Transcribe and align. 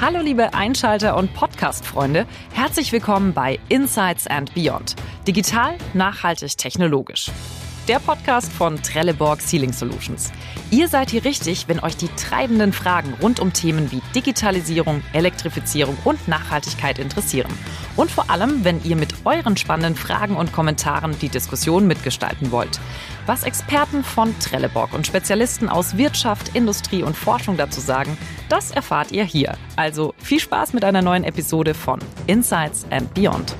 Hallo 0.00 0.20
liebe 0.22 0.54
Einschalter 0.54 1.14
und 1.14 1.34
Podcast-Freunde, 1.34 2.26
herzlich 2.54 2.90
willkommen 2.90 3.34
bei 3.34 3.58
Insights 3.68 4.26
and 4.26 4.54
Beyond. 4.54 4.96
Digital, 5.28 5.74
nachhaltig, 5.92 6.56
technologisch 6.56 7.30
der 7.88 7.98
Podcast 7.98 8.52
von 8.52 8.82
Trelleborg 8.82 9.40
Sealing 9.40 9.72
Solutions. 9.72 10.32
Ihr 10.70 10.88
seid 10.88 11.10
hier 11.10 11.24
richtig, 11.24 11.68
wenn 11.68 11.80
euch 11.80 11.96
die 11.96 12.08
treibenden 12.08 12.72
Fragen 12.72 13.14
rund 13.22 13.40
um 13.40 13.52
Themen 13.52 13.90
wie 13.90 14.02
Digitalisierung, 14.14 15.02
Elektrifizierung 15.12 15.96
und 16.04 16.28
Nachhaltigkeit 16.28 16.98
interessieren. 16.98 17.52
Und 17.96 18.10
vor 18.10 18.30
allem, 18.30 18.64
wenn 18.64 18.82
ihr 18.84 18.96
mit 18.96 19.14
euren 19.24 19.56
spannenden 19.56 19.96
Fragen 19.96 20.36
und 20.36 20.52
Kommentaren 20.52 21.18
die 21.20 21.28
Diskussion 21.28 21.86
mitgestalten 21.86 22.50
wollt. 22.50 22.80
Was 23.26 23.42
Experten 23.44 24.04
von 24.04 24.38
Trelleborg 24.38 24.92
und 24.92 25.06
Spezialisten 25.06 25.68
aus 25.68 25.96
Wirtschaft, 25.96 26.54
Industrie 26.54 27.02
und 27.02 27.16
Forschung 27.16 27.56
dazu 27.56 27.80
sagen, 27.80 28.16
das 28.48 28.70
erfahrt 28.70 29.12
ihr 29.12 29.24
hier. 29.24 29.56
Also 29.76 30.14
viel 30.18 30.40
Spaß 30.40 30.72
mit 30.72 30.84
einer 30.84 31.02
neuen 31.02 31.24
Episode 31.24 31.74
von 31.74 32.00
Insights 32.26 32.86
and 32.90 33.12
Beyond. 33.14 33.54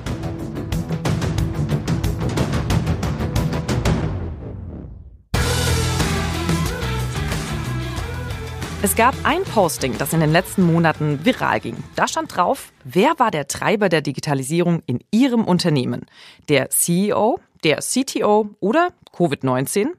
Es 8.83 8.95
gab 8.95 9.13
ein 9.21 9.43
Posting, 9.43 9.99
das 9.99 10.11
in 10.11 10.21
den 10.21 10.31
letzten 10.31 10.63
Monaten 10.63 11.23
viral 11.23 11.59
ging. 11.59 11.75
Da 11.95 12.07
stand 12.07 12.35
drauf, 12.35 12.73
wer 12.83 13.13
war 13.19 13.29
der 13.29 13.47
Treiber 13.47 13.89
der 13.89 14.01
Digitalisierung 14.01 14.81
in 14.87 15.01
Ihrem 15.11 15.45
Unternehmen? 15.45 16.07
Der 16.49 16.71
CEO, 16.71 17.39
der 17.63 17.77
CTO 17.77 18.49
oder 18.59 18.89
Covid-19? 19.15 19.89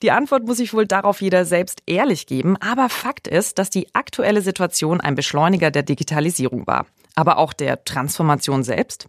Die 0.00 0.12
Antwort 0.12 0.46
muss 0.46 0.56
sich 0.56 0.72
wohl 0.72 0.86
darauf 0.86 1.20
jeder 1.20 1.44
selbst 1.44 1.82
ehrlich 1.84 2.26
geben, 2.26 2.56
aber 2.56 2.88
Fakt 2.88 3.28
ist, 3.28 3.58
dass 3.58 3.68
die 3.68 3.94
aktuelle 3.94 4.40
Situation 4.40 5.02
ein 5.02 5.14
Beschleuniger 5.14 5.70
der 5.70 5.82
Digitalisierung 5.82 6.66
war. 6.66 6.86
Aber 7.16 7.36
auch 7.36 7.52
der 7.52 7.84
Transformation 7.84 8.62
selbst? 8.62 9.08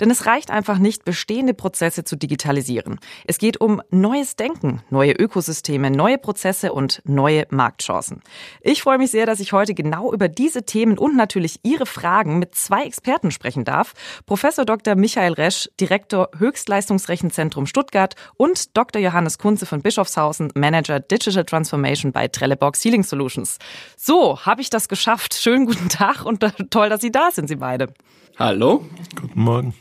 Denn 0.00 0.10
es 0.10 0.26
reicht 0.26 0.50
einfach 0.50 0.78
nicht, 0.78 1.04
bestehende 1.04 1.54
Prozesse 1.54 2.04
zu 2.04 2.16
digitalisieren. 2.16 2.98
Es 3.26 3.38
geht 3.38 3.60
um 3.60 3.82
neues 3.90 4.36
Denken, 4.36 4.82
neue 4.90 5.12
Ökosysteme, 5.12 5.90
neue 5.90 6.18
Prozesse 6.18 6.72
und 6.72 7.02
neue 7.04 7.46
Marktchancen. 7.50 8.22
Ich 8.60 8.82
freue 8.82 8.98
mich 8.98 9.10
sehr, 9.10 9.26
dass 9.26 9.40
ich 9.40 9.52
heute 9.52 9.74
genau 9.74 10.12
über 10.12 10.28
diese 10.28 10.64
Themen 10.64 10.98
und 10.98 11.16
natürlich 11.16 11.60
Ihre 11.62 11.86
Fragen 11.86 12.38
mit 12.38 12.54
zwei 12.54 12.84
Experten 12.84 13.30
sprechen 13.30 13.64
darf. 13.64 13.94
Professor 14.26 14.64
Dr. 14.64 14.94
Michael 14.94 15.34
Resch, 15.34 15.68
Direktor 15.80 16.30
Höchstleistungsrechenzentrum 16.36 17.66
Stuttgart 17.66 18.14
und 18.36 18.76
Dr. 18.76 19.00
Johannes 19.00 19.38
Kunze 19.38 19.66
von 19.66 19.82
Bischofshausen, 19.82 20.52
Manager 20.54 21.00
Digital 21.00 21.44
Transformation 21.44 22.12
bei 22.12 22.28
Trelleborg 22.28 22.76
Sealing 22.76 23.02
Solutions. 23.02 23.58
So, 23.96 24.40
habe 24.44 24.60
ich 24.60 24.70
das 24.70 24.88
geschafft. 24.88 25.34
Schönen 25.34 25.66
guten 25.66 25.88
Tag 25.88 26.24
und 26.24 26.44
toll, 26.70 26.88
dass 26.88 27.00
Sie 27.00 27.12
da 27.12 27.30
sind, 27.30 27.48
Sie 27.48 27.56
beide. 27.56 27.92
Hallo. 28.38 28.84
Guten 29.18 29.40
Morgen. 29.40 29.74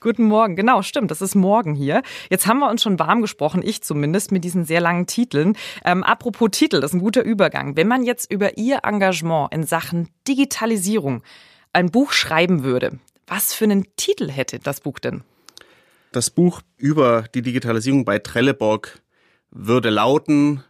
Guten 0.00 0.24
Morgen, 0.24 0.56
genau, 0.56 0.82
stimmt, 0.82 1.12
das 1.12 1.22
ist 1.22 1.36
morgen 1.36 1.76
hier. 1.76 2.02
Jetzt 2.28 2.48
haben 2.48 2.58
wir 2.58 2.68
uns 2.68 2.82
schon 2.82 2.98
warm 2.98 3.22
gesprochen, 3.22 3.62
ich 3.64 3.82
zumindest, 3.82 4.32
mit 4.32 4.42
diesen 4.42 4.64
sehr 4.64 4.80
langen 4.80 5.06
Titeln. 5.06 5.56
Ähm, 5.84 6.02
apropos 6.02 6.50
Titel, 6.50 6.80
das 6.80 6.90
ist 6.90 6.96
ein 6.96 7.02
guter 7.02 7.22
Übergang. 7.22 7.76
Wenn 7.76 7.86
man 7.86 8.02
jetzt 8.02 8.32
über 8.32 8.58
Ihr 8.58 8.80
Engagement 8.82 9.54
in 9.54 9.62
Sachen 9.62 10.08
Digitalisierung 10.26 11.22
ein 11.72 11.92
Buch 11.92 12.10
schreiben 12.10 12.64
würde, 12.64 12.98
was 13.28 13.54
für 13.54 13.64
einen 13.64 13.86
Titel 13.94 14.28
hätte 14.28 14.58
das 14.58 14.80
Buch 14.80 14.98
denn? 14.98 15.22
Das 16.10 16.30
Buch 16.30 16.62
über 16.76 17.26
die 17.32 17.42
Digitalisierung 17.42 18.04
bei 18.04 18.18
Trelleborg 18.18 19.02
würde 19.52 19.90
lauten, 19.90 20.64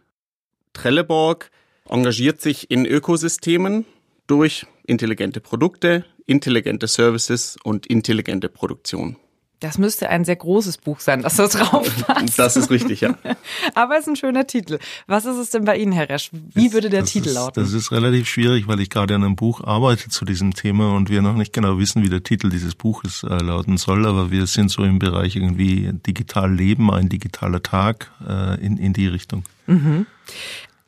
Trelleborg 0.73 1.49
engagiert 1.89 2.39
sich 2.39 2.69
in 2.69 2.85
Ökosystemen 2.85 3.85
durch 4.27 4.67
intelligente 4.85 5.41
Produkte, 5.41 6.05
intelligente 6.25 6.87
Services 6.87 7.57
und 7.63 7.85
intelligente 7.85 8.49
Produktion. 8.49 9.17
Das 9.61 9.77
müsste 9.77 10.09
ein 10.09 10.25
sehr 10.25 10.35
großes 10.35 10.77
Buch 10.77 10.99
sein, 10.99 11.21
dass 11.21 11.37
das 11.37 11.51
draufpasst. 11.51 12.37
Das 12.37 12.57
ist 12.57 12.69
richtig, 12.69 13.01
ja. 13.01 13.17
Aber 13.73 13.95
es 13.95 14.01
ist 14.01 14.09
ein 14.09 14.15
schöner 14.15 14.45
Titel. 14.45 14.79
Was 15.07 15.25
ist 15.25 15.37
es 15.37 15.49
denn 15.49 15.63
bei 15.63 15.77
Ihnen, 15.77 15.93
Herr 15.93 16.09
Resch? 16.09 16.29
Wie 16.31 16.73
würde 16.73 16.89
der 16.89 17.01
das 17.01 17.11
Titel 17.11 17.29
ist, 17.29 17.35
lauten? 17.35 17.63
Das 17.63 17.71
ist 17.71 17.91
relativ 17.91 18.27
schwierig, 18.27 18.67
weil 18.67 18.81
ich 18.81 18.89
gerade 18.89 19.15
an 19.15 19.23
einem 19.23 19.35
Buch 19.35 19.63
arbeite 19.63 20.09
zu 20.09 20.25
diesem 20.25 20.53
Thema 20.53 20.93
und 20.93 21.09
wir 21.09 21.21
noch 21.21 21.35
nicht 21.35 21.53
genau 21.53 21.79
wissen, 21.79 22.03
wie 22.03 22.09
der 22.09 22.21
Titel 22.21 22.49
dieses 22.49 22.75
Buches 22.75 23.23
äh, 23.23 23.37
lauten 23.37 23.77
soll. 23.77 24.05
Aber 24.05 24.29
wir 24.29 24.45
sind 24.45 24.69
so 24.69 24.83
im 24.83 24.99
Bereich 24.99 25.37
irgendwie 25.37 25.89
digital 26.05 26.53
leben, 26.53 26.91
ein 26.91 27.07
digitaler 27.07 27.63
Tag 27.63 28.11
äh, 28.27 28.63
in, 28.63 28.77
in 28.77 28.93
die 28.93 29.07
Richtung. 29.07 29.45
Mhm 29.67 30.05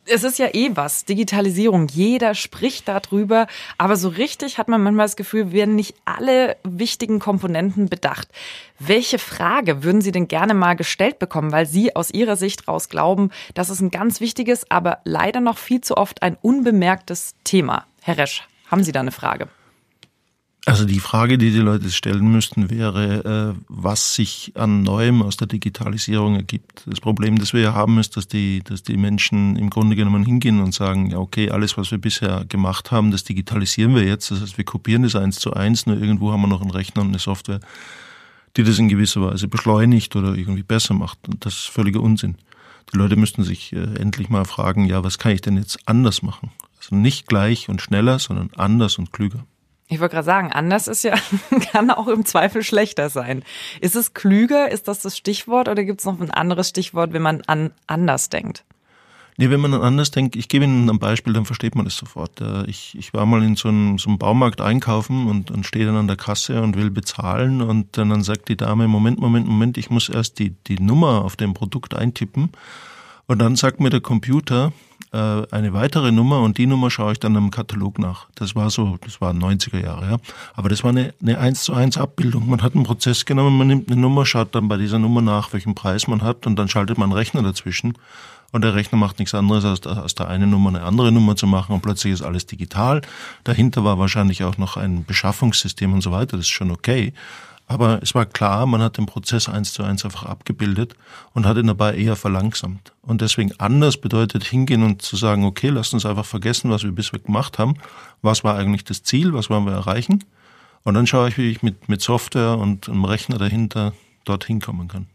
es 0.10 0.24
ist 0.24 0.40
ja 0.40 0.48
eh 0.54 0.72
was, 0.76 1.06
Digitalisierung. 1.06 1.88
Jeder 1.88 2.36
spricht 2.36 2.88
darüber, 2.88 3.48
aber 3.78 3.96
so 3.96 4.10
richtig 4.10 4.58
hat 4.58 4.68
man 4.68 4.82
manchmal 4.82 5.06
das 5.06 5.16
Gefühl, 5.16 5.52
werden 5.52 5.76
nicht 5.76 5.96
alle 6.06 6.58
wichtigen 6.64 7.20
Komponenten 7.20 7.90
bedacht. 7.90 8.28
Welche 8.80 9.20
Frage 9.20 9.84
würden 9.84 10.02
Sie 10.02 10.12
denn 10.12 10.28
gerne 10.28 10.54
mal 10.54 10.76
gestellt 10.76 11.20
bekommen, 11.20 11.52
weil 11.52 11.66
Sie 11.66 11.96
aus 11.96 12.12
Ihrer 12.12 12.36
Sicht 12.36 12.68
raus 12.68 12.90
glauben, 12.90 13.32
das 13.54 13.70
ist 13.70 13.82
ein 13.82 13.92
ganz 13.92 14.22
wichtiges, 14.22 14.70
aber 14.70 15.00
leider 15.04 15.42
noch 15.42 15.58
viel 15.58 15.82
zu 15.82 15.98
oft 15.98 16.22
ein 16.22 16.38
unbemerktes 16.42 17.36
Thema? 17.44 17.86
Herr 18.02 18.18
Resch, 18.18 18.48
haben 18.70 18.84
Sie 18.84 18.92
da 18.92 19.02
eine 19.02 19.12
Frage? 19.12 19.48
Also 20.68 20.84
die 20.84 21.00
Frage, 21.00 21.38
die 21.38 21.52
die 21.52 21.60
Leute 21.60 21.90
stellen 21.90 22.30
müssten, 22.30 22.70
wäre, 22.70 23.56
äh, 23.56 23.62
was 23.70 24.16
sich 24.16 24.52
an 24.56 24.84
Neuem 24.84 25.22
aus 25.22 25.38
der 25.38 25.48
Digitalisierung 25.48 26.36
ergibt. 26.36 26.84
Das 26.86 27.00
Problem, 27.00 27.40
das 27.40 27.54
wir 27.54 27.62
ja 27.62 27.74
haben, 27.74 27.98
ist, 28.00 28.18
dass 28.18 28.28
die, 28.28 28.62
dass 28.66 28.84
die 28.84 28.98
Menschen 28.98 29.56
im 29.56 29.70
Grunde 29.70 29.96
genommen 29.96 30.26
hingehen 30.26 30.60
und 30.60 30.74
sagen, 30.74 31.10
ja 31.10 31.20
okay, 31.20 31.52
alles, 31.52 31.78
was 31.78 31.92
wir 31.92 32.00
bisher 32.00 32.44
gemacht 32.50 32.92
haben, 32.92 33.12
das 33.12 33.24
digitalisieren 33.24 33.96
wir 33.96 34.04
jetzt. 34.04 34.30
Das 34.30 34.42
heißt, 34.42 34.58
wir 34.58 34.66
kopieren 34.66 35.04
das 35.04 35.16
eins 35.16 35.40
zu 35.40 35.54
eins, 35.54 35.86
nur 35.86 35.96
irgendwo 35.96 36.34
haben 36.34 36.42
wir 36.42 36.50
noch 36.50 36.62
einen 36.62 36.72
Rechner 36.72 37.02
und 37.02 37.08
eine 37.08 37.20
Software, 37.20 37.62
die 38.58 38.66
das 38.66 38.78
in 38.78 38.90
gewisser 38.90 39.22
Weise 39.22 39.48
beschleunigt 39.48 40.18
oder 40.18 40.36
irgendwie 40.36 40.64
besser 40.64 40.96
macht. 40.96 41.30
Und 41.30 41.46
das 41.46 41.54
ist 41.54 41.70
völliger 41.70 42.02
Unsinn. 42.02 42.36
Die 42.92 42.98
Leute 42.98 43.16
müssten 43.16 43.46
sich 43.46 43.72
äh, 43.72 43.96
endlich 44.02 44.28
mal 44.28 44.44
fragen, 44.44 44.84
ja, 44.84 45.02
was 45.02 45.18
kann 45.18 45.32
ich 45.32 45.40
denn 45.40 45.56
jetzt 45.56 45.80
anders 45.86 46.24
machen? 46.24 46.52
Also 46.78 46.94
nicht 46.94 47.26
gleich 47.26 47.70
und 47.70 47.82
schneller, 47.82 48.20
sondern 48.20 48.50
anders 48.58 48.98
und 48.98 49.14
klüger. 49.14 49.46
Ich 49.90 50.00
wollte 50.02 50.16
gerade 50.16 50.26
sagen, 50.26 50.52
anders 50.52 50.88
ist 50.88 51.04
ja, 51.04 51.16
kann 51.72 51.92
auch 51.92 52.08
im 52.08 52.26
Zweifel 52.26 52.64
schlechter 52.64 53.10
sein. 53.10 53.44
Ist 53.80 53.96
es 53.96 54.14
klüger? 54.14 54.70
Ist 54.70 54.88
das 54.88 55.00
das 55.00 55.18
Stichwort? 55.18 55.70
Oder 55.70 55.86
gibt 55.86 56.02
es 56.02 56.06
noch 56.06 56.20
ein 56.20 56.32
anderes 56.32 56.70
Stichwort, 56.70 57.14
wenn 57.14 57.22
man 57.22 57.42
an 57.48 57.72
anders 57.88 58.30
denkt? 58.30 58.66
Nee, 59.40 59.52
wenn 59.52 59.60
man 59.60 59.76
an 59.76 59.82
anders 59.82 60.10
denkt, 60.10 60.36
ich 60.36 60.50
gebe 60.50 60.66
Ihnen 60.66 60.90
ein 60.90 60.98
Beispiel, 60.98 61.32
dann 61.32 61.46
versteht 61.46 61.76
man 61.76 61.86
das 61.86 61.96
sofort. 61.96 62.42
Ich, 62.66 62.98
ich 62.98 63.14
war 63.14 63.26
mal 63.28 63.44
in 63.44 63.56
so 63.56 63.70
einem, 63.70 64.00
so 64.00 64.10
einem 64.10 64.18
Baumarkt 64.18 64.62
einkaufen 64.62 65.28
und, 65.28 65.52
und 65.52 65.66
stehe 65.66 65.86
dann 65.86 65.96
an 65.96 66.08
der 66.08 66.18
Kasse 66.18 66.64
und 66.64 66.76
will 66.76 66.90
bezahlen 66.90 67.62
und 67.62 67.98
dann, 68.00 68.10
dann 68.10 68.24
sagt 68.24 68.50
die 68.50 68.58
Dame, 68.58 68.88
Moment, 68.88 69.20
Moment, 69.20 69.48
Moment, 69.48 69.78
ich 69.78 69.92
muss 69.92 70.10
erst 70.10 70.40
die, 70.40 70.56
die 70.68 70.80
Nummer 70.80 71.24
auf 71.24 71.36
dem 71.36 71.54
Produkt 71.54 71.94
eintippen 71.94 72.50
und 73.28 73.40
dann 73.40 73.56
sagt 73.56 73.80
mir 73.80 73.92
der 73.92 74.02
Computer, 74.02 74.74
äh, 75.14 75.44
eine 75.52 75.74
weitere 75.74 76.12
Nummer 76.12 76.42
und 76.42 76.58
die 76.58 76.68
Nummer 76.68 76.92
schaue 76.92 77.14
ich 77.14 77.20
dann 77.20 77.36
im 77.36 77.52
Katalog 77.52 78.00
nach. 78.00 78.28
Das 78.36 78.56
war 78.56 78.70
so, 78.70 78.98
das 79.04 79.22
war 79.22 79.34
90er 79.34 79.82
Jahre, 79.82 80.10
ja. 80.10 80.18
Aber 80.56 80.70
das 80.70 80.84
war 80.84 80.92
eine, 80.92 81.14
eine 81.22 81.38
1 81.38 81.64
zu 81.64 81.74
1 81.74 81.98
Abbildung. 81.98 82.50
Man 82.50 82.62
hat 82.62 82.76
einen 82.76 82.84
Prozess 82.84 83.26
genommen, 83.26 83.58
man 83.58 83.68
nimmt 83.68 83.92
eine 83.92 84.00
Nummer, 84.00 84.26
schaut 84.26 84.54
dann 84.56 84.68
bei 84.68 84.78
dieser 84.78 85.00
Nummer 85.00 85.22
nach, 85.22 85.54
welchen 85.54 85.76
Preis 85.76 86.08
man 86.08 86.22
hat 86.22 86.46
und 86.46 86.58
dann 86.58 86.68
schaltet 86.68 86.98
man 86.98 87.10
einen 87.10 87.18
Rechner 87.18 87.42
dazwischen. 87.42 87.94
Und 88.52 88.64
der 88.64 88.76
Rechner 88.76 88.98
macht 88.98 89.20
nichts 89.20 89.34
anderes, 89.34 89.66
als 89.66 89.86
aus 89.86 90.16
der 90.16 90.30
einen 90.30 90.50
Nummer 90.50 90.70
eine 90.70 90.84
andere 90.84 91.12
Nummer 91.12 91.36
zu 91.36 91.48
machen 91.48 91.74
und 91.74 91.82
plötzlich 91.82 92.14
ist 92.14 92.22
alles 92.22 92.46
digital. 92.46 93.02
Dahinter 93.44 93.84
war 93.84 94.00
wahrscheinlich 94.00 94.44
auch 94.44 94.58
noch 94.58 94.78
ein 94.78 95.04
Beschaffungssystem 95.06 95.94
und 95.94 96.02
so 96.02 96.12
weiter, 96.12 96.38
das 96.38 96.46
ist 96.46 96.52
schon 96.52 96.72
okay. 96.72 97.14
Aber 97.70 98.02
es 98.02 98.16
war 98.16 98.26
klar, 98.26 98.66
man 98.66 98.82
hat 98.82 98.98
den 98.98 99.06
Prozess 99.06 99.50
eins 99.50 99.74
zu 99.74 99.84
eins 99.84 100.06
einfach 100.06 100.24
abgebildet 100.24 100.96
und 101.34 101.46
hat 101.46 101.58
ihn 101.58 101.68
dabei 101.68 101.96
eher 101.96 102.16
verlangsamt. 102.16 102.94
Und 103.02 103.20
deswegen 103.20 103.52
anders 103.60 103.98
bedeutet 103.98 104.46
hingehen 104.46 104.84
und 104.84 105.02
zu 105.02 105.18
sagen, 105.18 105.44
okay, 105.44 105.68
lasst 105.68 105.94
uns 105.94 106.06
einfach 106.06 106.26
vergessen, 106.26 106.72
was 106.72 106.84
wir 106.84 106.94
bisher 106.94 107.20
gemacht 107.20 107.60
haben. 107.60 107.76
Was 108.22 108.46
war 108.46 108.56
eigentlich 108.56 108.86
das 108.86 109.04
Ziel? 109.04 109.34
Was 109.34 109.50
wollen 109.50 109.66
wir 109.66 109.74
erreichen? 109.74 110.24
Und 110.84 110.94
dann 110.94 111.08
schaue 111.08 111.28
ich, 111.28 111.38
wie 111.38 111.52
ich 111.52 111.62
mit, 111.62 111.90
mit 111.90 112.02
Software 112.02 112.58
und 112.58 112.88
einem 112.88 113.04
Rechner 113.04 113.38
dahinter 113.38 113.92
dorthin 114.24 114.62
kommen 114.62 114.88
kann. 114.88 115.08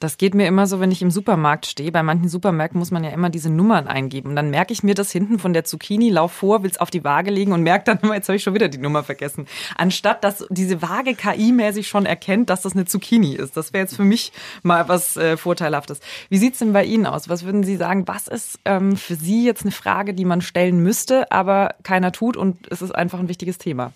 Das 0.00 0.16
geht 0.16 0.34
mir 0.34 0.46
immer 0.46 0.66
so, 0.66 0.80
wenn 0.80 0.90
ich 0.90 1.02
im 1.02 1.10
Supermarkt 1.10 1.66
stehe. 1.66 1.92
Bei 1.92 2.02
manchen 2.02 2.30
Supermärkten 2.30 2.78
muss 2.78 2.90
man 2.90 3.04
ja 3.04 3.10
immer 3.10 3.28
diese 3.28 3.50
Nummern 3.50 3.86
eingeben. 3.86 4.30
Und 4.30 4.36
dann 4.36 4.48
merke 4.48 4.72
ich 4.72 4.82
mir 4.82 4.94
das 4.94 5.12
hinten 5.12 5.38
von 5.38 5.52
der 5.52 5.64
Zucchini, 5.64 6.08
lauf 6.08 6.32
vor, 6.32 6.62
will 6.62 6.70
es 6.70 6.78
auf 6.78 6.90
die 6.90 7.04
Waage 7.04 7.30
legen 7.30 7.52
und 7.52 7.62
merke 7.62 7.84
dann 7.84 7.98
immer, 7.98 8.14
jetzt 8.16 8.28
habe 8.28 8.36
ich 8.36 8.42
schon 8.42 8.54
wieder 8.54 8.68
die 8.68 8.78
Nummer 8.78 9.04
vergessen. 9.04 9.46
Anstatt 9.76 10.24
dass 10.24 10.46
diese 10.48 10.80
Waage 10.80 11.14
KI-mäßig 11.14 11.86
schon 11.86 12.06
erkennt, 12.06 12.48
dass 12.48 12.62
das 12.62 12.72
eine 12.72 12.86
Zucchini 12.86 13.34
ist. 13.34 13.58
Das 13.58 13.74
wäre 13.74 13.82
jetzt 13.82 13.94
für 13.94 14.04
mich 14.04 14.32
mal 14.62 14.88
was 14.88 15.18
äh, 15.18 15.36
Vorteilhaftes. 15.36 16.00
Wie 16.30 16.38
sieht's 16.38 16.60
denn 16.60 16.72
bei 16.72 16.84
Ihnen 16.84 17.04
aus? 17.04 17.28
Was 17.28 17.44
würden 17.44 17.62
Sie 17.62 17.76
sagen, 17.76 18.08
was 18.08 18.26
ist 18.26 18.58
ähm, 18.64 18.96
für 18.96 19.16
Sie 19.16 19.44
jetzt 19.44 19.62
eine 19.62 19.72
Frage, 19.72 20.14
die 20.14 20.24
man 20.24 20.40
stellen 20.40 20.82
müsste, 20.82 21.30
aber 21.30 21.74
keiner 21.82 22.10
tut 22.10 22.38
und 22.38 22.56
es 22.70 22.80
ist 22.80 22.92
einfach 22.94 23.18
ein 23.18 23.28
wichtiges 23.28 23.58
Thema? 23.58 23.92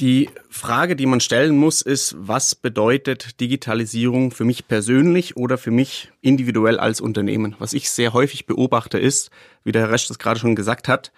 Die 0.00 0.30
Frage, 0.48 0.94
die 0.94 1.06
man 1.06 1.18
stellen 1.18 1.56
muss, 1.56 1.82
ist, 1.82 2.14
was 2.16 2.54
bedeutet 2.54 3.40
Digitalisierung 3.40 4.30
für 4.30 4.44
mich 4.44 4.68
persönlich 4.68 5.36
oder 5.36 5.58
für 5.58 5.72
mich 5.72 6.12
individuell 6.20 6.78
als 6.78 7.00
Unternehmen? 7.00 7.56
Was 7.58 7.72
ich 7.72 7.90
sehr 7.90 8.12
häufig 8.12 8.46
beobachte 8.46 8.98
ist, 8.98 9.30
wie 9.64 9.72
der 9.72 9.82
Herr 9.82 9.90
Resch 9.90 10.06
das 10.06 10.20
gerade 10.20 10.38
schon 10.38 10.54
gesagt 10.54 10.86
hat, 10.86 11.10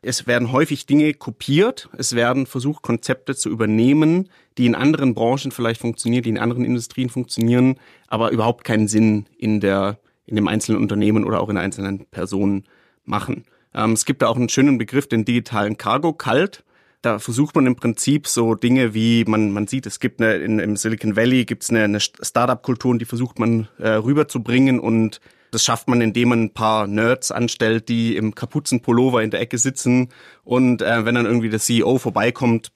Es 0.00 0.28
werden 0.28 0.52
häufig 0.52 0.86
Dinge 0.86 1.12
kopiert, 1.12 1.88
es 1.96 2.14
werden 2.14 2.46
versucht, 2.46 2.82
Konzepte 2.82 3.34
zu 3.34 3.48
übernehmen, 3.48 4.28
die 4.56 4.66
in 4.66 4.76
anderen 4.76 5.14
Branchen 5.14 5.50
vielleicht 5.50 5.80
funktionieren, 5.80 6.22
die 6.22 6.28
in 6.30 6.38
anderen 6.38 6.64
Industrien 6.64 7.10
funktionieren, 7.10 7.80
aber 8.06 8.30
überhaupt 8.30 8.62
keinen 8.62 8.86
Sinn 8.86 9.26
in 9.38 9.60
der, 9.60 9.98
in 10.26 10.36
dem 10.36 10.46
einzelnen 10.46 10.80
Unternehmen 10.80 11.24
oder 11.24 11.40
auch 11.40 11.48
in 11.48 11.56
einzelnen 11.56 12.06
Personen 12.06 12.64
machen. 13.04 13.44
Ähm, 13.74 13.92
es 13.92 14.04
gibt 14.04 14.22
da 14.22 14.28
auch 14.28 14.36
einen 14.36 14.48
schönen 14.48 14.78
Begriff, 14.78 15.08
den 15.08 15.24
digitalen 15.24 15.78
Cargo, 15.78 16.12
Kalt. 16.12 16.62
Da 17.00 17.18
versucht 17.20 17.54
man 17.54 17.66
im 17.66 17.76
Prinzip 17.76 18.26
so 18.26 18.54
Dinge 18.54 18.92
wie, 18.92 19.24
man, 19.24 19.52
man 19.52 19.66
sieht, 19.68 19.86
es 19.86 20.00
gibt 20.00 20.20
eine, 20.20 20.34
in, 20.34 20.58
im 20.58 20.76
Silicon 20.76 21.14
Valley 21.14 21.44
gibt 21.44 21.62
es 21.62 21.70
eine, 21.70 21.84
eine 21.84 22.00
Startup-Kultur 22.00 22.90
und 22.90 22.98
die 22.98 23.04
versucht 23.04 23.38
man 23.38 23.68
äh, 23.78 23.90
rüberzubringen 23.90 24.80
und 24.80 25.20
das 25.52 25.64
schafft 25.64 25.88
man, 25.88 26.00
indem 26.00 26.30
man 26.30 26.42
ein 26.44 26.54
paar 26.54 26.86
Nerds 26.86 27.30
anstellt, 27.30 27.88
die 27.88 28.16
im 28.16 28.34
Kapuzenpullover 28.34 29.22
in 29.22 29.30
der 29.30 29.40
Ecke 29.40 29.58
sitzen 29.58 30.08
und 30.42 30.82
äh, 30.82 31.04
wenn 31.04 31.14
dann 31.14 31.26
irgendwie 31.26 31.50
der 31.50 31.60
CEO 31.60 31.98
vorbeikommt, 31.98 32.72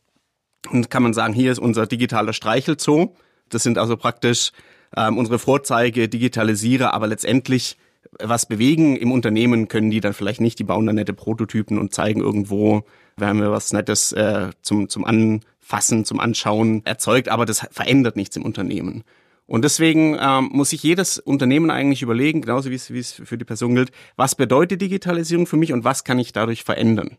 kann 0.88 1.02
man 1.02 1.14
sagen, 1.14 1.34
hier 1.34 1.50
ist 1.50 1.58
unser 1.58 1.86
digitaler 1.86 2.32
Streichelzoo. 2.32 3.16
Das 3.48 3.64
sind 3.64 3.78
also 3.78 3.96
praktisch 3.96 4.52
ähm, 4.96 5.18
unsere 5.18 5.38
Vorzeige, 5.38 6.08
Digitalisiere, 6.08 6.94
aber 6.94 7.08
letztendlich 7.08 7.76
was 8.18 8.46
bewegen 8.46 8.96
im 8.96 9.12
Unternehmen 9.12 9.68
können 9.68 9.90
die 9.90 10.00
dann 10.00 10.12
vielleicht 10.12 10.40
nicht. 10.40 10.58
Die 10.58 10.64
bauen 10.64 10.86
dann 10.86 10.96
nette 10.96 11.12
Prototypen 11.12 11.78
und 11.78 11.94
zeigen 11.94 12.20
irgendwo, 12.20 12.84
wir 13.16 13.26
haben 13.26 13.38
ja 13.38 13.50
was 13.50 13.72
Nettes 13.72 14.12
äh, 14.12 14.50
zum, 14.62 14.88
zum 14.88 15.04
Anfassen, 15.04 16.04
zum 16.04 16.20
Anschauen 16.20 16.84
erzeugt, 16.84 17.28
aber 17.28 17.46
das 17.46 17.66
verändert 17.70 18.16
nichts 18.16 18.36
im 18.36 18.44
Unternehmen. 18.44 19.04
Und 19.46 19.64
deswegen 19.64 20.16
ähm, 20.20 20.50
muss 20.52 20.70
sich 20.70 20.82
jedes 20.82 21.18
Unternehmen 21.18 21.70
eigentlich 21.70 22.02
überlegen, 22.02 22.42
genauso 22.42 22.70
wie 22.70 22.74
es, 22.74 22.92
wie 22.92 22.98
es 22.98 23.12
für 23.12 23.36
die 23.36 23.44
Person 23.44 23.74
gilt, 23.74 23.90
was 24.16 24.34
bedeutet 24.34 24.80
Digitalisierung 24.80 25.46
für 25.46 25.56
mich 25.56 25.72
und 25.72 25.84
was 25.84 26.04
kann 26.04 26.18
ich 26.18 26.32
dadurch 26.32 26.64
verändern. 26.64 27.16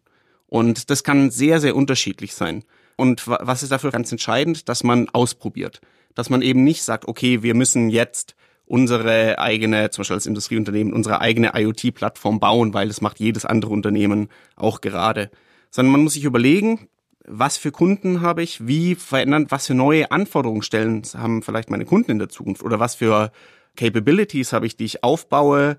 Und 0.47 0.89
das 0.89 1.03
kann 1.03 1.31
sehr, 1.31 1.59
sehr 1.59 1.75
unterschiedlich 1.75 2.33
sein. 2.33 2.63
Und 2.95 3.27
was 3.27 3.63
ist 3.63 3.71
dafür 3.71 3.91
ganz 3.91 4.11
entscheidend, 4.11 4.69
dass 4.69 4.83
man 4.83 5.09
ausprobiert. 5.09 5.81
Dass 6.15 6.29
man 6.29 6.41
eben 6.41 6.63
nicht 6.63 6.83
sagt, 6.83 7.07
okay, 7.07 7.41
wir 7.41 7.55
müssen 7.55 7.89
jetzt 7.89 8.35
unsere 8.65 9.39
eigene, 9.39 9.89
zum 9.89 10.01
Beispiel 10.01 10.15
als 10.15 10.25
Industrieunternehmen, 10.25 10.93
unsere 10.93 11.21
eigene 11.21 11.51
IoT-Plattform 11.53 12.39
bauen, 12.39 12.73
weil 12.73 12.87
das 12.87 13.01
macht 13.01 13.19
jedes 13.19 13.45
andere 13.45 13.71
Unternehmen 13.71 14.29
auch 14.55 14.81
gerade. 14.81 15.29
Sondern 15.69 15.91
man 15.91 16.03
muss 16.03 16.13
sich 16.13 16.23
überlegen, 16.23 16.87
was 17.25 17.57
für 17.57 17.71
Kunden 17.71 18.21
habe 18.21 18.43
ich, 18.43 18.67
wie 18.67 18.95
verändern, 18.95 19.47
was 19.49 19.67
für 19.67 19.73
neue 19.73 20.11
Anforderungsstellen 20.11 21.03
haben 21.15 21.41
vielleicht 21.41 21.69
meine 21.69 21.85
Kunden 21.85 22.11
in 22.11 22.19
der 22.19 22.29
Zukunft 22.29 22.63
oder 22.63 22.79
was 22.79 22.95
für 22.95 23.31
Capabilities 23.75 24.53
habe 24.53 24.65
ich, 24.65 24.75
die 24.77 24.85
ich 24.85 25.03
aufbaue 25.03 25.77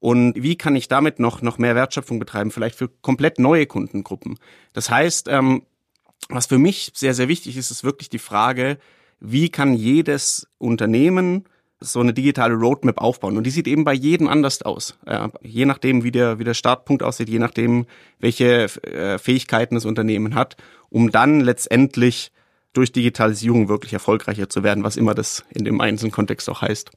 und 0.00 0.34
wie 0.36 0.56
kann 0.56 0.76
ich 0.76 0.88
damit 0.88 1.18
noch, 1.18 1.42
noch 1.42 1.58
mehr 1.58 1.74
Wertschöpfung 1.74 2.18
betreiben, 2.18 2.50
vielleicht 2.50 2.76
für 2.76 2.88
komplett 2.88 3.38
neue 3.38 3.66
Kundengruppen. 3.66 4.38
Das 4.72 4.90
heißt, 4.90 5.28
ähm, 5.28 5.62
was 6.28 6.46
für 6.46 6.58
mich 6.58 6.92
sehr, 6.94 7.14
sehr 7.14 7.28
wichtig 7.28 7.56
ist, 7.56 7.70
ist 7.70 7.84
wirklich 7.84 8.08
die 8.08 8.18
Frage, 8.18 8.78
wie 9.20 9.48
kann 9.48 9.74
jedes 9.74 10.46
Unternehmen 10.58 11.44
so 11.84 12.00
eine 12.00 12.12
digitale 12.12 12.54
Roadmap 12.54 12.98
aufbauen. 12.98 13.36
Und 13.36 13.44
die 13.44 13.50
sieht 13.50 13.66
eben 13.66 13.84
bei 13.84 13.92
jedem 13.92 14.28
anders 14.28 14.62
aus. 14.62 14.96
Äh, 15.06 15.28
je 15.42 15.66
nachdem, 15.66 16.04
wie 16.04 16.10
der, 16.10 16.38
wie 16.38 16.44
der 16.44 16.54
Startpunkt 16.54 17.02
aussieht, 17.02 17.28
je 17.28 17.38
nachdem, 17.38 17.86
welche 18.18 18.64
äh, 18.82 19.18
Fähigkeiten 19.18 19.74
das 19.74 19.84
Unternehmen 19.84 20.34
hat, 20.34 20.56
um 20.90 21.10
dann 21.10 21.40
letztendlich 21.40 22.32
durch 22.72 22.92
Digitalisierung 22.92 23.68
wirklich 23.68 23.92
erfolgreicher 23.92 24.48
zu 24.48 24.62
werden, 24.62 24.84
was 24.84 24.96
immer 24.96 25.14
das 25.14 25.44
in 25.50 25.64
dem 25.64 25.80
einzelnen 25.80 26.12
Kontext 26.12 26.48
auch 26.50 26.62
heißt. 26.62 26.90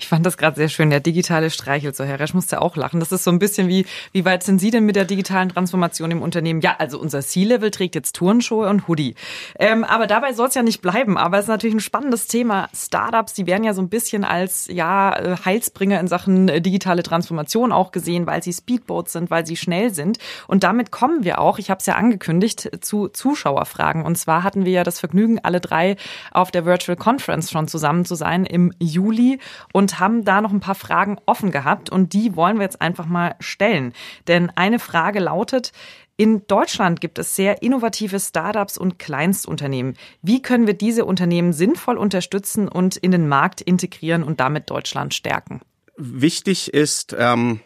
Ich 0.00 0.08
fand 0.08 0.24
das 0.24 0.38
gerade 0.38 0.56
sehr 0.56 0.70
schön, 0.70 0.88
der 0.88 1.00
digitale 1.00 1.50
Streichel. 1.50 1.92
So, 1.92 2.04
Herr 2.04 2.18
Resch 2.18 2.32
musste 2.32 2.62
auch 2.62 2.74
lachen. 2.74 3.00
Das 3.00 3.12
ist 3.12 3.22
so 3.22 3.30
ein 3.30 3.38
bisschen 3.38 3.68
wie, 3.68 3.84
wie 4.12 4.24
weit 4.24 4.42
sind 4.42 4.58
Sie 4.58 4.70
denn 4.70 4.86
mit 4.86 4.96
der 4.96 5.04
digitalen 5.04 5.50
Transformation 5.50 6.10
im 6.10 6.22
Unternehmen? 6.22 6.62
Ja, 6.62 6.76
also 6.78 6.98
unser 6.98 7.20
C-Level 7.20 7.70
trägt 7.70 7.94
jetzt 7.94 8.16
Turnschuhe 8.16 8.66
und 8.70 8.88
Hoodie. 8.88 9.14
Ähm, 9.58 9.84
aber 9.84 10.06
dabei 10.06 10.32
soll 10.32 10.48
es 10.48 10.54
ja 10.54 10.62
nicht 10.62 10.80
bleiben. 10.80 11.18
Aber 11.18 11.36
es 11.36 11.44
ist 11.44 11.48
natürlich 11.48 11.76
ein 11.76 11.80
spannendes 11.80 12.28
Thema. 12.28 12.70
Startups, 12.74 13.34
die 13.34 13.46
werden 13.46 13.62
ja 13.62 13.74
so 13.74 13.82
ein 13.82 13.90
bisschen 13.90 14.24
als 14.24 14.68
ja 14.68 15.14
äh, 15.14 15.36
Heilsbringer 15.44 16.00
in 16.00 16.08
Sachen 16.08 16.48
äh, 16.48 16.62
digitale 16.62 17.02
Transformation 17.02 17.70
auch 17.70 17.92
gesehen, 17.92 18.26
weil 18.26 18.42
sie 18.42 18.54
Speedboats 18.54 19.12
sind, 19.12 19.30
weil 19.30 19.44
sie 19.44 19.56
schnell 19.56 19.92
sind. 19.92 20.16
Und 20.46 20.64
damit 20.64 20.90
kommen 20.90 21.24
wir 21.24 21.42
auch, 21.42 21.58
ich 21.58 21.68
habe 21.68 21.80
es 21.80 21.86
ja 21.86 21.96
angekündigt, 21.96 22.70
zu 22.80 23.08
Zuschauerfragen. 23.08 24.02
Und 24.02 24.16
zwar 24.16 24.44
hatten 24.44 24.64
wir 24.64 24.72
ja 24.72 24.82
das 24.82 24.98
Vergnügen, 24.98 25.40
alle 25.42 25.60
drei 25.60 25.96
auf 26.30 26.50
der 26.50 26.64
Virtual 26.64 26.96
Conference 26.96 27.50
schon 27.50 27.68
zusammen 27.68 28.06
zu 28.06 28.14
sein 28.14 28.46
im 28.46 28.72
Juli 28.78 29.38
und 29.74 29.89
haben 29.98 30.24
da 30.24 30.40
noch 30.40 30.52
ein 30.52 30.60
paar 30.60 30.74
Fragen 30.74 31.18
offen 31.26 31.50
gehabt 31.50 31.90
und 31.90 32.12
die 32.12 32.36
wollen 32.36 32.58
wir 32.58 32.62
jetzt 32.62 32.80
einfach 32.80 33.06
mal 33.06 33.34
stellen. 33.40 33.92
Denn 34.28 34.50
eine 34.54 34.78
Frage 34.78 35.18
lautet, 35.18 35.72
in 36.16 36.46
Deutschland 36.46 37.00
gibt 37.00 37.18
es 37.18 37.34
sehr 37.34 37.62
innovative 37.62 38.20
Startups 38.20 38.76
und 38.76 38.98
Kleinstunternehmen. 38.98 39.96
Wie 40.20 40.42
können 40.42 40.66
wir 40.66 40.74
diese 40.74 41.06
Unternehmen 41.06 41.54
sinnvoll 41.54 41.96
unterstützen 41.96 42.68
und 42.68 42.98
in 42.98 43.10
den 43.10 43.26
Markt 43.26 43.62
integrieren 43.62 44.22
und 44.22 44.38
damit 44.38 44.68
Deutschland 44.68 45.14
stärken? 45.14 45.62
Wichtig 45.96 46.74
ist, 46.74 47.16
ähm, 47.18 47.60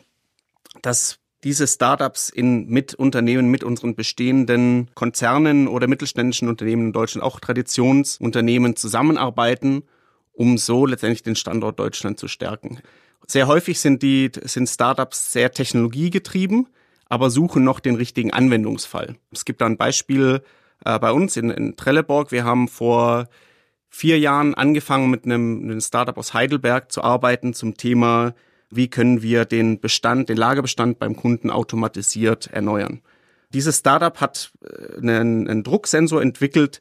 dass 0.83 1.19
diese 1.43 1.67
Startups 1.67 2.31
in 2.31 2.69
mit 2.69 2.95
Unternehmen, 2.95 3.51
mit 3.51 3.65
unseren 3.65 3.95
bestehenden 3.97 4.89
Konzernen 4.95 5.69
oder 5.69 5.87
mittelständischen 5.89 6.49
Unternehmen 6.49 6.87
in 6.87 6.93
Deutschland, 6.93 7.25
auch 7.25 7.41
Traditionsunternehmen 7.41 8.77
zusammenarbeiten 8.77 9.83
um 10.35 10.59
so 10.59 10.85
letztendlich 10.85 11.23
den 11.23 11.37
Standort 11.37 11.79
Deutschland 11.79 12.19
zu 12.19 12.29
stärken. 12.29 12.81
Sehr 13.27 13.47
häufig 13.47 13.81
sind 13.81 14.03
die 14.03 14.31
sind 14.43 14.69
Startups 14.69 15.33
sehr 15.33 15.51
technologiegetrieben, 15.51 16.69
aber 17.09 17.31
suchen 17.31 17.65
noch 17.65 17.81
den 17.81 17.95
richtigen 17.95 18.33
Anwendungsfall. 18.33 19.17
Es 19.33 19.45
gibt 19.45 19.61
da 19.61 19.67
ein 19.67 19.79
Beispiel 19.79 20.43
äh, 20.85 20.99
bei 20.99 21.13
uns 21.13 21.37
in, 21.37 21.51
in 21.51 21.77
Trelleborg. 21.77 22.33
Wir 22.33 22.45
haben 22.45 22.69
vor 22.69 23.29
vier 23.89 24.19
Jahren 24.19 24.55
angefangen 24.55 25.11
mit 25.11 25.25
einem, 25.25 25.63
einem 25.63 25.81
Startup 25.81 26.19
aus 26.19 26.35
Heidelberg 26.35 26.91
zu 26.91 27.03
arbeiten 27.03 27.55
zum 27.55 27.77
Thema, 27.77 28.35
wie 28.69 28.89
können 28.89 29.23
wir 29.23 29.45
den 29.45 29.81
Bestand, 29.81 30.29
den 30.29 30.37
Lagerbestand 30.37 30.99
beim 30.99 31.15
Kunden 31.17 31.51
automatisiert 31.51 32.49
erneuern. 32.49 33.01
Dieses 33.51 33.79
Startup 33.79 34.21
hat 34.21 34.53
äh, 34.63 34.99
einen, 34.99 35.49
einen 35.49 35.63
Drucksensor 35.63 36.21
entwickelt, 36.21 36.81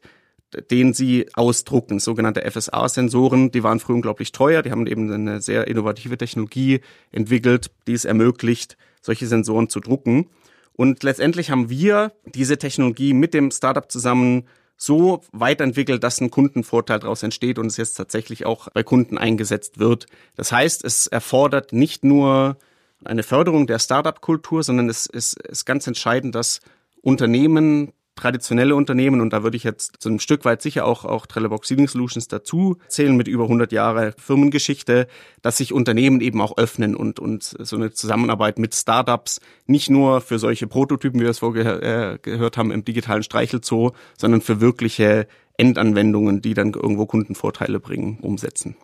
den 0.70 0.94
sie 0.94 1.26
ausdrucken, 1.34 1.98
sogenannte 1.98 2.48
FSA-Sensoren. 2.50 3.50
Die 3.50 3.62
waren 3.62 3.80
früher 3.80 3.96
unglaublich 3.96 4.32
teuer. 4.32 4.62
Die 4.62 4.70
haben 4.70 4.86
eben 4.86 5.12
eine 5.12 5.40
sehr 5.40 5.66
innovative 5.66 6.18
Technologie 6.18 6.80
entwickelt, 7.12 7.70
die 7.86 7.92
es 7.92 8.04
ermöglicht, 8.04 8.76
solche 9.00 9.26
Sensoren 9.26 9.68
zu 9.68 9.80
drucken. 9.80 10.30
Und 10.72 11.02
letztendlich 11.02 11.50
haben 11.50 11.70
wir 11.70 12.12
diese 12.24 12.58
Technologie 12.58 13.14
mit 13.14 13.34
dem 13.34 13.50
Startup 13.50 13.90
zusammen 13.90 14.44
so 14.76 15.22
weiterentwickelt, 15.32 16.02
dass 16.02 16.20
ein 16.20 16.30
Kundenvorteil 16.30 16.98
daraus 16.98 17.22
entsteht 17.22 17.58
und 17.58 17.66
es 17.66 17.76
jetzt 17.76 17.94
tatsächlich 17.94 18.44
auch 18.44 18.68
bei 18.70 18.82
Kunden 18.82 19.18
eingesetzt 19.18 19.78
wird. 19.78 20.06
Das 20.36 20.50
heißt, 20.50 20.84
es 20.84 21.06
erfordert 21.06 21.72
nicht 21.72 22.04
nur 22.04 22.56
eine 23.04 23.22
Förderung 23.22 23.66
der 23.66 23.78
Startup-Kultur, 23.78 24.62
sondern 24.62 24.88
es 24.88 25.06
ist, 25.06 25.40
ist 25.40 25.64
ganz 25.64 25.86
entscheidend, 25.86 26.34
dass 26.34 26.60
Unternehmen 27.02 27.92
traditionelle 28.16 28.76
Unternehmen 28.76 29.20
und 29.20 29.32
da 29.32 29.42
würde 29.42 29.56
ich 29.56 29.64
jetzt 29.64 30.02
so 30.02 30.08
ein 30.08 30.20
Stück 30.20 30.44
weit 30.44 30.62
sicher 30.62 30.84
auch, 30.84 31.04
auch 31.04 31.26
Trelleborg 31.26 31.64
Sealing 31.64 31.88
Solutions 31.88 32.28
dazu 32.28 32.78
zählen 32.88 33.16
mit 33.16 33.28
über 33.28 33.44
100 33.44 33.72
Jahre 33.72 34.14
Firmengeschichte, 34.18 35.06
dass 35.42 35.56
sich 35.56 35.72
Unternehmen 35.72 36.20
eben 36.20 36.40
auch 36.40 36.56
öffnen 36.56 36.94
und, 36.94 37.18
und 37.18 37.42
so 37.42 37.76
eine 37.76 37.92
Zusammenarbeit 37.92 38.58
mit 38.58 38.74
Startups 38.74 39.40
nicht 39.66 39.90
nur 39.90 40.20
für 40.20 40.38
solche 40.38 40.66
Prototypen, 40.66 41.20
wie 41.20 41.24
wir 41.24 41.30
es 41.30 41.40
vorher 41.40 41.82
äh, 41.82 42.18
gehört 42.20 42.56
haben, 42.56 42.70
im 42.70 42.84
digitalen 42.84 43.22
Streichelzoo, 43.22 43.92
sondern 44.16 44.40
für 44.40 44.60
wirkliche 44.60 45.26
Endanwendungen, 45.56 46.40
die 46.40 46.54
dann 46.54 46.72
irgendwo 46.72 47.06
Kundenvorteile 47.06 47.80
bringen, 47.80 48.18
umsetzen. 48.20 48.76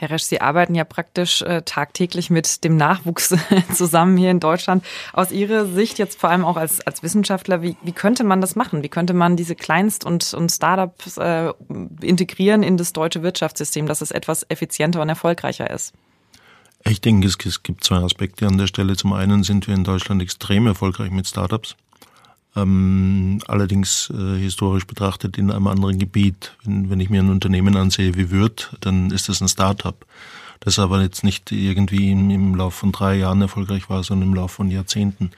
Herr 0.00 0.10
Resch, 0.10 0.22
Sie 0.22 0.40
arbeiten 0.40 0.76
ja 0.76 0.84
praktisch 0.84 1.42
äh, 1.42 1.62
tagtäglich 1.62 2.30
mit 2.30 2.62
dem 2.62 2.76
Nachwuchs 2.76 3.34
zusammen 3.74 4.16
hier 4.16 4.30
in 4.30 4.38
Deutschland. 4.38 4.84
Aus 5.12 5.32
Ihrer 5.32 5.66
Sicht 5.66 5.98
jetzt 5.98 6.20
vor 6.20 6.30
allem 6.30 6.44
auch 6.44 6.56
als, 6.56 6.80
als 6.86 7.02
Wissenschaftler, 7.02 7.62
wie, 7.62 7.76
wie 7.82 7.90
könnte 7.90 8.22
man 8.22 8.40
das 8.40 8.54
machen? 8.54 8.84
Wie 8.84 8.88
könnte 8.88 9.12
man 9.12 9.34
diese 9.34 9.56
Kleinst- 9.56 10.04
und, 10.04 10.34
und 10.34 10.52
Startups 10.52 11.16
äh, 11.16 11.52
integrieren 12.00 12.62
in 12.62 12.76
das 12.76 12.92
deutsche 12.92 13.24
Wirtschaftssystem, 13.24 13.86
dass 13.86 14.00
es 14.00 14.12
etwas 14.12 14.46
effizienter 14.48 15.02
und 15.02 15.08
erfolgreicher 15.08 15.68
ist? 15.68 15.94
Ich 16.84 17.00
denke, 17.00 17.26
es, 17.26 17.36
es 17.44 17.64
gibt 17.64 17.82
zwei 17.82 17.96
Aspekte 17.96 18.46
an 18.46 18.56
der 18.56 18.68
Stelle. 18.68 18.94
Zum 18.94 19.12
einen 19.14 19.42
sind 19.42 19.66
wir 19.66 19.74
in 19.74 19.82
Deutschland 19.82 20.22
extrem 20.22 20.68
erfolgreich 20.68 21.10
mit 21.10 21.26
Startups 21.26 21.74
ähm, 22.62 23.40
allerdings 23.46 24.10
äh, 24.10 24.38
historisch 24.38 24.86
betrachtet 24.86 25.38
in 25.38 25.50
einem 25.50 25.66
anderen 25.66 25.98
Gebiet. 25.98 26.56
Wenn, 26.64 26.90
wenn 26.90 27.00
ich 27.00 27.10
mir 27.10 27.22
ein 27.22 27.30
Unternehmen 27.30 27.76
ansehe 27.76 28.14
wie 28.16 28.30
Würth, 28.30 28.76
dann 28.80 29.10
ist 29.10 29.28
das 29.28 29.40
ein 29.40 29.48
Start-up, 29.48 30.06
das 30.60 30.78
aber 30.78 31.02
jetzt 31.02 31.24
nicht 31.24 31.52
irgendwie 31.52 32.10
im, 32.10 32.30
im 32.30 32.54
Laufe 32.54 32.78
von 32.78 32.92
drei 32.92 33.16
Jahren 33.16 33.42
erfolgreich 33.42 33.88
war, 33.88 34.02
sondern 34.02 34.30
im 34.30 34.34
Laufe 34.34 34.56
von 34.56 34.70
Jahrzehnten. 34.70 35.30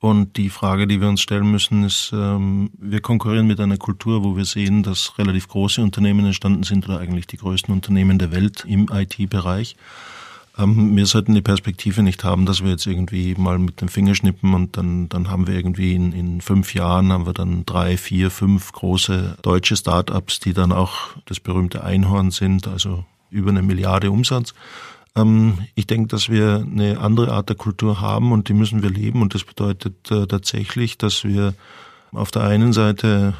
Und 0.00 0.36
die 0.36 0.48
Frage, 0.48 0.86
die 0.86 1.00
wir 1.00 1.08
uns 1.08 1.20
stellen 1.20 1.50
müssen, 1.50 1.82
ist, 1.82 2.12
ähm, 2.14 2.70
wir 2.78 3.00
konkurrieren 3.00 3.48
mit 3.48 3.58
einer 3.58 3.78
Kultur, 3.78 4.22
wo 4.22 4.36
wir 4.36 4.44
sehen, 4.44 4.84
dass 4.84 5.18
relativ 5.18 5.48
große 5.48 5.82
Unternehmen 5.82 6.24
entstanden 6.24 6.62
sind 6.62 6.88
oder 6.88 7.00
eigentlich 7.00 7.26
die 7.26 7.36
größten 7.36 7.74
Unternehmen 7.74 8.18
der 8.18 8.30
Welt 8.30 8.64
im 8.68 8.88
IT-Bereich 8.92 9.74
wir 10.66 11.06
sollten 11.06 11.34
die 11.34 11.42
Perspektive 11.42 12.02
nicht 12.02 12.24
haben, 12.24 12.44
dass 12.44 12.64
wir 12.64 12.70
jetzt 12.70 12.86
irgendwie 12.86 13.34
mal 13.36 13.58
mit 13.58 13.80
dem 13.80 13.88
Finger 13.88 14.16
schnippen 14.16 14.54
und 14.54 14.76
dann, 14.76 15.08
dann 15.08 15.30
haben 15.30 15.46
wir 15.46 15.54
irgendwie 15.54 15.94
in, 15.94 16.12
in 16.12 16.40
fünf 16.40 16.74
Jahren 16.74 17.12
haben 17.12 17.26
wir 17.26 17.32
dann 17.32 17.64
drei, 17.64 17.96
vier, 17.96 18.30
fünf 18.30 18.72
große 18.72 19.38
deutsche 19.42 19.76
Start-ups, 19.76 20.40
die 20.40 20.54
dann 20.54 20.72
auch 20.72 21.10
das 21.26 21.38
berühmte 21.38 21.84
Einhorn 21.84 22.32
sind, 22.32 22.66
also 22.66 23.04
über 23.30 23.50
eine 23.50 23.62
Milliarde 23.62 24.10
Umsatz. 24.10 24.52
Ähm, 25.14 25.58
ich 25.76 25.86
denke, 25.86 26.08
dass 26.08 26.28
wir 26.28 26.66
eine 26.68 26.98
andere 26.98 27.32
Art 27.32 27.48
der 27.48 27.56
Kultur 27.56 28.00
haben 28.00 28.32
und 28.32 28.48
die 28.48 28.54
müssen 28.54 28.82
wir 28.82 28.90
leben 28.90 29.22
und 29.22 29.34
das 29.34 29.44
bedeutet 29.44 30.10
äh, 30.10 30.26
tatsächlich, 30.26 30.98
dass 30.98 31.22
wir 31.22 31.54
auf 32.12 32.30
der 32.32 32.42
einen 32.42 32.72
Seite 32.72 33.34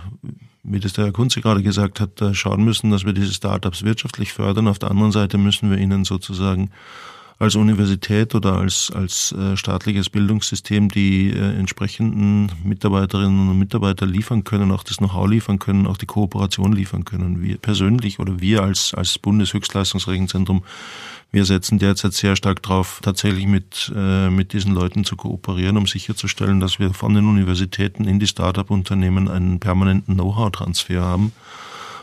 wie 0.62 0.80
das 0.80 0.92
der 0.92 1.06
Herr 1.06 1.12
Kunze 1.12 1.40
gerade 1.40 1.62
gesagt 1.62 2.00
hat, 2.00 2.10
schauen 2.32 2.64
müssen, 2.64 2.90
dass 2.90 3.04
wir 3.04 3.12
diese 3.12 3.32
Startups 3.32 3.84
wirtschaftlich 3.84 4.32
fördern. 4.32 4.68
Auf 4.68 4.78
der 4.78 4.90
anderen 4.90 5.12
Seite 5.12 5.38
müssen 5.38 5.70
wir 5.70 5.78
ihnen 5.78 6.04
sozusagen 6.04 6.70
als 7.38 7.54
Universität 7.54 8.34
oder 8.34 8.56
als, 8.56 8.90
als 8.92 9.32
äh, 9.32 9.56
staatliches 9.56 10.10
Bildungssystem 10.10 10.88
die 10.88 11.30
äh, 11.30 11.56
entsprechenden 11.56 12.50
Mitarbeiterinnen 12.64 13.48
und 13.50 13.58
Mitarbeiter 13.58 14.06
liefern 14.06 14.42
können, 14.42 14.72
auch 14.72 14.82
das 14.82 14.96
Know-how 14.96 15.28
liefern 15.28 15.58
können, 15.58 15.86
auch 15.86 15.96
die 15.96 16.06
Kooperation 16.06 16.72
liefern 16.72 17.04
können. 17.04 17.42
Wir 17.42 17.58
persönlich 17.58 18.18
oder 18.18 18.40
wir 18.40 18.62
als, 18.62 18.92
als 18.94 19.18
Bundeshöchstleistungsrechenzentrum 19.18 20.62
wir 21.30 21.44
setzen 21.44 21.78
derzeit 21.78 22.14
sehr 22.14 22.36
stark 22.36 22.62
darauf, 22.62 23.00
tatsächlich 23.02 23.46
mit, 23.46 23.92
äh, 23.94 24.30
mit 24.30 24.54
diesen 24.54 24.72
Leuten 24.72 25.04
zu 25.04 25.14
kooperieren, 25.14 25.76
um 25.76 25.86
sicherzustellen, 25.86 26.58
dass 26.58 26.78
wir 26.78 26.94
von 26.94 27.12
den 27.12 27.26
Universitäten 27.26 28.04
in 28.04 28.18
die 28.18 28.26
Start-up-Unternehmen 28.26 29.28
einen 29.28 29.60
permanenten 29.60 30.14
Know-how-Transfer 30.14 31.02
haben. 31.02 31.32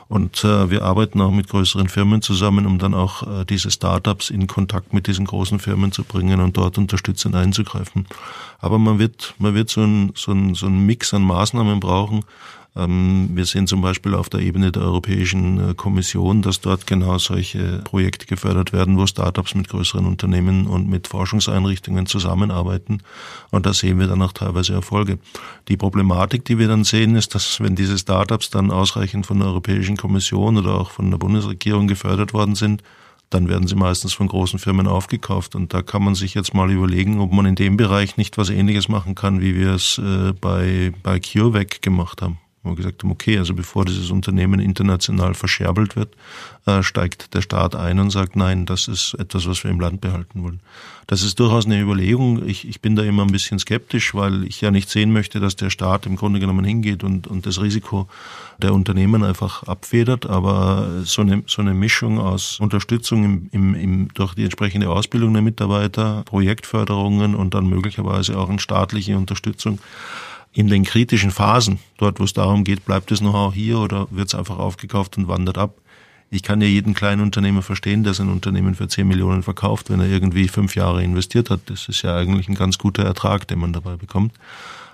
Und 0.07 0.43
äh, 0.43 0.69
wir 0.69 0.83
arbeiten 0.83 1.19
auch 1.21 1.31
mit 1.31 1.49
größeren 1.49 1.89
Firmen 1.89 2.21
zusammen, 2.21 2.67
um 2.67 2.77
dann 2.77 2.93
auch 2.93 3.23
äh, 3.23 3.45
diese 3.45 3.71
Startups 3.71 4.29
in 4.29 4.45
Kontakt 4.45 4.93
mit 4.93 5.07
diesen 5.07 5.25
großen 5.25 5.59
Firmen 5.59 5.91
zu 5.91 6.03
bringen 6.03 6.39
und 6.41 6.57
dort 6.57 6.77
unterstützend 6.77 7.35
einzugreifen. 7.35 8.05
Aber 8.59 8.77
man 8.77 8.99
wird, 8.99 9.33
man 9.39 9.55
wird 9.55 9.69
so 9.69 9.81
ein, 9.81 10.11
so 10.15 10.31
ein, 10.31 10.53
so 10.53 10.67
ein 10.67 10.85
Mix 10.85 11.13
an 11.13 11.23
Maßnahmen 11.23 11.79
brauchen, 11.79 12.23
wir 12.77 13.45
sehen 13.45 13.67
zum 13.67 13.81
Beispiel 13.81 14.13
auf 14.15 14.27
der 14.27 14.41
Ebene 14.41 14.69
der 14.69 14.81
Europäischen 14.81 15.69
äh, 15.69 15.73
Kommission, 15.75 16.41
dass 16.41 16.59
dort 16.59 16.85
genau 16.85 17.17
solche 17.19 17.79
Projekte 17.85 18.25
gefördert 18.25 18.73
werden, 18.73 18.97
wo 18.97 19.07
Startups 19.07 19.55
mit 19.55 19.69
größeren 19.69 20.05
Unternehmen 20.05 20.67
und 20.67 20.89
mit 20.89 21.07
Forschungseinrichtungen 21.07 22.05
zusammenarbeiten. 22.05 22.97
Und 23.49 23.65
da 23.65 23.73
sehen 23.73 23.97
wir 23.97 24.07
dann 24.07 24.21
auch 24.21 24.33
teilweise 24.33 24.73
Erfolge. 24.73 25.19
Die 25.69 25.77
Problematik, 25.77 26.43
die 26.43 26.59
wir 26.59 26.67
dann 26.67 26.83
sehen, 26.83 27.15
ist, 27.15 27.33
dass 27.33 27.61
wenn 27.61 27.75
diese 27.75 27.97
Startups 27.97 28.49
dann 28.49 28.71
ausreichend 28.71 29.25
von 29.25 29.39
der 29.39 29.47
Europäischen 29.47 29.95
Kommission 29.95 30.57
oder 30.57 30.75
auch 30.75 30.91
von 30.91 31.09
der 31.09 31.17
Bundesregierung 31.17 31.87
gefördert 31.87 32.33
worden 32.33 32.55
sind, 32.55 32.83
dann 33.29 33.47
werden 33.47 33.67
sie 33.67 33.75
meistens 33.75 34.13
von 34.13 34.27
großen 34.27 34.59
Firmen 34.59 34.87
aufgekauft. 34.87 35.55
Und 35.55 35.73
da 35.73 35.81
kann 35.81 36.03
man 36.03 36.13
sich 36.13 36.33
jetzt 36.33 36.53
mal 36.53 36.69
überlegen, 36.69 37.21
ob 37.21 37.31
man 37.31 37.45
in 37.45 37.55
dem 37.55 37.77
Bereich 37.77 38.17
nicht 38.17 38.37
was 38.37 38.49
Ähnliches 38.49 38.89
machen 38.89 39.15
kann, 39.15 39.39
wie 39.39 39.55
wir 39.55 39.71
es 39.75 39.97
äh, 39.97 40.33
bei, 40.33 40.91
bei 41.03 41.21
CureVac 41.21 41.81
gemacht 41.81 42.21
haben 42.21 42.37
wo 42.65 42.71
wir 42.71 42.75
gesagt 42.75 43.03
haben, 43.03 43.11
okay, 43.11 43.37
also 43.37 43.53
bevor 43.53 43.85
dieses 43.85 44.11
Unternehmen 44.11 44.59
international 44.59 45.33
verscherbelt 45.33 45.95
wird, 45.95 46.13
äh, 46.65 46.81
steigt 46.83 47.33
der 47.33 47.41
Staat 47.41 47.75
ein 47.75 47.99
und 47.99 48.09
sagt, 48.09 48.35
nein, 48.35 48.65
das 48.65 48.87
ist 48.87 49.13
etwas, 49.13 49.47
was 49.47 49.63
wir 49.63 49.71
im 49.71 49.79
Land 49.79 50.01
behalten 50.01 50.43
wollen. 50.43 50.59
Das 51.07 51.21
ist 51.21 51.39
durchaus 51.39 51.67
eine 51.67 51.79
Überlegung. 51.79 52.47
Ich, 52.47 52.67
ich 52.67 52.81
bin 52.81 52.95
da 52.95 53.03
immer 53.03 53.21
ein 53.21 53.31
bisschen 53.31 53.59
skeptisch, 53.59 54.15
weil 54.15 54.43
ich 54.45 54.61
ja 54.61 54.71
nicht 54.71 54.89
sehen 54.89 55.13
möchte, 55.13 55.39
dass 55.39 55.55
der 55.55 55.69
Staat 55.69 56.07
im 56.07 56.15
Grunde 56.15 56.39
genommen 56.39 56.65
hingeht 56.65 57.03
und, 57.03 57.27
und 57.27 57.45
das 57.45 57.61
Risiko 57.61 58.07
der 58.57 58.73
Unternehmen 58.73 59.23
einfach 59.23 59.63
abfedert. 59.63 60.25
Aber 60.25 61.03
so 61.03 61.21
eine, 61.21 61.43
so 61.45 61.61
eine 61.61 61.75
Mischung 61.75 62.19
aus 62.19 62.59
Unterstützung 62.59 63.23
im, 63.23 63.49
im, 63.51 63.75
im, 63.75 64.07
durch 64.15 64.33
die 64.33 64.43
entsprechende 64.45 64.89
Ausbildung 64.89 65.33
der 65.33 65.43
Mitarbeiter, 65.43 66.23
Projektförderungen 66.25 67.35
und 67.35 67.53
dann 67.53 67.67
möglicherweise 67.67 68.39
auch 68.39 68.49
eine 68.49 68.59
staatliche 68.59 69.15
Unterstützung, 69.15 69.77
in 70.55 70.67
den 70.69 70.85
kritischen 70.85 71.31
Phasen, 71.31 71.79
dort 71.97 72.19
wo 72.19 72.23
es 72.23 72.33
darum 72.33 72.63
geht, 72.63 72.85
bleibt 72.85 73.11
es 73.11 73.19
Know-how 73.19 73.53
hier 73.53 73.77
oder 73.77 74.07
wird 74.09 74.29
es 74.29 74.35
einfach 74.35 74.57
aufgekauft 74.57 75.17
und 75.17 75.27
wandert 75.27 75.57
ab. 75.57 75.75
Ich 76.31 76.43
kann 76.43 76.61
ja 76.61 76.67
jeden 76.67 76.93
kleinen 76.93 77.21
Unternehmer 77.21 77.61
verstehen, 77.61 78.03
der 78.03 78.13
sein 78.13 78.29
Unternehmen 78.29 78.73
für 78.73 78.87
10 78.87 79.05
Millionen 79.05 79.43
verkauft, 79.43 79.89
wenn 79.89 79.99
er 79.99 80.07
irgendwie 80.07 80.47
fünf 80.47 80.75
Jahre 80.75 81.03
investiert 81.03 81.49
hat. 81.49 81.59
Das 81.67 81.89
ist 81.89 82.01
ja 82.01 82.15
eigentlich 82.15 82.47
ein 82.47 82.55
ganz 82.55 82.77
guter 82.77 83.03
Ertrag, 83.03 83.47
den 83.49 83.59
man 83.59 83.73
dabei 83.73 83.97
bekommt. 83.97 84.33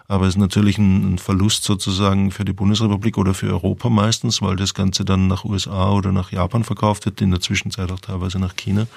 Aber 0.08 0.26
es 0.26 0.34
ist 0.34 0.40
natürlich 0.40 0.78
ein, 0.80 1.20
Verlust 1.20 1.64
sozusagen 1.64 2.32
für 2.32 2.44
die 2.44 2.54
Bundesrepublik 2.54 3.18
oder 3.18 3.34
für 3.34 3.48
Europa 3.48 3.90
meistens, 3.90 4.42
weil 4.42 4.56
das 4.56 4.74
Ganze 4.74 5.06
dann 5.06 5.28
nach 5.28 5.46
USA 5.46 5.92
oder 5.92 6.12
nach 6.12 6.32
Japan 6.32 6.64
verkauft 6.64 7.06
wird, 7.06 7.22
in 7.22 7.32
der 7.32 7.40
Zwischenzeit 7.40 7.92
auch 7.92 8.00
teilweise 8.00 8.40
nach 8.40 8.56
China. 8.56 8.88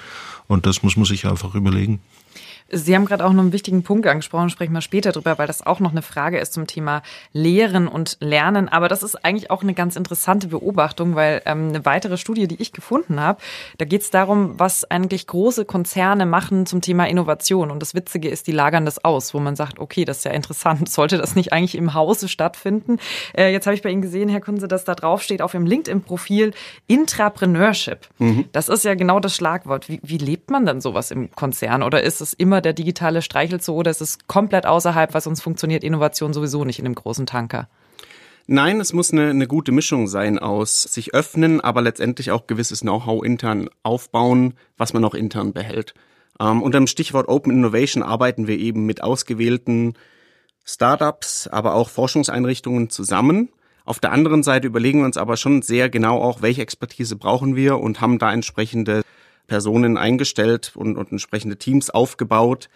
Und 0.47 0.65
das 0.65 0.83
muss 0.83 0.97
man 0.97 1.05
sich 1.05 1.25
einfach 1.25 1.53
überlegen. 1.55 2.01
Sie 2.69 2.95
haben 2.95 3.05
gerade 3.05 3.23
auch 3.25 3.31
noch 3.31 3.43
einen 3.43 3.53
wichtigen 3.53 3.83
Punkt 3.83 4.07
angesprochen, 4.07 4.49
sprechen 4.49 4.73
wir 4.73 4.81
später 4.81 5.11
drüber, 5.11 5.37
weil 5.37 5.47
das 5.47 5.65
auch 5.65 5.79
noch 5.79 5.91
eine 5.91 6.01
Frage 6.01 6.39
ist 6.39 6.53
zum 6.53 6.67
Thema 6.67 7.03
Lehren 7.31 7.87
und 7.87 8.17
Lernen. 8.19 8.69
Aber 8.69 8.87
das 8.87 9.03
ist 9.03 9.23
eigentlich 9.23 9.51
auch 9.51 9.63
eine 9.63 9.73
ganz 9.73 9.95
interessante 9.95 10.47
Beobachtung, 10.47 11.15
weil 11.15 11.41
ähm, 11.45 11.69
eine 11.69 11.85
weitere 11.85 12.17
Studie, 12.17 12.47
die 12.47 12.61
ich 12.61 12.73
gefunden 12.73 13.19
habe, 13.19 13.39
da 13.77 13.85
geht 13.85 14.01
es 14.01 14.09
darum, 14.09 14.59
was 14.59 14.83
eigentlich 14.89 15.27
große 15.27 15.65
Konzerne 15.65 16.25
machen 16.25 16.65
zum 16.65 16.81
Thema 16.81 17.07
Innovation. 17.07 17.71
Und 17.71 17.81
das 17.81 17.93
Witzige 17.93 18.29
ist, 18.29 18.47
die 18.47 18.51
lagern 18.51 18.85
das 18.85 19.03
aus, 19.05 19.33
wo 19.33 19.39
man 19.39 19.55
sagt, 19.55 19.79
okay, 19.79 20.03
das 20.03 20.17
ist 20.17 20.25
ja 20.25 20.31
interessant, 20.31 20.89
sollte 20.89 21.17
das 21.17 21.35
nicht 21.35 21.53
eigentlich 21.53 21.75
im 21.75 21.93
Hause 21.93 22.27
stattfinden? 22.27 22.97
Äh, 23.37 23.51
jetzt 23.51 23.67
habe 23.67 23.75
ich 23.75 23.81
bei 23.81 23.89
Ihnen 23.89 24.01
gesehen, 24.01 24.27
Herr 24.27 24.41
Kunze, 24.41 24.67
dass 24.67 24.83
da 24.83 24.95
drauf 24.95 25.21
steht 25.21 25.41
auf 25.41 25.53
Ihrem 25.53 25.65
LinkedIn-Profil 25.65 26.53
Intrapreneurship. 26.87 28.07
Mhm. 28.17 28.45
Das 28.51 28.69
ist 28.69 28.83
ja 28.83 28.95
genau 28.95 29.19
das 29.19 29.35
Schlagwort. 29.35 29.87
Wie, 29.87 29.99
wie 30.03 30.17
lebt 30.17 30.49
man 30.49 30.65
denn 30.65 30.81
sowas 30.81 31.11
im 31.11 31.31
Konzern? 31.31 31.83
Oder 31.83 32.03
ist 32.03 32.21
es 32.21 32.33
immer 32.33 32.64
der 32.65 32.73
digitale 32.73 33.21
Streichelzoo 33.21 33.75
oder 33.75 33.91
ist 33.91 34.01
es 34.01 34.17
komplett 34.27 34.65
außerhalb, 34.65 35.13
weil 35.13 35.21
sonst 35.21 35.41
funktioniert 35.41 35.83
Innovation 35.83 36.33
sowieso 36.33 36.65
nicht 36.65 36.79
in 36.79 36.85
dem 36.85 36.95
großen 36.95 37.25
Tanker? 37.25 37.69
Nein, 38.47 38.79
es 38.79 38.93
muss 38.93 39.11
eine, 39.11 39.29
eine 39.29 39.47
gute 39.47 39.71
Mischung 39.71 40.07
sein 40.07 40.37
aus 40.37 40.83
sich 40.83 41.13
öffnen, 41.13 41.61
aber 41.61 41.81
letztendlich 41.81 42.31
auch 42.31 42.45
gewisses 42.45 42.81
Know-how 42.81 43.23
intern 43.23 43.69
aufbauen, 43.81 44.53
was 44.77 44.93
man 44.93 45.03
auch 45.03 45.15
intern 45.15 45.53
behält. 45.53 45.95
Ähm, 46.39 46.61
unter 46.61 46.79
dem 46.79 46.87
Stichwort 46.87 47.27
Open 47.27 47.51
Innovation 47.51 48.03
arbeiten 48.03 48.45
wir 48.47 48.57
eben 48.59 48.85
mit 48.85 49.01
ausgewählten 49.01 49.93
Startups, 50.63 51.47
aber 51.47 51.73
auch 51.73 51.89
Forschungseinrichtungen 51.89 52.89
zusammen. 52.89 53.49
Auf 53.83 53.99
der 53.99 54.11
anderen 54.11 54.43
Seite 54.43 54.67
überlegen 54.67 54.99
wir 54.99 55.05
uns 55.05 55.17
aber 55.17 55.37
schon 55.37 55.61
sehr 55.61 55.89
genau 55.89 56.21
auch, 56.21 56.41
welche 56.41 56.61
Expertise 56.61 57.15
brauchen 57.15 57.55
wir 57.55 57.79
und 57.79 58.01
haben 58.01 58.19
da 58.19 58.33
entsprechende 58.33 59.01
Personen 59.47 59.97
eingestellt 59.97 60.73
und, 60.75 60.97
und 60.97 61.11
entsprechende 61.11 61.57
Teams 61.57 61.89
aufgebaut, 61.89 62.69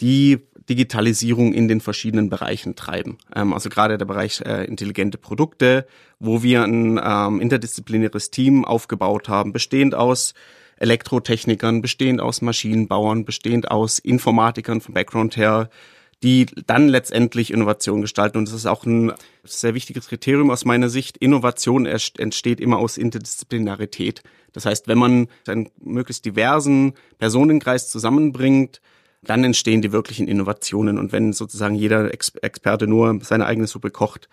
die 0.00 0.38
Digitalisierung 0.68 1.52
in 1.52 1.68
den 1.68 1.80
verschiedenen 1.80 2.28
Bereichen 2.28 2.76
treiben. 2.76 3.18
Ähm, 3.34 3.52
also 3.52 3.68
gerade 3.68 3.98
der 3.98 4.04
Bereich 4.04 4.40
äh, 4.40 4.64
intelligente 4.64 5.18
Produkte, 5.18 5.86
wo 6.18 6.42
wir 6.42 6.64
ein 6.64 7.00
ähm, 7.02 7.40
interdisziplinäres 7.40 8.30
Team 8.30 8.64
aufgebaut 8.64 9.28
haben, 9.28 9.52
bestehend 9.52 9.94
aus 9.94 10.34
Elektrotechnikern, 10.78 11.80
bestehend 11.80 12.20
aus 12.20 12.42
Maschinenbauern, 12.42 13.24
bestehend 13.24 13.70
aus 13.70 13.98
Informatikern 13.98 14.80
vom 14.80 14.94
Background 14.94 15.36
her, 15.36 15.70
die 16.22 16.46
dann 16.66 16.88
letztendlich 16.88 17.52
Innovation 17.52 18.00
gestalten. 18.00 18.38
Und 18.38 18.48
das 18.48 18.54
ist 18.54 18.66
auch 18.66 18.84
ein 18.84 19.12
sehr 19.44 19.74
wichtiges 19.74 20.08
Kriterium 20.08 20.50
aus 20.50 20.64
meiner 20.64 20.88
Sicht. 20.88 21.18
Innovation 21.18 21.86
entsteht 21.86 22.60
immer 22.60 22.78
aus 22.78 22.96
Interdisziplinarität. 22.96 24.22
Das 24.52 24.64
heißt, 24.64 24.88
wenn 24.88 24.98
man 24.98 25.28
einen 25.46 25.68
möglichst 25.78 26.24
diversen 26.24 26.94
Personenkreis 27.18 27.90
zusammenbringt, 27.90 28.80
dann 29.22 29.44
entstehen 29.44 29.82
die 29.82 29.92
wirklichen 29.92 30.28
Innovationen. 30.28 30.98
Und 30.98 31.12
wenn 31.12 31.32
sozusagen 31.32 31.74
jeder 31.74 32.12
Ex 32.12 32.32
Experte 32.36 32.86
nur 32.86 33.18
seine 33.22 33.46
eigene 33.46 33.66
Suppe 33.66 33.90
kocht, 33.90 34.28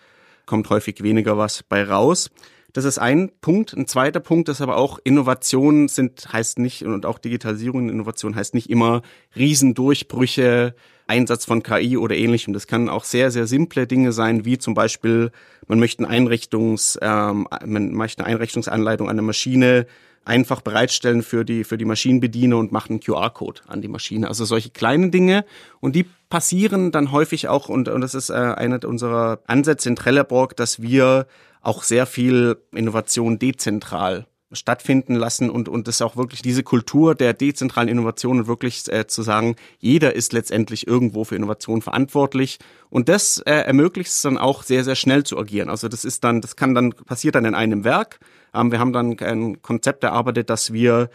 kommt 0.46 0.70
häufig 0.70 1.02
weniger 1.02 1.36
was 1.36 1.62
bei 1.62 1.84
raus. 1.84 2.30
Das 2.72 2.84
ist 2.84 2.98
ein 2.98 3.30
Punkt. 3.40 3.72
Ein 3.72 3.86
zweiter 3.86 4.20
Punkt 4.20 4.48
ist 4.48 4.60
aber 4.60 4.76
auch, 4.76 4.98
Innovation 5.04 5.88
sind, 5.88 6.32
heißt 6.32 6.58
nicht, 6.58 6.84
und 6.84 7.06
auch 7.06 7.18
Digitalisierung, 7.18 7.88
Innovation 7.88 8.34
heißt 8.34 8.54
nicht 8.54 8.68
immer 8.68 9.02
Riesendurchbrüche, 9.36 10.74
Einsatz 11.06 11.44
von 11.44 11.62
KI 11.62 11.96
oder 11.96 12.16
ähnlichem. 12.16 12.52
Das 12.52 12.66
kann 12.66 12.88
auch 12.88 13.04
sehr, 13.04 13.30
sehr 13.30 13.46
simple 13.46 13.86
Dinge 13.86 14.12
sein, 14.12 14.44
wie 14.44 14.58
zum 14.58 14.74
Beispiel, 14.74 15.30
man 15.66 15.78
möchte, 15.78 16.04
eine 16.04 16.12
Einrichtungs, 16.12 16.98
ähm, 17.02 17.46
man 17.64 17.92
möchte 17.92 18.24
eine 18.24 18.34
Einrichtungsanleitung 18.34 19.08
an 19.08 19.16
der 19.16 19.24
Maschine 19.24 19.86
einfach 20.24 20.62
bereitstellen 20.62 21.22
für 21.22 21.44
die, 21.44 21.64
für 21.64 21.76
die 21.76 21.84
Maschinenbediener 21.84 22.56
und 22.56 22.72
machen 22.72 22.92
einen 22.92 23.00
QR-Code 23.00 23.62
an 23.66 23.82
die 23.82 23.88
Maschine. 23.88 24.28
Also 24.28 24.44
solche 24.44 24.70
kleinen 24.70 25.10
Dinge. 25.10 25.44
Und 25.80 25.94
die 25.94 26.06
passieren 26.30 26.90
dann 26.90 27.12
häufig 27.12 27.48
auch, 27.48 27.68
und, 27.68 27.88
und 27.88 28.00
das 28.00 28.14
ist 28.14 28.30
äh, 28.30 28.34
einer 28.34 28.82
unserer 28.84 29.40
Ansätze 29.46 29.88
in 29.88 29.96
Trelleborg, 29.96 30.56
dass 30.56 30.80
wir 30.80 31.26
auch 31.60 31.82
sehr 31.82 32.06
viel 32.06 32.56
Innovation 32.72 33.38
dezentral 33.38 34.26
stattfinden 34.54 35.14
lassen 35.14 35.50
und 35.50 35.68
und 35.68 35.88
es 35.88 36.02
auch 36.02 36.16
wirklich 36.16 36.42
diese 36.42 36.62
Kultur 36.62 37.14
der 37.14 37.32
dezentralen 37.32 37.88
Innovation 37.88 38.46
wirklich 38.46 38.90
äh, 38.92 39.06
zu 39.06 39.22
sagen, 39.22 39.56
jeder 39.78 40.14
ist 40.14 40.32
letztendlich 40.32 40.86
irgendwo 40.86 41.24
für 41.24 41.36
Innovation 41.36 41.82
verantwortlich 41.82 42.58
und 42.90 43.08
das 43.08 43.38
äh, 43.38 43.52
ermöglicht 43.52 44.10
es 44.10 44.22
dann 44.22 44.38
auch 44.38 44.62
sehr 44.62 44.84
sehr 44.84 44.96
schnell 44.96 45.24
zu 45.24 45.38
agieren. 45.38 45.68
Also 45.68 45.88
das 45.88 46.04
ist 46.04 46.24
dann 46.24 46.40
das 46.40 46.56
kann 46.56 46.74
dann 46.74 46.92
passiert 46.92 47.34
dann 47.34 47.44
in 47.44 47.54
einem 47.54 47.84
Werk. 47.84 48.18
Ähm, 48.54 48.70
wir 48.70 48.78
haben 48.78 48.92
dann 48.92 49.18
ein 49.18 49.62
Konzept 49.62 50.04
erarbeitet, 50.04 50.50
dass 50.50 50.72
wir 50.72 51.10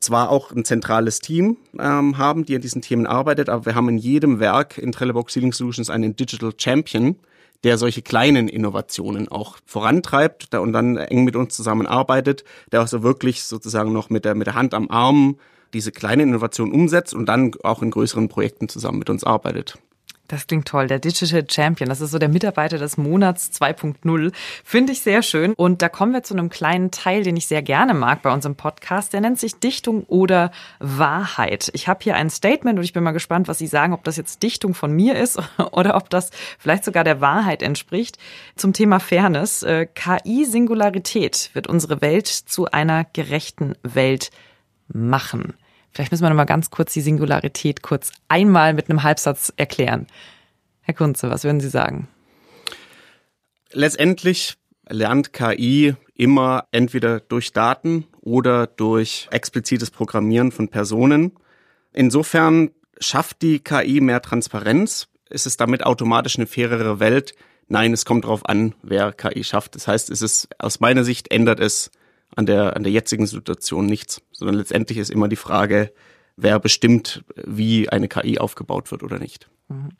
zwar 0.00 0.30
auch 0.30 0.52
ein 0.52 0.64
zentrales 0.64 1.20
Team 1.20 1.56
ähm, 1.78 2.18
haben, 2.18 2.44
die 2.44 2.54
an 2.54 2.60
diesen 2.60 2.82
Themen 2.82 3.06
arbeitet, 3.06 3.48
aber 3.48 3.66
wir 3.66 3.74
haben 3.74 3.88
in 3.88 3.98
jedem 3.98 4.38
Werk 4.40 4.78
in 4.78 4.92
Trelleborg 4.92 5.30
Sealing 5.30 5.52
Solutions 5.52 5.90
einen 5.90 6.14
Digital 6.14 6.52
Champion, 6.56 7.16
der 7.64 7.78
solche 7.78 8.02
kleinen 8.02 8.48
Innovationen 8.48 9.28
auch 9.28 9.58
vorantreibt 9.66 10.54
und 10.54 10.72
dann 10.72 10.96
eng 10.96 11.24
mit 11.24 11.36
uns 11.36 11.56
zusammenarbeitet, 11.56 12.44
der 12.72 12.82
auch 12.82 12.88
so 12.88 13.02
wirklich 13.02 13.44
sozusagen 13.44 13.92
noch 13.92 14.10
mit 14.10 14.24
der, 14.24 14.34
mit 14.34 14.46
der 14.46 14.54
Hand 14.54 14.74
am 14.74 14.90
Arm 14.90 15.38
diese 15.74 15.92
kleinen 15.92 16.28
Innovationen 16.28 16.72
umsetzt 16.72 17.14
und 17.14 17.26
dann 17.26 17.52
auch 17.62 17.82
in 17.82 17.90
größeren 17.90 18.28
Projekten 18.28 18.68
zusammen 18.68 18.98
mit 18.98 19.10
uns 19.10 19.24
arbeitet. 19.24 19.78
Das 20.28 20.46
klingt 20.46 20.68
toll. 20.68 20.88
Der 20.88 20.98
Digital 20.98 21.46
Champion, 21.50 21.88
das 21.88 22.02
ist 22.02 22.10
so 22.10 22.18
der 22.18 22.28
Mitarbeiter 22.28 22.76
des 22.76 22.98
Monats 22.98 23.50
2.0. 23.50 24.30
Finde 24.62 24.92
ich 24.92 25.00
sehr 25.00 25.22
schön. 25.22 25.54
Und 25.54 25.80
da 25.80 25.88
kommen 25.88 26.12
wir 26.12 26.22
zu 26.22 26.34
einem 26.34 26.50
kleinen 26.50 26.90
Teil, 26.90 27.22
den 27.22 27.34
ich 27.38 27.46
sehr 27.46 27.62
gerne 27.62 27.94
mag 27.94 28.20
bei 28.20 28.30
unserem 28.30 28.54
Podcast. 28.54 29.14
Der 29.14 29.22
nennt 29.22 29.38
sich 29.38 29.58
Dichtung 29.58 30.04
oder 30.04 30.50
Wahrheit. 30.80 31.70
Ich 31.72 31.88
habe 31.88 32.00
hier 32.02 32.14
ein 32.14 32.28
Statement 32.28 32.78
und 32.78 32.84
ich 32.84 32.92
bin 32.92 33.02
mal 33.04 33.12
gespannt, 33.12 33.48
was 33.48 33.56
Sie 33.56 33.66
sagen, 33.66 33.94
ob 33.94 34.04
das 34.04 34.18
jetzt 34.18 34.42
Dichtung 34.42 34.74
von 34.74 34.92
mir 34.92 35.16
ist 35.16 35.40
oder 35.72 35.96
ob 35.96 36.10
das 36.10 36.30
vielleicht 36.58 36.84
sogar 36.84 37.04
der 37.04 37.22
Wahrheit 37.22 37.62
entspricht. 37.62 38.18
Zum 38.54 38.74
Thema 38.74 39.00
Fairness. 39.00 39.62
Äh, 39.62 39.86
KI-Singularität 39.86 41.50
wird 41.54 41.68
unsere 41.68 42.02
Welt 42.02 42.26
zu 42.26 42.66
einer 42.66 43.06
gerechten 43.14 43.76
Welt 43.82 44.30
machen. 44.88 45.54
Vielleicht 45.98 46.12
müssen 46.12 46.22
wir 46.22 46.28
noch 46.28 46.36
mal 46.36 46.44
ganz 46.44 46.70
kurz 46.70 46.92
die 46.92 47.00
Singularität 47.00 47.82
kurz 47.82 48.12
einmal 48.28 48.72
mit 48.72 48.88
einem 48.88 49.02
Halbsatz 49.02 49.52
erklären. 49.56 50.06
Herr 50.80 50.94
Kunze, 50.94 51.28
was 51.28 51.42
würden 51.42 51.58
Sie 51.58 51.70
sagen? 51.70 52.06
Letztendlich 53.72 54.54
lernt 54.88 55.32
KI 55.32 55.96
immer 56.14 56.68
entweder 56.70 57.18
durch 57.18 57.52
Daten 57.52 58.06
oder 58.20 58.68
durch 58.68 59.26
explizites 59.32 59.90
Programmieren 59.90 60.52
von 60.52 60.68
Personen. 60.68 61.32
Insofern 61.92 62.70
schafft 63.00 63.42
die 63.42 63.58
KI 63.58 64.00
mehr 64.00 64.22
Transparenz. 64.22 65.08
Ist 65.28 65.46
es 65.46 65.56
damit 65.56 65.84
automatisch 65.84 66.36
eine 66.36 66.46
fairere 66.46 67.00
Welt? 67.00 67.34
Nein, 67.66 67.92
es 67.92 68.04
kommt 68.04 68.22
darauf 68.22 68.48
an, 68.48 68.76
wer 68.84 69.12
KI 69.12 69.42
schafft. 69.42 69.74
Das 69.74 69.88
heißt, 69.88 70.10
es 70.10 70.22
ist 70.22 70.48
aus 70.60 70.78
meiner 70.78 71.02
Sicht 71.02 71.32
ändert 71.32 71.58
es 71.58 71.90
an 72.36 72.46
der, 72.46 72.76
an 72.76 72.82
der 72.82 72.92
jetzigen 72.92 73.26
Situation 73.26 73.86
nichts, 73.86 74.22
sondern 74.32 74.56
letztendlich 74.56 74.98
ist 74.98 75.10
immer 75.10 75.28
die 75.28 75.36
Frage, 75.36 75.92
wer 76.36 76.58
bestimmt, 76.60 77.24
wie 77.34 77.88
eine 77.88 78.08
KI 78.08 78.38
aufgebaut 78.38 78.90
wird 78.90 79.02
oder 79.02 79.18
nicht. 79.18 79.48
Mhm. 79.68 79.90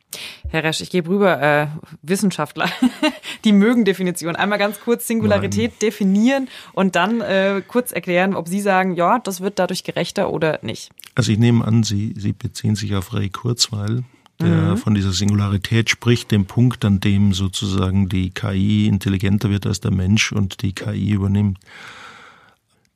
Herr 0.49 0.65
Resch, 0.65 0.81
ich 0.81 0.91
gebe 0.91 1.11
rüber, 1.11 1.43
äh, 1.43 1.67
Wissenschaftler, 2.01 2.71
die 3.45 3.53
mögen 3.53 3.85
Definition. 3.85 4.35
Einmal 4.35 4.59
ganz 4.59 4.81
kurz 4.81 5.07
Singularität 5.07 5.73
Nein. 5.73 5.79
definieren 5.83 6.49
und 6.73 6.97
dann 6.97 7.21
äh, 7.21 7.61
kurz 7.67 7.93
erklären, 7.93 8.35
ob 8.35 8.49
Sie 8.49 8.61
sagen, 8.61 8.95
ja, 8.95 9.19
das 9.19 9.41
wird 9.41 9.59
dadurch 9.59 9.85
gerechter 9.85 10.33
oder 10.33 10.61
nicht. 10.63 10.91
Also 11.15 11.33
ich 11.33 11.39
nehme 11.39 11.65
an, 11.65 11.83
Sie, 11.83 12.15
Sie 12.17 12.33
beziehen 12.33 12.77
sich 12.77 12.95
auf 12.95 13.13
Ray 13.13 13.29
Kurzweil, 13.29 14.05
der 14.41 14.49
mhm. 14.49 14.77
von 14.79 14.95
dieser 14.95 15.13
Singularität 15.13 15.91
spricht, 15.91 16.31
dem 16.31 16.47
Punkt, 16.47 16.85
an 16.85 17.01
dem 17.01 17.35
sozusagen 17.35 18.09
die 18.09 18.31
KI 18.31 18.87
intelligenter 18.87 19.51
wird 19.51 19.67
als 19.67 19.81
der 19.81 19.91
Mensch 19.91 20.33
und 20.33 20.63
die 20.63 20.73
KI 20.73 21.11
übernimmt. 21.11 21.59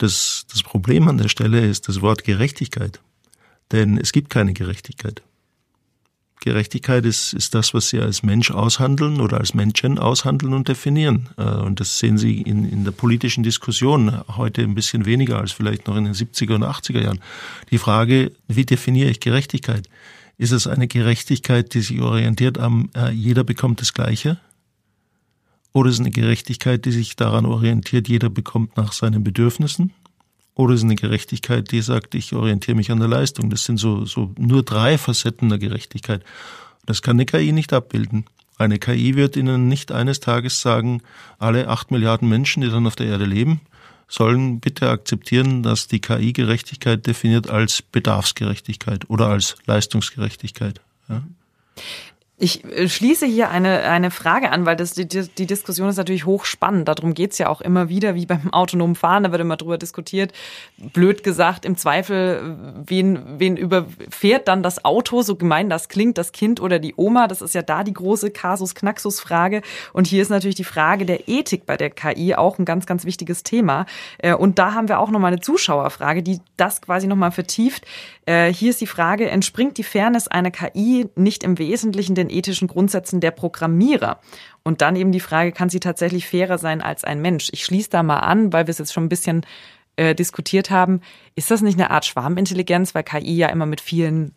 Das, 0.02 0.46
das 0.50 0.64
Problem 0.64 1.06
an 1.06 1.16
der 1.16 1.28
Stelle 1.28 1.64
ist 1.64 1.86
das 1.86 2.00
Wort 2.00 2.24
Gerechtigkeit. 2.24 2.98
Denn 3.70 3.98
es 3.98 4.10
gibt 4.10 4.30
keine 4.30 4.52
Gerechtigkeit. 4.52 5.22
Gerechtigkeit 6.40 7.06
ist, 7.06 7.32
ist 7.34 7.54
das, 7.54 7.72
was 7.72 7.90
Sie 7.90 8.00
als 8.00 8.24
Mensch 8.24 8.50
aushandeln 8.50 9.20
oder 9.20 9.38
als 9.38 9.54
Menschen 9.54 10.00
aushandeln 10.00 10.54
und 10.54 10.66
definieren. 10.66 11.28
Äh, 11.36 11.44
und 11.44 11.78
das 11.78 12.00
sehen 12.00 12.18
Sie 12.18 12.42
in, 12.42 12.68
in 12.68 12.82
der 12.82 12.90
politischen 12.90 13.44
Diskussion 13.44 14.22
heute 14.36 14.62
ein 14.62 14.74
bisschen 14.74 15.04
weniger 15.04 15.38
als 15.38 15.52
vielleicht 15.52 15.86
noch 15.86 15.96
in 15.96 16.06
den 16.06 16.14
70er 16.14 16.56
und 16.56 16.64
80er 16.64 17.00
Jahren. 17.00 17.20
Die 17.70 17.78
Frage, 17.78 18.32
wie 18.48 18.66
definiere 18.66 19.08
ich 19.08 19.20
Gerechtigkeit? 19.20 19.88
Ist 20.36 20.50
es 20.50 20.66
eine 20.66 20.88
Gerechtigkeit, 20.88 21.74
die 21.74 21.80
sich 21.80 22.00
orientiert 22.00 22.58
am, 22.58 22.90
äh, 22.96 23.12
jeder 23.12 23.44
bekommt 23.44 23.80
das 23.80 23.94
Gleiche? 23.94 24.40
Oder 25.72 25.88
ist 25.88 25.96
es 25.96 26.00
eine 26.00 26.10
Gerechtigkeit, 26.10 26.84
die 26.84 26.92
sich 26.92 27.16
daran 27.16 27.46
orientiert, 27.46 28.08
jeder 28.08 28.28
bekommt 28.28 28.76
nach 28.76 28.92
seinen 28.92 29.24
Bedürfnissen? 29.24 29.92
Oder 30.54 30.74
ist 30.74 30.80
es 30.80 30.84
eine 30.84 30.96
Gerechtigkeit, 30.96 31.70
die 31.70 31.80
sagt, 31.80 32.14
ich 32.14 32.34
orientiere 32.34 32.76
mich 32.76 32.90
an 32.90 32.98
der 32.98 33.08
Leistung? 33.08 33.48
Das 33.48 33.64
sind 33.64 33.78
so, 33.78 34.04
so 34.04 34.34
nur 34.38 34.62
drei 34.62 34.98
Facetten 34.98 35.48
der 35.48 35.58
Gerechtigkeit. 35.58 36.22
Das 36.84 37.00
kann 37.00 37.16
eine 37.16 37.26
KI 37.26 37.52
nicht 37.52 37.72
abbilden. 37.72 38.26
Eine 38.58 38.78
KI 38.78 39.16
wird 39.16 39.36
Ihnen 39.36 39.68
nicht 39.68 39.92
eines 39.92 40.20
Tages 40.20 40.60
sagen, 40.60 41.02
alle 41.38 41.68
acht 41.68 41.90
Milliarden 41.90 42.28
Menschen, 42.28 42.60
die 42.60 42.68
dann 42.68 42.86
auf 42.86 42.96
der 42.96 43.06
Erde 43.06 43.24
leben, 43.24 43.62
sollen 44.08 44.60
bitte 44.60 44.90
akzeptieren, 44.90 45.62
dass 45.62 45.88
die 45.88 46.00
KI 46.00 46.34
Gerechtigkeit 46.34 47.06
definiert 47.06 47.48
als 47.48 47.80
Bedarfsgerechtigkeit 47.80 49.08
oder 49.08 49.28
als 49.28 49.56
Leistungsgerechtigkeit. 49.66 50.82
Ja. 51.08 51.22
Ich 52.42 52.64
äh, 52.64 52.88
schließe 52.88 53.24
hier 53.24 53.50
eine, 53.50 53.82
eine 53.82 54.10
Frage 54.10 54.50
an, 54.50 54.66
weil 54.66 54.74
das, 54.74 54.94
die, 54.94 55.06
die 55.06 55.46
Diskussion 55.46 55.88
ist 55.88 55.96
natürlich 55.96 56.26
hochspannend. 56.26 56.88
Darum 56.88 57.14
geht's 57.14 57.38
ja 57.38 57.48
auch 57.48 57.60
immer 57.60 57.88
wieder, 57.88 58.16
wie 58.16 58.26
beim 58.26 58.52
autonomen 58.52 58.96
Fahren, 58.96 59.22
da 59.22 59.30
wird 59.30 59.40
immer 59.40 59.56
drüber 59.56 59.78
diskutiert. 59.78 60.32
Blöd 60.76 61.22
gesagt, 61.22 61.64
im 61.64 61.76
Zweifel, 61.76 62.56
wen, 62.84 63.38
wen 63.38 63.56
überfährt 63.56 64.48
dann 64.48 64.64
das 64.64 64.84
Auto, 64.84 65.22
so 65.22 65.36
gemein 65.36 65.70
das 65.70 65.88
klingt, 65.88 66.18
das 66.18 66.32
Kind 66.32 66.60
oder 66.60 66.80
die 66.80 66.94
Oma? 66.96 67.28
Das 67.28 67.42
ist 67.42 67.54
ja 67.54 67.62
da 67.62 67.84
die 67.84 67.92
große 67.92 68.32
Kasus-Knaxus-Frage. 68.32 69.62
Und 69.92 70.08
hier 70.08 70.20
ist 70.20 70.30
natürlich 70.30 70.56
die 70.56 70.64
Frage 70.64 71.06
der 71.06 71.28
Ethik 71.28 71.64
bei 71.64 71.76
der 71.76 71.90
KI 71.90 72.34
auch 72.34 72.58
ein 72.58 72.64
ganz, 72.64 72.86
ganz 72.86 73.04
wichtiges 73.04 73.44
Thema. 73.44 73.86
Äh, 74.18 74.34
und 74.34 74.58
da 74.58 74.74
haben 74.74 74.88
wir 74.88 74.98
auch 74.98 75.10
nochmal 75.10 75.30
eine 75.30 75.40
Zuschauerfrage, 75.40 76.24
die 76.24 76.40
das 76.56 76.82
quasi 76.82 77.06
nochmal 77.06 77.30
vertieft. 77.30 77.86
Äh, 78.26 78.52
hier 78.52 78.70
ist 78.70 78.80
die 78.80 78.88
Frage, 78.88 79.30
entspringt 79.30 79.78
die 79.78 79.84
Fairness 79.84 80.26
einer 80.26 80.50
KI 80.50 81.06
nicht 81.14 81.44
im 81.44 81.58
Wesentlichen 81.58 82.16
den 82.16 82.31
ethischen 82.32 82.68
Grundsätzen 82.68 83.20
der 83.20 83.30
Programmierer? 83.30 84.20
Und 84.62 84.80
dann 84.80 84.96
eben 84.96 85.12
die 85.12 85.20
Frage, 85.20 85.52
kann 85.52 85.68
sie 85.68 85.80
tatsächlich 85.80 86.26
fairer 86.26 86.58
sein 86.58 86.80
als 86.80 87.04
ein 87.04 87.20
Mensch? 87.20 87.48
Ich 87.52 87.64
schließe 87.64 87.90
da 87.90 88.02
mal 88.02 88.20
an, 88.20 88.52
weil 88.52 88.66
wir 88.66 88.72
es 88.72 88.78
jetzt 88.78 88.92
schon 88.92 89.04
ein 89.04 89.08
bisschen 89.08 89.44
äh, 89.96 90.14
diskutiert 90.14 90.70
haben. 90.70 91.00
Ist 91.34 91.50
das 91.50 91.62
nicht 91.62 91.78
eine 91.78 91.90
Art 91.90 92.04
Schwarmintelligenz, 92.04 92.94
weil 92.94 93.04
KI 93.04 93.36
ja 93.36 93.48
immer 93.48 93.66
mit 93.66 93.80
vielen 93.80 94.34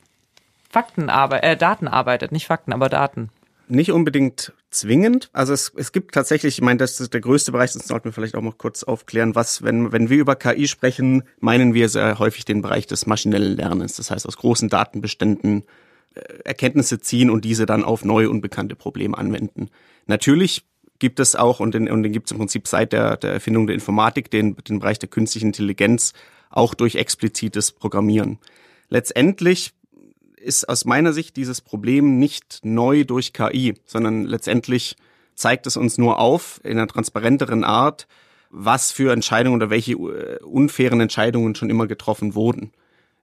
Fakten 0.70 1.10
arbeitet, 1.10 1.46
äh, 1.46 1.58
Daten 1.58 1.88
arbeitet, 1.88 2.32
nicht 2.32 2.48
Fakten, 2.48 2.74
aber 2.74 2.90
Daten? 2.90 3.30
Nicht 3.68 3.92
unbedingt 3.92 4.54
zwingend. 4.70 5.30
Also 5.34 5.54
es, 5.54 5.72
es 5.76 5.92
gibt 5.92 6.14
tatsächlich, 6.14 6.56
ich 6.58 6.62
meine, 6.62 6.78
das 6.78 7.00
ist 7.00 7.14
der 7.14 7.22
größte 7.22 7.52
Bereich, 7.52 7.72
das 7.72 7.88
sollten 7.88 8.06
wir 8.06 8.12
vielleicht 8.12 8.36
auch 8.36 8.42
mal 8.42 8.52
kurz 8.52 8.84
aufklären, 8.84 9.34
was, 9.34 9.64
wenn, 9.64 9.92
wenn 9.92 10.10
wir 10.10 10.18
über 10.18 10.36
KI 10.36 10.68
sprechen, 10.68 11.24
meinen 11.40 11.74
wir 11.74 11.90
sehr 11.90 12.20
häufig 12.20 12.46
den 12.46 12.62
Bereich 12.62 12.86
des 12.86 13.08
maschinellen 13.08 13.56
Lernens. 13.56 13.96
Das 13.96 14.12
heißt, 14.12 14.28
aus 14.28 14.38
großen 14.38 14.70
Datenbeständen 14.70 15.64
Erkenntnisse 16.44 17.00
ziehen 17.00 17.30
und 17.30 17.46
diese 17.46 17.66
dann 17.66 17.84
auf 17.84 18.06
neue, 18.06 18.30
unbekannte 18.30 18.76
Probleme 18.76 19.18
anwenden. 19.18 19.70
Natürlich 20.08 20.66
gibt 21.00 21.20
es 21.20 21.36
auch, 21.36 21.60
und 21.60 21.74
den, 21.76 21.90
und 21.90 22.04
den 22.04 22.14
gibt 22.14 22.28
es 22.28 22.32
im 22.32 22.38
Prinzip 22.38 22.68
seit 22.68 22.94
der, 22.94 23.18
der 23.18 23.34
Erfindung 23.34 23.68
der 23.68 23.74
Informatik, 23.74 24.32
den, 24.32 24.56
den 24.56 24.80
Bereich 24.80 25.00
der 25.00 25.10
künstlichen 25.10 25.48
Intelligenz, 25.48 26.14
auch 26.50 26.74
durch 26.74 26.96
explizites 26.96 27.72
Programmieren. 27.72 28.40
Letztendlich 28.90 29.74
ist 30.38 30.70
aus 30.70 30.86
meiner 30.86 31.12
Sicht 31.12 31.36
dieses 31.38 31.60
Problem 31.60 32.20
nicht 32.20 32.60
neu 32.64 33.04
durch 33.04 33.34
KI, 33.34 33.74
sondern 33.86 34.26
letztendlich 34.26 34.96
zeigt 35.34 35.68
es 35.68 35.76
uns 35.76 35.98
nur 35.98 36.20
auf 36.20 36.62
in 36.64 36.74
einer 36.74 36.88
transparenteren 36.88 37.64
Art, 37.64 38.08
was 38.50 38.92
für 38.92 39.12
Entscheidungen 39.12 39.58
oder 39.58 39.70
welche 39.70 39.94
äh, 39.94 40.40
unfairen 40.44 41.02
Entscheidungen 41.02 41.56
schon 41.56 41.70
immer 41.70 41.88
getroffen 41.88 42.36
wurden. 42.36 42.72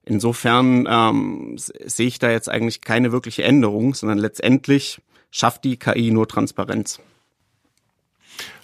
Insofern 0.05 0.85
ähm, 0.89 1.55
sehe 1.57 2.07
ich 2.07 2.19
da 2.19 2.29
jetzt 2.29 2.49
eigentlich 2.49 2.81
keine 2.81 3.11
wirkliche 3.11 3.43
Änderung, 3.43 3.93
sondern 3.93 4.17
letztendlich 4.17 5.01
schafft 5.31 5.63
die 5.63 5.77
KI 5.77 6.11
nur 6.11 6.27
Transparenz. 6.27 6.99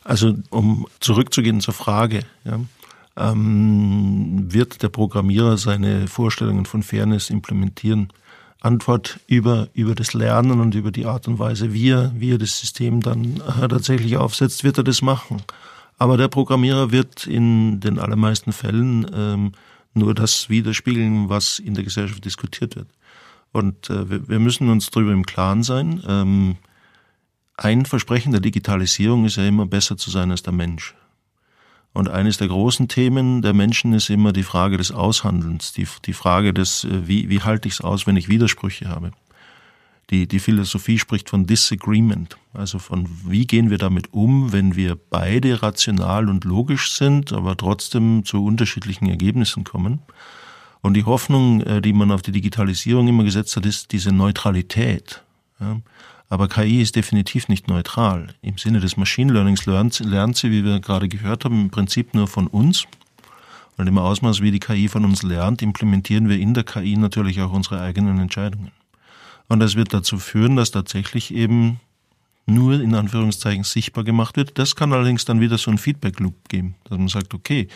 Also 0.03 0.35
um 0.49 0.87
zurückzugehen 0.99 1.61
zur 1.61 1.73
Frage, 1.73 2.21
ja, 2.43 2.59
ähm, 3.15 4.45
wird 4.51 4.81
der 4.81 4.89
Programmierer 4.89 5.57
seine 5.57 6.07
Vorstellungen 6.07 6.65
von 6.65 6.83
Fairness 6.83 7.29
implementieren? 7.29 8.11
Antwort 8.61 9.19
über, 9.27 9.69
über 9.73 9.95
das 9.95 10.13
Lernen 10.13 10.59
und 10.59 10.75
über 10.75 10.91
die 10.91 11.05
Art 11.05 11.27
und 11.27 11.39
Weise, 11.39 11.73
wie 11.73 11.91
er, 11.91 12.11
wie 12.15 12.33
er 12.33 12.37
das 12.37 12.59
System 12.59 13.01
dann 13.01 13.37
äh, 13.37 13.67
tatsächlich 13.67 14.17
aufsetzt, 14.17 14.65
wird 14.65 14.77
er 14.77 14.83
das 14.83 15.01
machen. 15.01 15.41
Aber 15.97 16.17
der 16.17 16.27
Programmierer 16.27 16.91
wird 16.91 17.25
in 17.25 17.79
den 17.79 17.99
allermeisten 17.99 18.51
Fällen 18.51 19.09
ähm, 19.13 19.51
nur 19.93 20.13
das 20.13 20.49
widerspiegeln, 20.49 21.29
was 21.29 21.59
in 21.59 21.73
der 21.73 21.83
Gesellschaft 21.83 22.23
diskutiert 22.25 22.75
wird. 22.75 22.87
Und 23.51 23.89
äh, 23.89 24.09
wir, 24.09 24.29
wir 24.29 24.39
müssen 24.39 24.69
uns 24.69 24.89
darüber 24.89 25.11
im 25.11 25.25
Klaren 25.25 25.63
sein. 25.63 26.03
Ähm, 26.07 26.57
ein 27.57 27.85
Versprechen 27.85 28.31
der 28.31 28.41
Digitalisierung 28.41 29.25
ist 29.25 29.37
ja 29.37 29.45
immer 29.45 29.65
besser 29.65 29.97
zu 29.97 30.09
sein 30.09 30.31
als 30.31 30.43
der 30.43 30.53
Mensch. 30.53 30.95
Und 31.91 32.07
eines 32.07 32.37
der 32.37 32.47
großen 32.47 32.87
Themen 32.87 33.41
der 33.41 33.53
Menschen 33.53 33.93
ist 33.93 34.09
immer 34.09 34.31
die 34.31 34.43
Frage 34.43 34.77
des 34.77 34.91
Aushandelns, 34.91 35.73
die, 35.73 35.87
die 36.05 36.13
Frage 36.13 36.53
des, 36.53 36.83
äh, 36.83 37.07
wie, 37.07 37.29
wie 37.29 37.41
halte 37.41 37.67
ich 37.67 37.75
es 37.75 37.81
aus, 37.81 38.07
wenn 38.07 38.17
ich 38.17 38.29
Widersprüche 38.29 38.87
habe. 38.87 39.11
Die, 40.09 40.27
die 40.27 40.39
Philosophie 40.39 40.97
spricht 40.97 41.29
von 41.29 41.45
Disagreement, 41.45 42.37
also 42.53 42.79
von 42.79 43.07
wie 43.27 43.45
gehen 43.45 43.69
wir 43.69 43.77
damit 43.77 44.11
um, 44.11 44.51
wenn 44.51 44.75
wir 44.75 44.95
beide 44.95 45.61
rational 45.61 46.29
und 46.29 46.45
logisch 46.45 46.93
sind, 46.93 47.31
aber 47.31 47.55
trotzdem 47.55 48.25
zu 48.25 48.43
unterschiedlichen 48.43 49.07
Ergebnissen 49.07 49.63
kommen. 49.63 49.99
Und 50.81 50.95
die 50.95 51.03
Hoffnung, 51.03 51.61
äh, 51.61 51.81
die 51.81 51.93
man 51.93 52.11
auf 52.11 52.21
die 52.21 52.31
Digitalisierung 52.31 53.07
immer 53.07 53.23
gesetzt 53.23 53.55
hat, 53.55 53.65
ist 53.65 53.91
diese 53.91 54.11
Neutralität. 54.11 55.23
Aber 56.29 56.47
KI 56.47 56.81
ist 56.81 56.95
definitiv 56.95 57.49
nicht 57.49 57.67
neutral. 57.67 58.27
Im 58.41 58.57
Sinne 58.57 58.79
des 58.79 58.97
Machine 58.97 59.33
Learnings 59.33 59.65
lernt, 59.65 59.99
lernt 59.99 60.37
sie, 60.37 60.51
wie 60.51 60.63
wir 60.63 60.79
gerade 60.79 61.09
gehört 61.09 61.43
haben, 61.43 61.63
im 61.63 61.69
Prinzip 61.69 62.13
nur 62.13 62.27
von 62.27 62.47
uns. 62.47 62.85
Und 63.77 63.87
im 63.87 63.97
Ausmaß, 63.97 64.41
wie 64.41 64.51
die 64.51 64.59
KI 64.59 64.87
von 64.87 65.05
uns 65.05 65.21
lernt, 65.21 65.61
implementieren 65.61 66.29
wir 66.29 66.39
in 66.39 66.53
der 66.53 66.63
KI 66.63 66.97
natürlich 66.97 67.41
auch 67.41 67.51
unsere 67.51 67.81
eigenen 67.81 68.19
Entscheidungen. 68.19 68.71
Und 69.49 69.59
das 69.59 69.75
wird 69.75 69.93
dazu 69.93 70.19
führen, 70.19 70.55
dass 70.55 70.71
tatsächlich 70.71 71.33
eben 71.33 71.79
nur 72.45 72.79
in 72.81 72.95
Anführungszeichen 72.95 73.63
sichtbar 73.63 74.03
gemacht 74.03 74.37
wird. 74.37 74.57
Das 74.57 74.75
kann 74.75 74.93
allerdings 74.93 75.25
dann 75.25 75.41
wieder 75.41 75.57
so 75.57 75.71
ein 75.71 75.77
Feedback-Loop 75.77 76.49
geben, 76.49 76.75
dass 76.85 76.97
man 76.97 77.07
sagt, 77.07 77.33
okay, 77.33 77.67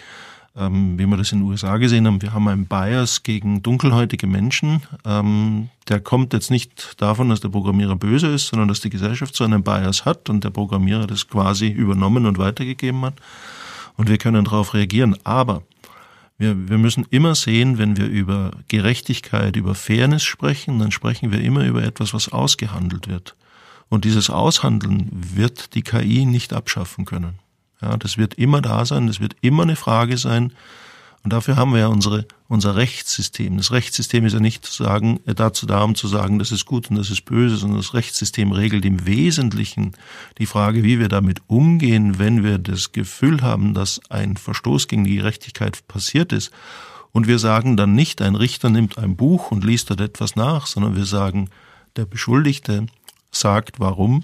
ähm, 0.56 1.00
wie 1.00 1.06
wir 1.08 1.18
das 1.18 1.32
in 1.32 1.40
den 1.40 1.50
USA 1.50 1.78
gesehen 1.78 2.06
haben, 2.06 2.22
wir 2.22 2.34
haben 2.34 2.48
einen 2.48 2.68
Bias 2.68 3.24
gegen 3.24 3.64
dunkelhäutige 3.64 4.28
Menschen. 4.28 4.84
Ähm, 5.04 5.70
der 5.90 6.00
kommt 6.00 6.34
jetzt 6.34 6.52
nicht 6.52 7.02
davon, 7.02 7.30
dass 7.30 7.42
der 7.42 7.50
Programmierer 7.50 7.96
böse 7.96 8.28
ist, 8.28 8.48
sondern 8.48 8.68
dass 8.68 8.82
die 8.82 8.92
Gesellschaft 8.92 9.36
so 9.36 9.44
einen 9.44 9.64
Bias 9.64 10.06
hat 10.06 10.30
und 10.30 10.44
der 10.44 10.52
Programmierer 10.52 11.08
das 11.08 11.28
quasi 11.28 11.70
übernommen 11.70 12.28
und 12.28 12.38
weitergegeben 12.38 13.02
hat. 13.04 13.16
Und 13.98 14.10
wir 14.10 14.18
können 14.18 14.46
darauf 14.46 14.74
reagieren. 14.76 15.18
Aber 15.24 15.64
wir, 16.38 16.70
wir 16.70 16.78
müssen 16.78 17.06
immer 17.10 17.36
sehen, 17.36 17.78
wenn 17.78 17.98
wir 17.98 18.08
über 18.08 18.52
Gerechtigkeit, 18.68 19.56
über 19.56 19.76
Fairness 19.76 20.24
sprechen, 20.24 20.80
dann 20.80 20.92
sprechen 20.92 21.32
wir 21.32 21.42
immer 21.42 21.66
über 21.66 21.84
etwas, 21.84 22.14
was 22.14 22.30
ausgehandelt 22.30 23.08
wird. 23.08 23.36
Und 23.90 24.06
dieses 24.06 24.30
Aushandeln 24.30 25.10
wird 25.12 25.76
die 25.76 25.84
KI 25.84 26.26
nicht 26.26 26.54
abschaffen 26.54 27.06
können. 27.06 27.40
Ja, 27.82 27.98
das 27.98 28.18
wird 28.18 28.34
immer 28.36 28.62
da 28.62 28.86
sein, 28.86 29.08
das 29.08 29.20
wird 29.20 29.36
immer 29.42 29.64
eine 29.64 29.76
Frage 29.76 30.18
sein. 30.18 30.54
Und 31.24 31.32
dafür 31.32 31.56
haben 31.56 31.72
wir 31.72 31.80
ja 31.80 31.88
unsere, 31.88 32.26
unser 32.50 32.76
Rechtssystem. 32.76 33.56
Das 33.56 33.72
Rechtssystem 33.72 34.26
ist 34.26 34.34
ja 34.34 34.42
nicht 34.42 34.66
zu 34.66 34.84
sagen, 34.84 35.22
äh, 35.26 35.34
dazu 35.34 35.66
da, 35.66 35.82
um 35.84 35.96
zu 35.96 36.08
sagen, 36.08 36.38
das 36.38 36.52
ist 36.52 36.66
gut 36.66 36.90
und 36.90 36.98
das 36.98 37.10
ist 37.10 37.24
böse, 37.24 37.56
sondern 37.56 37.78
das 37.78 37.94
Rechtssystem 37.94 38.52
regelt 38.52 38.84
im 38.84 39.06
Wesentlichen 39.06 39.94
die 40.38 40.46
Frage, 40.46 40.84
wie 40.84 41.00
wir 41.00 41.08
damit 41.08 41.42
umgehen, 41.48 42.20
wenn 42.20 42.44
wir 42.44 42.58
das 42.58 42.92
Gefühl 42.92 43.42
haben, 43.42 43.74
dass 43.74 44.02
ein 44.10 44.36
Verstoß 44.36 44.90
gegen 44.90 45.06
die 45.06 45.16
Gerechtigkeit 45.16 45.88
passiert 45.88 46.34
ist. 46.34 46.52
Und 47.14 47.28
wir 47.28 47.40
sagen 47.40 47.78
dann 47.78 47.94
nicht, 47.94 48.22
ein 48.22 48.36
Richter 48.36 48.70
nimmt 48.70 48.98
ein 48.98 49.16
Buch 49.16 49.52
und 49.52 49.64
liest 49.64 49.90
dort 49.92 50.02
etwas 50.02 50.36
nach, 50.36 50.68
sondern 50.68 50.96
wir 50.98 51.06
sagen, 51.06 51.50
der 51.96 52.06
Beschuldigte 52.06 52.88
sagt 53.32 53.80
warum, 53.80 54.24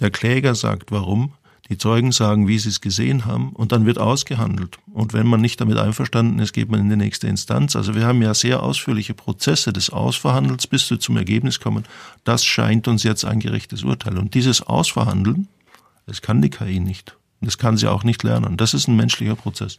der 0.00 0.10
Kläger 0.10 0.54
sagt 0.54 0.92
warum, 0.92 1.34
die 1.72 1.78
Zeugen 1.78 2.12
sagen, 2.12 2.48
wie 2.48 2.58
sie 2.58 2.68
es 2.68 2.82
gesehen 2.82 3.24
haben, 3.24 3.50
und 3.50 3.72
dann 3.72 3.86
wird 3.86 3.98
ausgehandelt. 3.98 4.78
Und 4.92 5.14
wenn 5.14 5.26
man 5.26 5.40
nicht 5.40 5.58
damit 5.60 5.78
einverstanden 5.78 6.38
ist, 6.38 6.52
geht 6.52 6.70
man 6.70 6.80
in 6.80 6.90
die 6.90 6.96
nächste 6.96 7.28
Instanz. 7.28 7.76
Also 7.76 7.94
wir 7.94 8.04
haben 8.04 8.20
ja 8.20 8.34
sehr 8.34 8.62
ausführliche 8.62 9.14
Prozesse 9.14 9.72
des 9.72 9.88
Ausverhandels, 9.88 10.66
bis 10.66 10.88
wir 10.90 11.00
zum 11.00 11.16
Ergebnis 11.16 11.60
kommen. 11.60 11.84
Das 12.24 12.44
scheint 12.44 12.88
uns 12.88 13.04
jetzt 13.04 13.24
ein 13.24 13.40
gerechtes 13.40 13.84
Urteil. 13.84 14.18
Und 14.18 14.34
dieses 14.34 14.60
Ausverhandeln, 14.60 15.48
das 16.06 16.20
kann 16.20 16.42
die 16.42 16.50
KI 16.50 16.78
nicht. 16.78 17.16
Das 17.40 17.56
kann 17.56 17.78
sie 17.78 17.88
auch 17.88 18.04
nicht 18.04 18.22
lernen. 18.22 18.58
Das 18.58 18.74
ist 18.74 18.86
ein 18.86 18.96
menschlicher 18.96 19.34
Prozess. 19.34 19.78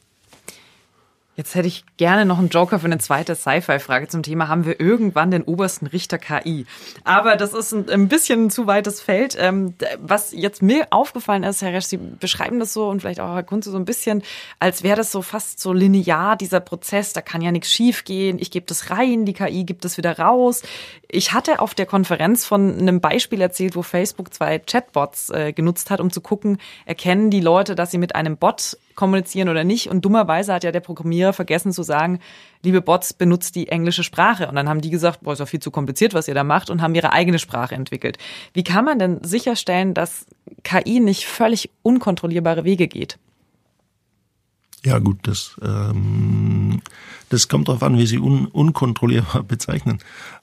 Jetzt 1.36 1.56
hätte 1.56 1.68
ich 1.68 1.84
gerne 1.98 2.26
noch 2.26 2.38
einen 2.38 2.50
Joker 2.50 2.78
für 2.78 2.86
eine 2.86 3.00
zweite 3.00 3.36
Sci-Fi-Frage 3.36 4.08
zum 4.08 4.22
Thema. 4.22 4.50
Haben 4.50 4.66
wir 4.66 4.80
irgendwann 4.80 5.32
den 5.32 5.42
obersten 5.42 5.88
Richter 5.88 6.20
KI? 6.20 6.68
Aber 7.06 7.38
das 7.38 7.54
ist 7.54 7.72
ein, 7.74 7.90
ein 7.90 8.08
bisschen 8.08 8.52
zu 8.52 8.68
weites 8.68 9.02
Feld. 9.02 9.36
Ähm, 9.40 9.74
was 10.00 10.32
jetzt 10.32 10.62
mir 10.62 10.88
aufgefallen 10.92 11.42
ist, 11.42 11.64
Herr 11.64 11.74
Resch, 11.74 11.86
Sie 11.86 11.98
beschreiben 11.98 12.60
das 12.60 12.74
so 12.74 12.88
und 12.88 13.00
vielleicht 13.00 13.20
auch 13.20 13.34
Herr 13.34 13.42
Kunze 13.42 13.72
so 13.72 13.78
ein 13.78 13.86
bisschen, 13.86 14.22
als 14.60 14.84
wäre 14.84 14.96
das 14.96 15.12
so 15.12 15.24
fast 15.24 15.60
so 15.60 15.74
linear, 15.74 16.36
dieser 16.36 16.60
Prozess. 16.60 17.14
Da 17.14 17.22
kann 17.22 17.42
ja 17.42 17.52
nichts 17.52 17.72
schiefgehen. 17.72 18.38
Ich 18.40 18.52
gebe 18.52 18.68
das 18.68 18.92
rein, 18.92 19.26
die 19.26 19.34
KI 19.34 19.64
gibt 19.64 19.86
es 19.86 19.98
wieder 19.98 20.20
raus. 20.20 20.62
Ich 21.08 21.34
hatte 21.34 21.62
auf 21.62 21.74
der 21.74 21.88
Konferenz 21.88 22.46
von 22.46 22.78
einem 22.78 23.02
Beispiel 23.02 23.42
erzählt, 23.42 23.76
wo 23.76 23.82
Facebook 23.82 24.32
zwei 24.36 24.60
Chatbots 24.60 25.32
äh, 25.32 25.52
genutzt 25.52 25.90
hat, 25.90 26.00
um 26.00 26.12
zu 26.12 26.22
gucken, 26.22 26.60
erkennen 26.86 27.32
die 27.32 27.42
Leute, 27.42 27.74
dass 27.74 27.90
sie 27.90 27.98
mit 27.98 28.14
einem 28.14 28.38
Bot 28.38 28.78
kommunizieren 28.96 29.50
oder 29.50 29.64
nicht. 29.64 29.88
Und 29.90 30.04
dummerweise 30.06 30.54
hat 30.54 30.64
ja 30.64 30.72
der 30.72 30.80
Programmierer 30.80 31.34
vergessen 31.34 31.72
zu 31.72 31.84
sagen, 31.84 32.20
liebe 32.64 32.82
Bots, 32.82 33.14
benutzt 33.14 33.56
die 33.56 33.68
englische 33.70 34.04
Sprache. 34.04 34.48
Und 34.48 34.56
dann 34.56 34.70
haben 34.70 34.82
die 34.82 34.90
gesagt, 34.90 35.22
boah, 35.22 35.34
ist 35.34 35.40
doch 35.40 35.48
viel 35.48 35.60
zu 35.60 35.72
kompliziert, 35.72 36.14
was 36.14 36.28
ihr 36.28 36.34
da 36.34 36.44
macht 36.44 36.70
und 36.70 36.82
haben 36.82 36.96
ihre 36.96 37.12
eigene 37.12 37.40
Sprache 37.40 37.76
entwickelt. 37.76 38.18
Wie 38.54 38.64
kann 38.64 38.86
man 38.86 39.00
denn 39.00 39.24
sicherstellen, 39.24 39.94
dass 39.94 40.26
KI 40.64 41.00
nicht 41.00 41.26
völlig 41.26 41.70
unkontrollierbare 41.82 42.64
Wege 42.64 42.88
geht? 42.88 43.18
Ja 44.86 45.00
gut, 45.00 45.20
das, 45.24 45.56
ähm, 45.62 46.82
das 47.30 47.48
kommt 47.48 47.70
darauf 47.70 47.84
an, 47.84 47.98
wie 47.98 48.06
Sie 48.06 48.20
un, 48.20 48.48
unkontrollierbar 48.48 49.44
bezeichnen. 49.48 50.00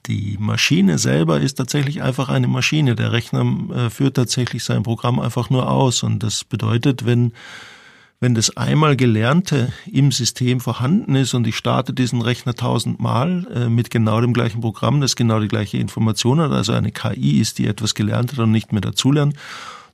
Die 0.07 0.37
Maschine 0.39 0.97
selber 0.97 1.39
ist 1.39 1.55
tatsächlich 1.55 2.01
einfach 2.01 2.27
eine 2.29 2.47
Maschine. 2.47 2.95
Der 2.95 3.11
Rechner 3.11 3.45
äh, 3.71 3.89
führt 3.91 4.15
tatsächlich 4.15 4.63
sein 4.63 4.81
Programm 4.81 5.19
einfach 5.19 5.51
nur 5.51 5.69
aus. 5.69 6.01
Und 6.01 6.23
das 6.23 6.43
bedeutet, 6.43 7.05
wenn 7.05 7.33
wenn 8.21 8.35
das 8.35 8.55
einmal 8.55 8.95
Gelernte 8.95 9.73
im 9.91 10.11
System 10.11 10.59
vorhanden 10.59 11.15
ist 11.15 11.33
und 11.33 11.47
ich 11.47 11.57
starte 11.57 11.91
diesen 11.91 12.21
Rechner 12.21 12.53
tausendmal 12.53 13.47
äh, 13.53 13.67
mit 13.67 13.89
genau 13.89 14.21
dem 14.21 14.31
gleichen 14.31 14.61
Programm, 14.61 15.01
das 15.01 15.15
genau 15.15 15.39
die 15.39 15.47
gleiche 15.47 15.79
Information 15.79 16.39
hat, 16.39 16.51
also 16.51 16.71
eine 16.71 16.91
KI 16.91 17.41
ist, 17.41 17.57
die 17.57 17.65
etwas 17.65 17.95
gelernt 17.95 18.31
hat 18.31 18.39
und 18.39 18.51
nicht 18.51 18.71
mehr 18.71 18.81
dazulernt, 18.81 19.35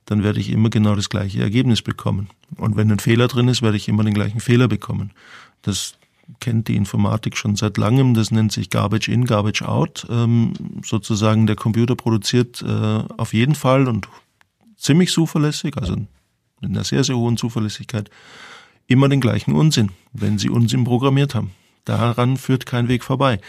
dann 0.04 0.22
werde 0.22 0.40
ich 0.40 0.50
immer 0.50 0.68
genau 0.68 0.94
das 0.94 1.08
gleiche 1.08 1.40
Ergebnis 1.40 1.80
bekommen. 1.80 2.28
Und 2.58 2.76
wenn 2.76 2.92
ein 2.92 2.98
Fehler 2.98 3.28
drin 3.28 3.48
ist, 3.48 3.62
werde 3.62 3.78
ich 3.78 3.88
immer 3.88 4.04
den 4.04 4.14
gleichen 4.14 4.40
Fehler 4.40 4.68
bekommen. 4.68 5.10
Das 5.62 5.94
kennt 6.38 6.68
die 6.68 6.76
Informatik 6.76 7.34
schon 7.36 7.56
seit 7.56 7.78
langem. 7.78 8.12
Das 8.12 8.30
nennt 8.30 8.52
sich 8.52 8.68
Garbage 8.68 9.08
in, 9.08 9.24
Garbage 9.24 9.62
out. 9.62 10.06
Ähm, 10.10 10.52
sozusagen 10.84 11.46
der 11.46 11.56
Computer 11.56 11.96
produziert 11.96 12.62
äh, 12.62 13.02
auf 13.16 13.32
jeden 13.32 13.54
Fall 13.54 13.88
und 13.88 14.06
ziemlich 14.76 15.10
zuverlässig, 15.10 15.78
also 15.78 15.96
mit 16.60 16.70
einer 16.70 16.84
sehr, 16.84 17.04
sehr 17.04 17.16
hohen 17.16 17.36
Zuverlässigkeit, 17.36 18.10
immer 18.86 19.08
den 19.08 19.20
gleichen 19.20 19.54
Unsinn, 19.54 19.90
wenn 20.12 20.38
sie 20.38 20.50
Unsinn 20.50 20.84
programmiert 20.84 21.34
haben. 21.34 21.52
Daran 21.84 22.36
führt 22.36 22.66
kein 22.66 22.88
Weg 22.88 23.02
vorbei. 23.02 23.40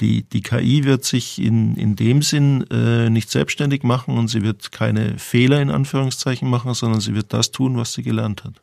Die, 0.00 0.22
die 0.22 0.42
KI 0.42 0.84
wird 0.84 1.04
sich 1.04 1.40
in, 1.40 1.76
in 1.76 1.96
dem 1.96 2.20
Sinn 2.20 2.66
äh, 2.70 3.08
nicht 3.08 3.30
selbstständig 3.30 3.84
machen 3.84 4.18
und 4.18 4.28
sie 4.28 4.42
wird 4.42 4.70
keine 4.70 5.18
Fehler 5.18 5.62
in 5.62 5.70
Anführungszeichen 5.70 6.48
machen, 6.48 6.74
sondern 6.74 7.00
sie 7.00 7.14
wird 7.14 7.32
das 7.32 7.52
tun, 7.52 7.78
was 7.78 7.94
sie 7.94 8.02
gelernt 8.02 8.44
hat. 8.44 8.60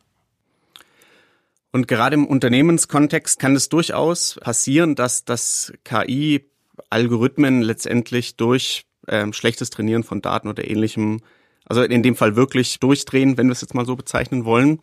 Und 1.72 1.88
gerade 1.88 2.14
im 2.14 2.26
Unternehmenskontext 2.26 3.40
kann 3.40 3.56
es 3.56 3.68
durchaus 3.68 4.38
passieren, 4.40 4.94
dass 4.94 5.24
das 5.24 5.72
KI-Algorithmen 5.82 7.62
letztendlich 7.62 8.36
durch 8.36 8.86
ähm, 9.08 9.32
schlechtes 9.32 9.70
Trainieren 9.70 10.04
von 10.04 10.22
Daten 10.22 10.46
oder 10.46 10.64
ähnlichem 10.70 11.22
also 11.66 11.82
in 11.82 12.02
dem 12.02 12.16
Fall 12.16 12.36
wirklich 12.36 12.80
durchdrehen, 12.80 13.36
wenn 13.36 13.46
wir 13.46 13.52
es 13.52 13.60
jetzt 13.60 13.74
mal 13.74 13.86
so 13.86 13.96
bezeichnen 13.96 14.44
wollen. 14.44 14.80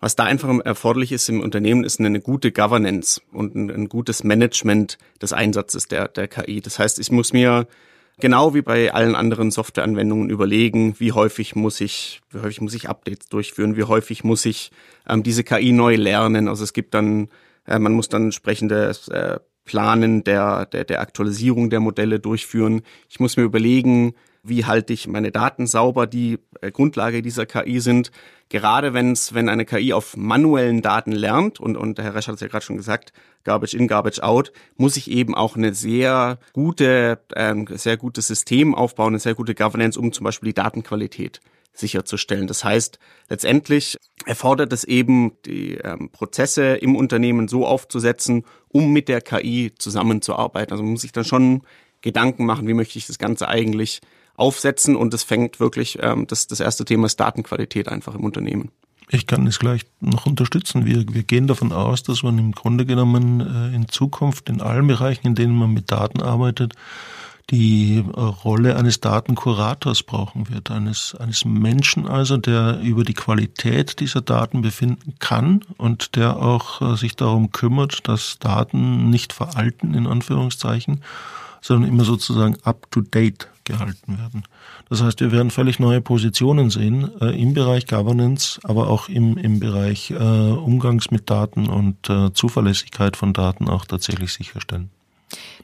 Was 0.00 0.16
da 0.16 0.24
einfach 0.24 0.52
erforderlich 0.64 1.12
ist 1.12 1.28
im 1.28 1.40
Unternehmen, 1.40 1.84
ist 1.84 1.98
eine 1.98 2.20
gute 2.20 2.52
Governance 2.52 3.22
und 3.32 3.54
ein, 3.54 3.88
gutes 3.88 4.22
Management 4.22 4.98
des 5.22 5.32
Einsatzes 5.32 5.88
der, 5.88 6.08
der 6.08 6.28
KI. 6.28 6.60
Das 6.60 6.78
heißt, 6.78 6.98
ich 6.98 7.10
muss 7.10 7.32
mir 7.32 7.66
genau 8.18 8.54
wie 8.54 8.62
bei 8.62 8.92
allen 8.92 9.14
anderen 9.14 9.50
Softwareanwendungen 9.50 10.30
überlegen, 10.30 10.94
wie 10.98 11.12
häufig 11.12 11.56
muss 11.56 11.80
ich, 11.80 12.20
wie 12.30 12.40
häufig 12.40 12.60
muss 12.60 12.74
ich 12.74 12.88
Updates 12.88 13.28
durchführen, 13.28 13.76
wie 13.76 13.84
häufig 13.84 14.24
muss 14.24 14.44
ich 14.44 14.72
ähm, 15.08 15.22
diese 15.22 15.44
KI 15.44 15.72
neu 15.72 15.96
lernen. 15.96 16.48
Also 16.48 16.64
es 16.64 16.72
gibt 16.72 16.94
dann, 16.94 17.28
äh, 17.66 17.78
man 17.78 17.92
muss 17.92 18.08
dann 18.08 18.24
entsprechende 18.24 18.92
äh, 19.10 19.38
Planen 19.64 20.22
der, 20.24 20.66
der, 20.66 20.84
der 20.84 21.00
Aktualisierung 21.00 21.70
der 21.70 21.80
Modelle 21.80 22.20
durchführen. 22.20 22.82
Ich 23.08 23.20
muss 23.20 23.36
mir 23.36 23.44
überlegen, 23.44 24.14
wie 24.44 24.64
halte 24.64 24.92
ich 24.92 25.08
meine 25.08 25.32
Daten 25.32 25.66
sauber, 25.66 26.06
die 26.06 26.38
äh, 26.60 26.70
Grundlage 26.70 27.22
dieser 27.22 27.46
KI 27.46 27.80
sind. 27.80 28.10
Gerade 28.50 28.92
wenn's, 28.94 29.32
wenn 29.34 29.48
eine 29.48 29.64
KI 29.64 29.92
auf 29.94 30.16
manuellen 30.16 30.82
Daten 30.82 31.12
lernt, 31.12 31.58
und, 31.58 31.76
und 31.76 31.98
der 31.98 32.04
Herr 32.04 32.14
Resch 32.14 32.28
hat 32.28 32.36
es 32.36 32.40
ja 32.40 32.48
gerade 32.48 32.64
schon 32.64 32.76
gesagt, 32.76 33.12
Garbage 33.42 33.74
in, 33.74 33.88
Garbage 33.88 34.20
out, 34.20 34.52
muss 34.76 34.96
ich 34.96 35.10
eben 35.10 35.34
auch 35.34 35.56
eine 35.56 35.74
sehr 35.74 36.38
gute, 36.52 37.20
ähm, 37.34 37.66
sehr 37.70 37.96
gutes 37.96 38.26
System 38.26 38.74
aufbauen, 38.74 39.14
eine 39.14 39.18
sehr 39.18 39.34
gute 39.34 39.54
Governance, 39.54 39.98
um 39.98 40.12
zum 40.12 40.24
Beispiel 40.24 40.50
die 40.50 40.54
Datenqualität 40.54 41.40
sicherzustellen. 41.72 42.46
Das 42.46 42.64
heißt, 42.64 42.98
letztendlich 43.28 43.96
erfordert 44.26 44.72
es 44.72 44.84
eben, 44.84 45.32
die 45.44 45.74
ähm, 45.74 46.10
Prozesse 46.10 46.76
im 46.76 46.96
Unternehmen 46.96 47.48
so 47.48 47.66
aufzusetzen, 47.66 48.44
um 48.68 48.92
mit 48.92 49.08
der 49.08 49.20
KI 49.20 49.72
zusammenzuarbeiten. 49.76 50.72
Also 50.72 50.82
man 50.82 50.92
muss 50.92 51.02
sich 51.02 51.12
dann 51.12 51.24
schon 51.24 51.62
Gedanken 52.00 52.44
machen, 52.44 52.68
wie 52.68 52.74
möchte 52.74 52.98
ich 52.98 53.06
das 53.06 53.18
Ganze 53.18 53.48
eigentlich 53.48 54.00
aufsetzen 54.36 54.96
und 54.96 55.14
es 55.14 55.22
fängt 55.22 55.60
wirklich, 55.60 55.98
ähm, 56.00 56.26
das, 56.26 56.46
das 56.46 56.60
erste 56.60 56.84
Thema 56.84 57.06
ist 57.06 57.20
Datenqualität 57.20 57.88
einfach 57.88 58.14
im 58.14 58.24
Unternehmen. 58.24 58.70
Ich 59.10 59.26
kann 59.26 59.46
es 59.46 59.58
gleich 59.58 59.82
noch 60.00 60.26
unterstützen. 60.26 60.86
Wir, 60.86 61.04
wir 61.12 61.22
gehen 61.22 61.46
davon 61.46 61.72
aus, 61.72 62.02
dass 62.02 62.22
man 62.22 62.38
im 62.38 62.52
Grunde 62.52 62.86
genommen 62.86 63.40
äh, 63.40 63.74
in 63.74 63.88
Zukunft 63.88 64.48
in 64.48 64.60
allen 64.60 64.86
Bereichen, 64.86 65.26
in 65.26 65.34
denen 65.34 65.54
man 65.54 65.72
mit 65.72 65.92
Daten 65.92 66.22
arbeitet, 66.22 66.74
die 67.50 67.98
äh, 67.98 68.20
Rolle 68.20 68.76
eines 68.76 69.00
Datenkurators 69.00 70.02
brauchen 70.02 70.48
wird, 70.48 70.70
eines, 70.70 71.14
eines 71.14 71.44
Menschen 71.44 72.08
also, 72.08 72.38
der 72.38 72.80
über 72.80 73.04
die 73.04 73.12
Qualität 73.12 74.00
dieser 74.00 74.22
Daten 74.22 74.62
befinden 74.62 75.14
kann 75.18 75.60
und 75.76 76.16
der 76.16 76.38
auch 76.38 76.80
äh, 76.80 76.96
sich 76.96 77.14
darum 77.14 77.50
kümmert, 77.50 78.08
dass 78.08 78.38
Daten 78.38 79.10
nicht 79.10 79.34
veralten, 79.34 79.92
in 79.92 80.06
Anführungszeichen, 80.06 81.02
sondern 81.60 81.90
immer 81.90 82.04
sozusagen 82.04 82.56
up-to-date 82.62 83.48
gehalten 83.64 84.18
werden. 84.18 84.44
Das 84.88 85.02
heißt, 85.02 85.20
wir 85.20 85.32
werden 85.32 85.50
völlig 85.50 85.78
neue 85.78 86.00
Positionen 86.00 86.70
sehen 86.70 87.10
äh, 87.20 87.40
im 87.40 87.54
Bereich 87.54 87.86
Governance, 87.86 88.60
aber 88.62 88.88
auch 88.88 89.08
im, 89.08 89.36
im 89.36 89.60
Bereich 89.60 90.10
äh, 90.10 90.14
Umgangs 90.14 91.10
mit 91.10 91.30
Daten 91.30 91.68
und 91.68 92.08
äh, 92.08 92.32
Zuverlässigkeit 92.32 93.16
von 93.16 93.32
Daten 93.32 93.68
auch 93.68 93.84
tatsächlich 93.84 94.32
sicherstellen. 94.32 94.90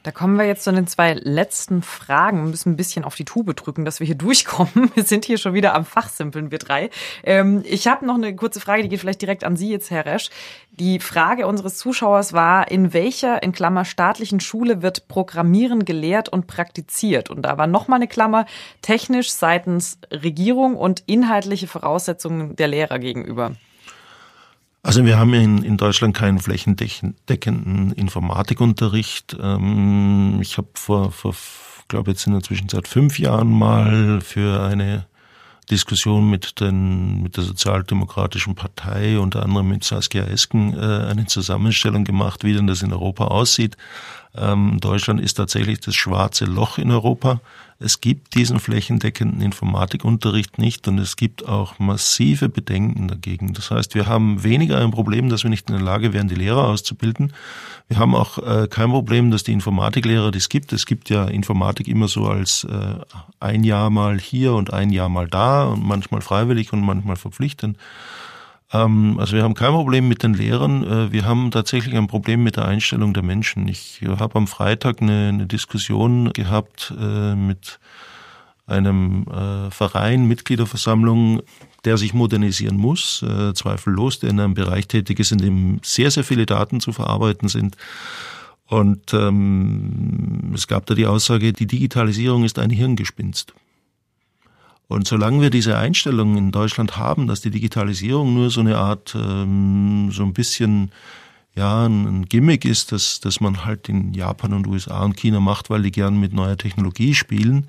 Da 0.03 0.11
kommen 0.11 0.37
wir 0.37 0.45
jetzt 0.45 0.63
zu 0.63 0.71
den 0.71 0.87
zwei 0.87 1.13
letzten 1.13 1.81
Fragen. 1.81 2.43
Wir 2.43 2.49
müssen 2.49 2.73
ein 2.73 2.77
bisschen 2.77 3.05
auf 3.05 3.15
die 3.15 3.25
Tube 3.25 3.55
drücken, 3.55 3.85
dass 3.85 3.99
wir 3.99 4.07
hier 4.07 4.15
durchkommen. 4.17 4.91
Wir 4.95 5.03
sind 5.03 5.25
hier 5.25 5.37
schon 5.37 5.53
wieder 5.53 5.75
am 5.75 5.85
Fachsimpeln, 5.85 6.51
wir 6.51 6.57
drei. 6.57 6.89
Ähm, 7.23 7.63
ich 7.65 7.87
habe 7.87 8.05
noch 8.05 8.15
eine 8.15 8.35
kurze 8.35 8.59
Frage, 8.59 8.83
die 8.83 8.89
geht 8.89 8.99
vielleicht 8.99 9.21
direkt 9.21 9.43
an 9.43 9.55
Sie 9.55 9.69
jetzt, 9.69 9.91
Herr 9.91 10.05
Resch. 10.05 10.29
Die 10.71 10.99
Frage 10.99 11.47
unseres 11.47 11.77
Zuschauers 11.77 12.33
war, 12.33 12.71
in 12.71 12.93
welcher, 12.93 13.43
in 13.43 13.51
Klammer, 13.51 13.85
staatlichen 13.85 14.39
Schule 14.39 14.81
wird 14.81 15.07
Programmieren 15.07 15.85
gelehrt 15.85 16.29
und 16.29 16.47
praktiziert? 16.47 17.29
Und 17.29 17.43
da 17.43 17.57
war 17.57 17.67
nochmal 17.67 17.97
eine 17.97 18.07
Klammer, 18.07 18.45
technisch 18.81 19.31
seitens 19.31 19.99
Regierung 20.11 20.75
und 20.75 21.03
inhaltliche 21.05 21.67
Voraussetzungen 21.67 22.55
der 22.55 22.67
Lehrer 22.67 22.99
gegenüber. 22.99 23.55
Also 24.83 25.05
wir 25.05 25.19
haben 25.19 25.33
in, 25.33 25.63
in 25.63 25.77
Deutschland 25.77 26.15
keinen 26.15 26.39
flächendeckenden 26.39 27.91
Informatikunterricht. 27.91 29.37
Ähm, 29.39 30.39
ich 30.41 30.57
habe 30.57 30.69
vor, 30.73 31.11
vor 31.11 31.35
glaube 31.91 32.11
jetzt 32.11 32.25
in 32.25 32.33
der 32.33 32.41
Zwischenzeit 32.41 32.87
fünf 32.87 33.19
Jahren 33.19 33.51
mal 33.51 34.21
für 34.21 34.63
eine 34.63 35.05
Diskussion 35.69 36.29
mit, 36.29 36.59
den, 36.59 37.21
mit 37.21 37.37
der 37.37 37.43
Sozialdemokratischen 37.43 38.55
Partei, 38.55 39.19
unter 39.19 39.43
anderem 39.43 39.69
mit 39.69 39.83
Saskia 39.83 40.23
Esken, 40.23 40.73
äh, 40.73 41.05
eine 41.09 41.27
Zusammenstellung 41.27 42.03
gemacht, 42.03 42.43
wie 42.43 42.53
denn 42.53 42.67
das 42.67 42.81
in 42.81 42.91
Europa 42.91 43.25
aussieht. 43.25 43.77
Ähm, 44.35 44.79
Deutschland 44.81 45.21
ist 45.21 45.35
tatsächlich 45.35 45.79
das 45.81 45.95
schwarze 45.95 46.45
Loch 46.45 46.77
in 46.77 46.91
Europa. 46.91 47.39
Es 47.83 47.99
gibt 47.99 48.35
diesen 48.35 48.59
flächendeckenden 48.59 49.41
Informatikunterricht 49.41 50.59
nicht 50.59 50.87
und 50.87 50.99
es 50.99 51.15
gibt 51.15 51.47
auch 51.47 51.79
massive 51.79 52.47
Bedenken 52.47 53.07
dagegen. 53.07 53.53
Das 53.53 53.71
heißt, 53.71 53.95
wir 53.95 54.05
haben 54.05 54.43
weniger 54.43 54.79
ein 54.79 54.91
Problem, 54.91 55.29
dass 55.29 55.43
wir 55.43 55.49
nicht 55.49 55.69
in 55.69 55.75
der 55.75 55.83
Lage 55.83 56.13
wären, 56.13 56.27
die 56.27 56.35
Lehrer 56.35 56.67
auszubilden. 56.67 57.33
Wir 57.87 57.97
haben 57.97 58.13
auch 58.13 58.37
äh, 58.37 58.67
kein 58.69 58.89
Problem, 58.91 59.31
dass 59.31 59.43
die 59.43 59.53
Informatiklehrer, 59.53 60.31
die 60.31 60.41
gibt, 60.49 60.73
es 60.73 60.85
gibt 60.85 61.09
ja 61.09 61.25
Informatik 61.25 61.87
immer 61.87 62.07
so 62.07 62.27
als 62.27 62.65
äh, 62.65 62.95
ein 63.39 63.63
Jahr 63.63 63.89
mal 63.89 64.19
hier 64.19 64.53
und 64.53 64.73
ein 64.73 64.91
Jahr 64.91 65.09
mal 65.09 65.27
da 65.27 65.65
und 65.65 65.83
manchmal 65.83 66.21
freiwillig 66.21 66.73
und 66.73 66.81
manchmal 66.81 67.15
verpflichtend. 67.15 67.77
Ähm, 68.73 69.17
also 69.19 69.35
wir 69.35 69.43
haben 69.43 69.53
kein 69.53 69.71
Problem 69.71 70.07
mit 70.07 70.23
den 70.23 70.33
Lehrern, 70.33 70.83
äh, 70.83 71.11
wir 71.11 71.25
haben 71.25 71.51
tatsächlich 71.51 71.95
ein 71.95 72.07
Problem 72.07 72.43
mit 72.43 72.55
der 72.55 72.65
Einstellung 72.65 73.13
der 73.13 73.23
Menschen. 73.23 73.67
Ich 73.67 74.01
habe 74.07 74.35
am 74.35 74.47
Freitag 74.47 75.01
eine, 75.01 75.29
eine 75.29 75.47
Diskussion 75.47 76.31
gehabt 76.33 76.93
äh, 76.99 77.35
mit 77.35 77.79
einem 78.67 79.25
äh, 79.27 79.71
Verein, 79.71 80.27
Mitgliederversammlung, 80.27 81.41
der 81.83 81.97
sich 81.97 82.13
modernisieren 82.13 82.77
muss, 82.77 83.25
zweifellos, 83.55 84.19
der 84.19 84.29
in 84.29 84.39
einem 84.39 84.53
Bereich 84.53 84.87
tätig 84.87 85.19
ist, 85.19 85.31
in 85.31 85.39
dem 85.39 85.79
sehr, 85.81 86.11
sehr 86.11 86.23
viele 86.23 86.45
Daten 86.45 86.79
zu 86.79 86.91
verarbeiten 86.91 87.49
sind. 87.49 87.75
Und 88.67 89.15
ähm, 89.15 90.51
es 90.53 90.67
gab 90.67 90.85
da 90.85 90.93
die 90.93 91.07
Aussage, 91.07 91.53
die 91.53 91.65
Digitalisierung 91.65 92.43
ist 92.43 92.59
ein 92.59 92.69
Hirngespinst. 92.69 93.55
Und 94.91 95.07
solange 95.07 95.39
wir 95.41 95.49
diese 95.49 95.77
Einstellung 95.77 96.35
in 96.35 96.51
Deutschland 96.51 96.97
haben, 96.97 97.25
dass 97.25 97.39
die 97.39 97.49
Digitalisierung 97.49 98.33
nur 98.33 98.49
so 98.49 98.59
eine 98.59 98.77
Art, 98.77 99.15
ähm, 99.15 100.11
so 100.11 100.23
ein 100.23 100.33
bisschen, 100.33 100.91
ja, 101.55 101.85
ein 101.85 102.25
Gimmick 102.25 102.65
ist, 102.65 102.91
dass, 102.91 103.21
dass 103.21 103.39
man 103.39 103.63
halt 103.63 103.87
in 103.87 104.13
Japan 104.13 104.51
und 104.51 104.67
USA 104.67 105.05
und 105.05 105.15
China 105.15 105.39
macht, 105.39 105.69
weil 105.69 105.83
die 105.83 105.91
gern 105.91 106.19
mit 106.19 106.33
neuer 106.33 106.57
Technologie 106.57 107.13
spielen, 107.15 107.67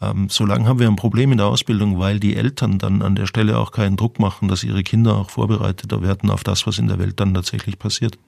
ähm, 0.00 0.28
solange 0.30 0.66
haben 0.66 0.80
wir 0.80 0.88
ein 0.88 0.96
Problem 0.96 1.30
in 1.30 1.38
der 1.38 1.46
Ausbildung, 1.46 2.00
weil 2.00 2.18
die 2.18 2.34
Eltern 2.34 2.80
dann 2.80 3.02
an 3.02 3.14
der 3.14 3.26
Stelle 3.26 3.56
auch 3.56 3.70
keinen 3.70 3.96
Druck 3.96 4.18
machen, 4.18 4.48
dass 4.48 4.64
ihre 4.64 4.82
Kinder 4.82 5.16
auch 5.16 5.30
vorbereiteter 5.30 6.02
werden 6.02 6.28
auf 6.28 6.42
das, 6.42 6.66
was 6.66 6.78
in 6.78 6.88
der 6.88 6.98
Welt 6.98 7.20
dann 7.20 7.34
tatsächlich 7.34 7.78
passiert. 7.78 8.18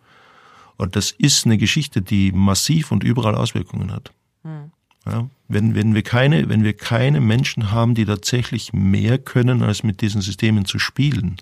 Und 0.76 0.94
das 0.94 1.10
ist 1.10 1.46
eine 1.46 1.58
Geschichte, 1.58 2.00
die 2.00 2.30
massiv 2.30 2.92
und 2.92 3.02
überall 3.02 3.34
Auswirkungen 3.34 3.90
hat. 3.90 4.12
Hm. 4.44 4.70
Ja, 5.06 5.28
wenn, 5.48 5.74
wenn, 5.74 5.94
wir 5.94 6.02
keine, 6.02 6.48
wenn 6.48 6.62
wir 6.62 6.74
keine 6.74 7.20
Menschen 7.20 7.70
haben, 7.70 7.94
die 7.94 8.04
tatsächlich 8.04 8.72
mehr 8.72 9.18
können, 9.18 9.62
als 9.62 9.82
mit 9.82 10.00
diesen 10.02 10.20
Systemen 10.20 10.66
zu 10.66 10.78
spielen, 10.78 11.36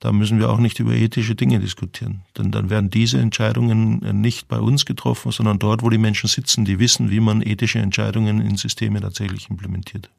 da 0.00 0.10
müssen 0.10 0.40
wir 0.40 0.50
auch 0.50 0.58
nicht 0.58 0.80
über 0.80 0.94
ethische 0.94 1.36
Dinge 1.36 1.60
diskutieren. 1.60 2.22
Denn 2.36 2.50
dann 2.50 2.70
werden 2.70 2.90
diese 2.90 3.20
Entscheidungen 3.20 3.98
nicht 4.20 4.48
bei 4.48 4.58
uns 4.58 4.84
getroffen, 4.84 5.30
sondern 5.30 5.60
dort, 5.60 5.82
wo 5.82 5.90
die 5.90 5.98
Menschen 5.98 6.28
sitzen, 6.28 6.64
die 6.64 6.80
wissen, 6.80 7.10
wie 7.10 7.20
man 7.20 7.40
ethische 7.40 7.78
Entscheidungen 7.78 8.40
in 8.40 8.56
Systeme 8.56 9.00
tatsächlich 9.00 9.48
implementiert. 9.48 10.10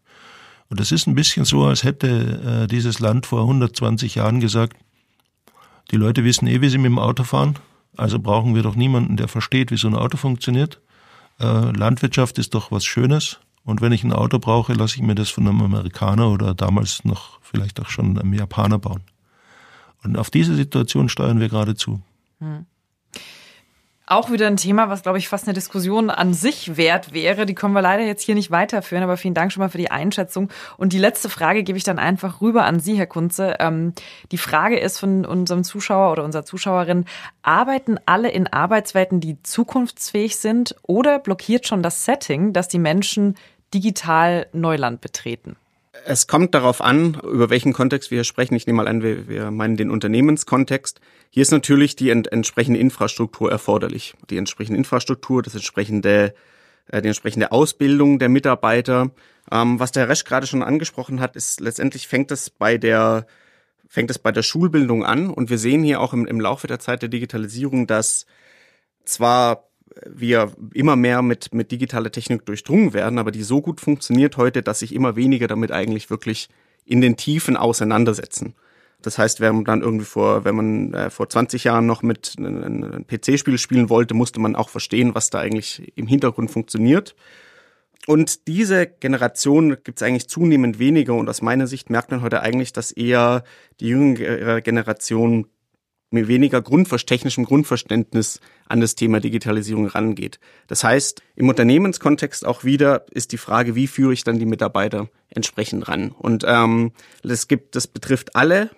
Und 0.69 0.79
das 0.79 0.93
ist 0.93 1.07
ein 1.07 1.15
bisschen 1.15 1.43
so, 1.43 1.65
als 1.65 1.83
hätte 1.83 2.63
äh, 2.63 2.67
dieses 2.67 2.99
Land 2.99 3.25
vor 3.25 3.41
120 3.41 4.15
Jahren 4.15 4.39
gesagt, 4.39 4.77
die 5.91 5.97
Leute 5.97 6.23
wissen 6.23 6.47
eh, 6.47 6.61
wie 6.61 6.69
sie 6.69 6.77
mit 6.77 6.85
dem 6.85 6.99
Auto 6.99 7.25
fahren, 7.25 7.55
also 7.97 8.19
brauchen 8.19 8.55
wir 8.55 8.63
doch 8.63 8.75
niemanden, 8.75 9.17
der 9.17 9.27
versteht, 9.27 9.69
wie 9.69 9.77
so 9.77 9.89
ein 9.89 9.95
Auto 9.95 10.15
funktioniert 10.15 10.79
äh, 11.39 11.71
Landwirtschaft 11.71 12.37
ist 12.37 12.53
doch 12.53 12.71
was 12.71 12.85
Schönes. 12.85 13.39
Und 13.65 13.81
wenn 13.81 13.93
ich 13.93 14.03
ein 14.03 14.13
Auto 14.13 14.39
brauche, 14.39 14.73
lasse 14.73 14.97
ich 14.97 15.01
mir 15.01 15.15
das 15.15 15.29
von 15.29 15.47
einem 15.47 15.61
Amerikaner 15.61 16.29
oder 16.29 16.53
damals 16.53 17.05
noch 17.05 17.39
vielleicht 17.41 17.79
auch 17.79 17.89
schon 17.89 18.17
einem 18.17 18.33
Japaner 18.33 18.77
bauen. 18.77 19.03
Und 20.03 20.17
auf 20.17 20.29
diese 20.29 20.55
Situation 20.55 21.07
steuern 21.07 21.39
wir 21.39 21.47
gerade 21.47 21.75
zu. 21.75 22.01
Hm. 22.39 22.65
Auch 24.05 24.29
wieder 24.31 24.47
ein 24.47 24.57
Thema, 24.57 24.89
was, 24.89 25.01
glaube 25.01 25.17
ich, 25.17 25.29
fast 25.29 25.47
eine 25.47 25.53
Diskussion 25.53 26.09
an 26.09 26.33
sich 26.33 26.75
wert 26.75 27.13
wäre. 27.13 27.45
Die 27.45 27.55
können 27.55 27.73
wir 27.73 27.81
leider 27.81 28.03
jetzt 28.03 28.21
hier 28.21 28.35
nicht 28.35 28.51
weiterführen, 28.51 29.01
aber 29.01 29.15
vielen 29.15 29.33
Dank 29.33 29.53
schon 29.53 29.61
mal 29.61 29.69
für 29.69 29.77
die 29.77 29.91
Einschätzung. 29.91 30.49
Und 30.75 30.91
die 30.91 30.99
letzte 30.99 31.29
Frage 31.29 31.63
gebe 31.63 31.77
ich 31.77 31.85
dann 31.85 31.99
einfach 31.99 32.41
rüber 32.41 32.65
an 32.65 32.81
Sie, 32.81 32.95
Herr 32.95 33.07
Kunze. 33.07 33.55
Ähm, 33.59 33.93
die 34.31 34.37
Frage 34.37 34.77
ist 34.77 34.99
von 34.99 35.25
unserem 35.25 35.63
Zuschauer 35.63 36.11
oder 36.11 36.25
unserer 36.25 36.43
Zuschauerin, 36.43 37.05
arbeiten 37.43 37.97
alle 38.05 38.29
in 38.29 38.47
Arbeitswelten, 38.47 39.21
die 39.21 39.41
zukunftsfähig 39.41 40.35
sind 40.35 40.75
oder 40.81 41.19
blockiert 41.19 41.65
schon 41.65 41.81
das 41.81 42.03
Setting, 42.03 42.51
dass 42.51 42.67
die 42.67 42.79
Menschen 42.79 43.35
digital 43.73 44.47
Neuland 44.51 44.99
betreten? 44.99 45.55
Es 46.05 46.27
kommt 46.27 46.53
darauf 46.53 46.81
an, 46.81 47.21
über 47.23 47.49
welchen 47.49 47.71
Kontext 47.71 48.11
wir 48.11 48.17
hier 48.17 48.23
sprechen. 48.25 48.55
Ich 48.55 48.67
nehme 48.67 48.77
mal 48.77 48.87
an, 48.89 49.01
wir, 49.01 49.29
wir 49.29 49.51
meinen 49.51 49.77
den 49.77 49.89
Unternehmenskontext. 49.89 50.99
Hier 51.35 51.41
ist 51.41 51.49
natürlich 51.49 51.95
die 51.95 52.11
ent 52.11 52.31
entsprechende 52.31 52.79
Infrastruktur 52.79 53.51
erforderlich. 53.51 54.13
Die 54.29 54.37
entsprechende 54.37 54.77
Infrastruktur, 54.77 55.41
das 55.41 55.55
entsprechende, 55.55 56.35
äh, 56.89 57.01
die 57.01 57.07
entsprechende 57.07 57.51
Ausbildung 57.51 58.19
der 58.19 58.29
Mitarbeiter. 58.29 59.09
Ähm, 59.51 59.79
was 59.79 59.91
der 59.91 60.07
Resch 60.09 60.25
gerade 60.25 60.45
schon 60.45 60.61
angesprochen 60.61 61.19
hat, 61.19 61.35
ist 61.35 61.59
letztendlich 61.59 62.07
fängt 62.07 62.29
es 62.29 62.51
bei 62.51 62.77
der 62.77 63.25
fängt 63.87 64.11
es 64.11 64.19
bei 64.19 64.31
der 64.31 64.43
Schulbildung 64.43 65.03
an 65.03 65.31
und 65.31 65.49
wir 65.49 65.57
sehen 65.57 65.81
hier 65.81 66.01
auch 66.01 66.13
im, 66.13 66.27
im 66.27 66.39
Laufe 66.39 66.67
der 66.67 66.77
Zeit 66.77 67.01
der 67.01 67.09
Digitalisierung, 67.09 67.87
dass 67.87 68.27
zwar 69.03 69.69
wir 70.05 70.51
immer 70.75 70.95
mehr 70.95 71.23
mit, 71.23 71.51
mit 71.51 71.71
digitaler 71.71 72.11
Technik 72.11 72.45
durchdrungen 72.45 72.93
werden, 72.93 73.17
aber 73.17 73.31
die 73.31 73.41
so 73.41 73.59
gut 73.59 73.81
funktioniert 73.81 74.37
heute, 74.37 74.61
dass 74.61 74.79
sich 74.79 74.93
immer 74.93 75.15
weniger 75.15 75.47
damit 75.47 75.71
eigentlich 75.71 76.11
wirklich 76.11 76.49
in 76.85 77.01
den 77.01 77.17
Tiefen 77.17 77.57
auseinandersetzen. 77.57 78.53
Das 79.03 79.17
heißt, 79.17 79.39
wenn 79.41 79.55
man 79.55 79.65
dann 79.65 79.81
irgendwie 79.81 80.05
vor, 80.05 80.45
wenn 80.45 80.55
man 80.55 80.93
äh, 80.93 81.09
vor 81.09 81.29
20 81.29 81.65
Jahren 81.65 81.85
noch 81.85 82.01
mit 82.01 82.35
einem 82.37 83.05
PC-Spiel 83.05 83.59
spielen 83.59 83.89
wollte, 83.89 84.15
musste 84.15 84.39
man 84.39 84.55
auch 84.55 84.69
verstehen, 84.69 85.13
was 85.13 85.29
da 85.29 85.39
eigentlich 85.39 85.91
im 85.95 86.07
Hintergrund 86.07 86.49
funktioniert. 86.49 87.15
Und 88.05 88.47
diese 88.47 88.87
Generation 88.87 89.77
gibt 89.83 90.01
es 90.01 90.03
eigentlich 90.03 90.27
zunehmend 90.27 90.79
weniger 90.79 91.13
und 91.13 91.29
aus 91.29 91.41
meiner 91.41 91.67
Sicht 91.67 91.89
merkt 91.89 92.11
man 92.11 92.21
heute 92.21 92.41
eigentlich, 92.41 92.73
dass 92.73 92.91
eher 92.91 93.43
die 93.79 93.87
jüngere 93.87 94.61
Generation 94.61 95.47
mit 96.13 96.27
weniger 96.27 96.63
technischem 96.63 97.43
Grundverständnis 97.43 98.39
an 98.67 98.81
das 98.81 98.95
Thema 98.95 99.19
Digitalisierung 99.19 99.87
rangeht. 99.87 100.39
Das 100.67 100.83
heißt, 100.83 101.21
im 101.35 101.49
Unternehmenskontext 101.49 102.45
auch 102.45 102.63
wieder 102.63 103.05
ist 103.11 103.31
die 103.31 103.37
Frage, 103.37 103.73
wie 103.73 103.87
führe 103.87 104.13
ich 104.13 104.23
dann 104.23 104.37
die 104.37 104.45
Mitarbeiter 104.45 105.09
entsprechend 105.29 105.87
ran? 105.87 106.11
Und 106.11 106.45
ähm, 106.47 106.91
das 107.23 107.47
gibt, 107.47 107.75
das 107.75 107.87
betrifft 107.87 108.35
alle 108.35 108.69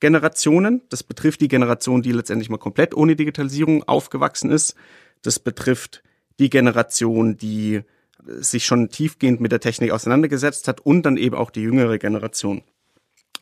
Generationen. 0.00 0.82
Das 0.90 1.02
betrifft 1.02 1.40
die 1.40 1.48
Generation, 1.48 2.02
die 2.02 2.12
letztendlich 2.12 2.50
mal 2.50 2.58
komplett 2.58 2.94
ohne 2.94 3.16
Digitalisierung 3.16 3.82
aufgewachsen 3.84 4.50
ist. 4.50 4.74
Das 5.22 5.38
betrifft 5.38 6.02
die 6.38 6.50
Generation, 6.50 7.36
die 7.36 7.82
sich 8.26 8.64
schon 8.66 8.90
tiefgehend 8.90 9.40
mit 9.40 9.52
der 9.52 9.60
Technik 9.60 9.90
auseinandergesetzt 9.90 10.68
hat 10.68 10.80
und 10.80 11.02
dann 11.02 11.16
eben 11.16 11.34
auch 11.34 11.50
die 11.50 11.62
jüngere 11.62 11.98
Generation. 11.98 12.62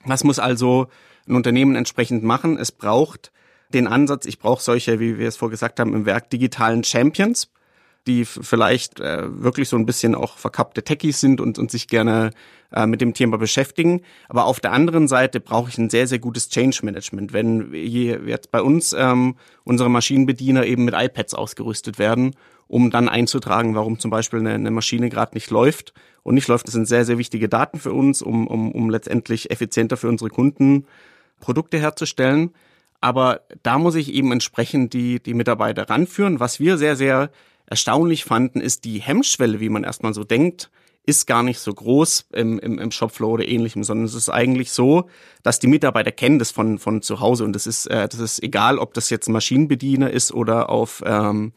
Was 0.05 0.25
muss 0.25 0.39
also 0.39 0.89
ein 1.27 1.35
Unternehmen 1.35 1.75
entsprechend 1.75 2.23
machen? 2.23 2.59
Es 2.59 2.73
braucht 2.73 3.33
den 3.75 3.87
Ansatz, 3.87 4.27
ich 4.27 4.39
brauche 4.39 4.63
solche, 4.63 5.01
wie 5.01 5.19
wir 5.19 5.27
es 5.27 5.37
vorgesagt 5.37 5.81
haben, 5.81 5.95
im 5.95 6.07
Werk 6.07 6.31
digitalen 6.31 6.85
Champions. 6.85 7.51
Die 8.07 8.25
vielleicht 8.25 9.01
äh, 9.01 9.25
wirklich 9.43 9.69
so 9.69 9.77
ein 9.77 9.87
bisschen 9.87 10.15
auch 10.15 10.39
verkappte 10.39 10.83
Techies 10.83 11.21
sind 11.21 11.41
und, 11.41 11.59
und 11.59 11.71
sich 11.71 11.89
gerne 11.89 12.31
äh, 12.73 12.87
mit 12.87 13.01
dem 13.01 13.15
Thema 13.15 13.39
beschäftigen. 13.39 14.03
Aber 14.29 14.47
auf 14.47 14.61
der 14.61 14.73
anderen 14.73 15.09
Seite 15.09 15.41
brauche 15.41 15.71
ich 15.71 15.79
ein 15.79 15.91
sehr, 15.91 16.07
sehr 16.07 16.19
gutes 16.19 16.49
Change 16.49 16.81
Management. 16.83 17.33
Wenn 17.33 17.73
hier 17.73 18.21
jetzt 18.27 18.51
bei 18.51 18.63
uns 18.63 18.95
ähm, 18.97 19.37
unsere 19.65 19.91
Maschinenbediener 19.91 20.65
eben 20.67 20.85
mit 20.85 20.95
iPads 20.95 21.35
ausgerüstet 21.35 21.99
werden, 21.99 22.35
um 22.69 22.91
dann 22.91 23.09
einzutragen, 23.09 23.75
warum 23.75 23.99
zum 23.99 24.11
Beispiel 24.11 24.41
eine, 24.41 24.55
eine 24.55 24.71
Maschine 24.71 25.09
gerade 25.09 25.35
nicht 25.35 25.51
läuft 25.51 25.93
und 26.23 26.35
nicht 26.35 26.49
läuft, 26.49 26.67
das 26.67 26.75
sind 26.75 26.87
sehr, 26.87 27.05
sehr 27.05 27.19
wichtige 27.19 27.49
Daten 27.49 27.79
für 27.79 27.93
uns, 27.93 28.23
um, 28.23 28.47
um, 28.47 28.73
um 28.73 28.91
letztendlich 28.91 29.51
effizienter 29.51 29.97
für 29.97 30.09
unsere 30.09 30.31
Kunden 30.31 30.87
Produkte 31.41 31.79
herzustellen. 31.79 32.51
Aber 33.01 33.43
da 33.63 33.79
muss 33.79 33.95
ich 33.95 34.13
eben 34.13 34.33
entsprechend 34.33 34.93
die, 34.93 35.21
die 35.21 35.35
Mitarbeiter 35.35 35.89
ranführen. 35.89 36.41
Was 36.41 36.61
wir 36.61 36.79
sehr, 36.79 36.97
sehr 36.97 37.31
erstaunlich 37.67 38.25
fanden, 38.25 38.61
ist 38.61 38.85
die 38.85 39.01
Hemmschwelle, 39.01 39.61
wie 39.61 39.69
man 39.69 39.85
erstmal 39.85 40.15
so 40.15 40.25
denkt, 40.25 40.71
ist 41.07 41.27
gar 41.27 41.45
nicht 41.45 41.61
so 41.61 41.73
groß 41.73 42.27
im, 42.33 42.59
im, 42.59 42.79
im 42.81 42.91
Shopflow 42.91 43.31
oder 43.31 43.47
ähnlichem, 43.47 43.85
sondern 43.85 44.07
es 44.07 44.15
ist 44.15 44.29
eigentlich 44.29 44.73
so, 44.73 45.09
dass 45.45 45.61
die 45.61 45.69
Mitarbeiter 45.69 46.11
kennen 46.11 46.41
das 46.41 46.51
von, 46.51 46.79
von 46.79 47.01
zu 47.01 47.21
Hause 47.21 47.45
und 47.45 47.53
das 47.53 47.67
ist, 47.67 47.87
äh, 47.87 48.09
das 48.09 48.19
ist 48.19 48.43
egal, 48.43 48.79
ob 48.79 48.93
das 48.93 49.09
jetzt 49.09 49.29
ein 49.29 49.33
Maschinenbediener 49.33 50.11
ist 50.11 50.33
oder 50.33 50.69
auf 50.69 51.03
ähm, 51.07 51.53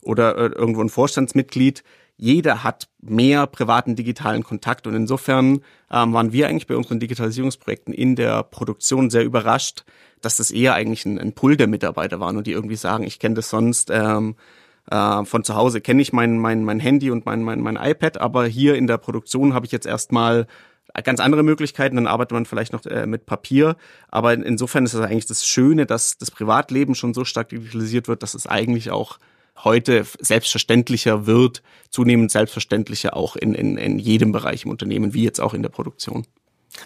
oder 0.00 0.36
äh, 0.36 0.46
irgendwo 0.46 0.80
ein 0.80 0.88
Vorstandsmitglied. 0.88 1.84
Jeder 2.16 2.62
hat 2.62 2.88
mehr 3.00 3.46
privaten 3.46 3.96
digitalen 3.96 4.42
Kontakt 4.42 4.86
und 4.86 4.94
insofern 4.94 5.60
ähm, 5.90 6.12
waren 6.12 6.32
wir 6.32 6.48
eigentlich 6.48 6.66
bei 6.66 6.76
unseren 6.76 7.00
Digitalisierungsprojekten 7.00 7.92
in 7.92 8.16
der 8.16 8.42
Produktion 8.42 9.10
sehr 9.10 9.24
überrascht, 9.24 9.84
dass 10.22 10.36
das 10.38 10.50
eher 10.50 10.74
eigentlich 10.74 11.04
ein, 11.04 11.18
ein 11.18 11.34
Pull 11.34 11.56
der 11.56 11.66
Mitarbeiter 11.66 12.20
waren 12.20 12.36
und 12.38 12.46
die 12.46 12.52
irgendwie 12.52 12.76
sagen, 12.76 13.04
ich 13.04 13.18
kenne 13.18 13.34
das 13.34 13.50
sonst 13.50 13.90
ähm, 13.92 14.36
äh, 14.90 15.24
von 15.24 15.44
zu 15.44 15.54
Hause 15.54 15.80
kenne 15.80 16.02
ich 16.02 16.12
mein, 16.12 16.38
mein, 16.38 16.64
mein 16.64 16.80
Handy 16.80 17.10
und 17.10 17.26
mein, 17.26 17.42
mein, 17.42 17.60
mein 17.60 17.76
iPad, 17.76 18.18
aber 18.18 18.46
hier 18.46 18.76
in 18.76 18.86
der 18.86 18.98
Produktion 18.98 19.54
habe 19.54 19.66
ich 19.66 19.72
jetzt 19.72 19.86
erstmal 19.86 20.46
ganz 21.02 21.18
andere 21.18 21.42
Möglichkeiten, 21.42 21.96
dann 21.96 22.06
arbeitet 22.06 22.32
man 22.32 22.46
vielleicht 22.46 22.72
noch 22.72 22.86
äh, 22.86 23.06
mit 23.06 23.26
Papier. 23.26 23.76
Aber 24.08 24.32
insofern 24.32 24.84
ist 24.84 24.94
es 24.94 25.00
eigentlich 25.00 25.26
das 25.26 25.44
Schöne, 25.44 25.86
dass 25.86 26.18
das 26.18 26.30
Privatleben 26.30 26.94
schon 26.94 27.14
so 27.14 27.24
stark 27.24 27.48
digitalisiert 27.48 28.06
wird, 28.06 28.22
dass 28.22 28.34
es 28.34 28.46
eigentlich 28.46 28.90
auch 28.90 29.18
heute 29.62 30.04
selbstverständlicher 30.20 31.26
wird, 31.26 31.62
zunehmend 31.90 32.30
selbstverständlicher 32.30 33.16
auch 33.16 33.36
in, 33.36 33.54
in, 33.54 33.76
in 33.76 33.98
jedem 33.98 34.32
Bereich 34.32 34.64
im 34.64 34.70
Unternehmen, 34.70 35.14
wie 35.14 35.24
jetzt 35.24 35.40
auch 35.40 35.54
in 35.54 35.62
der 35.62 35.68
Produktion. 35.68 36.26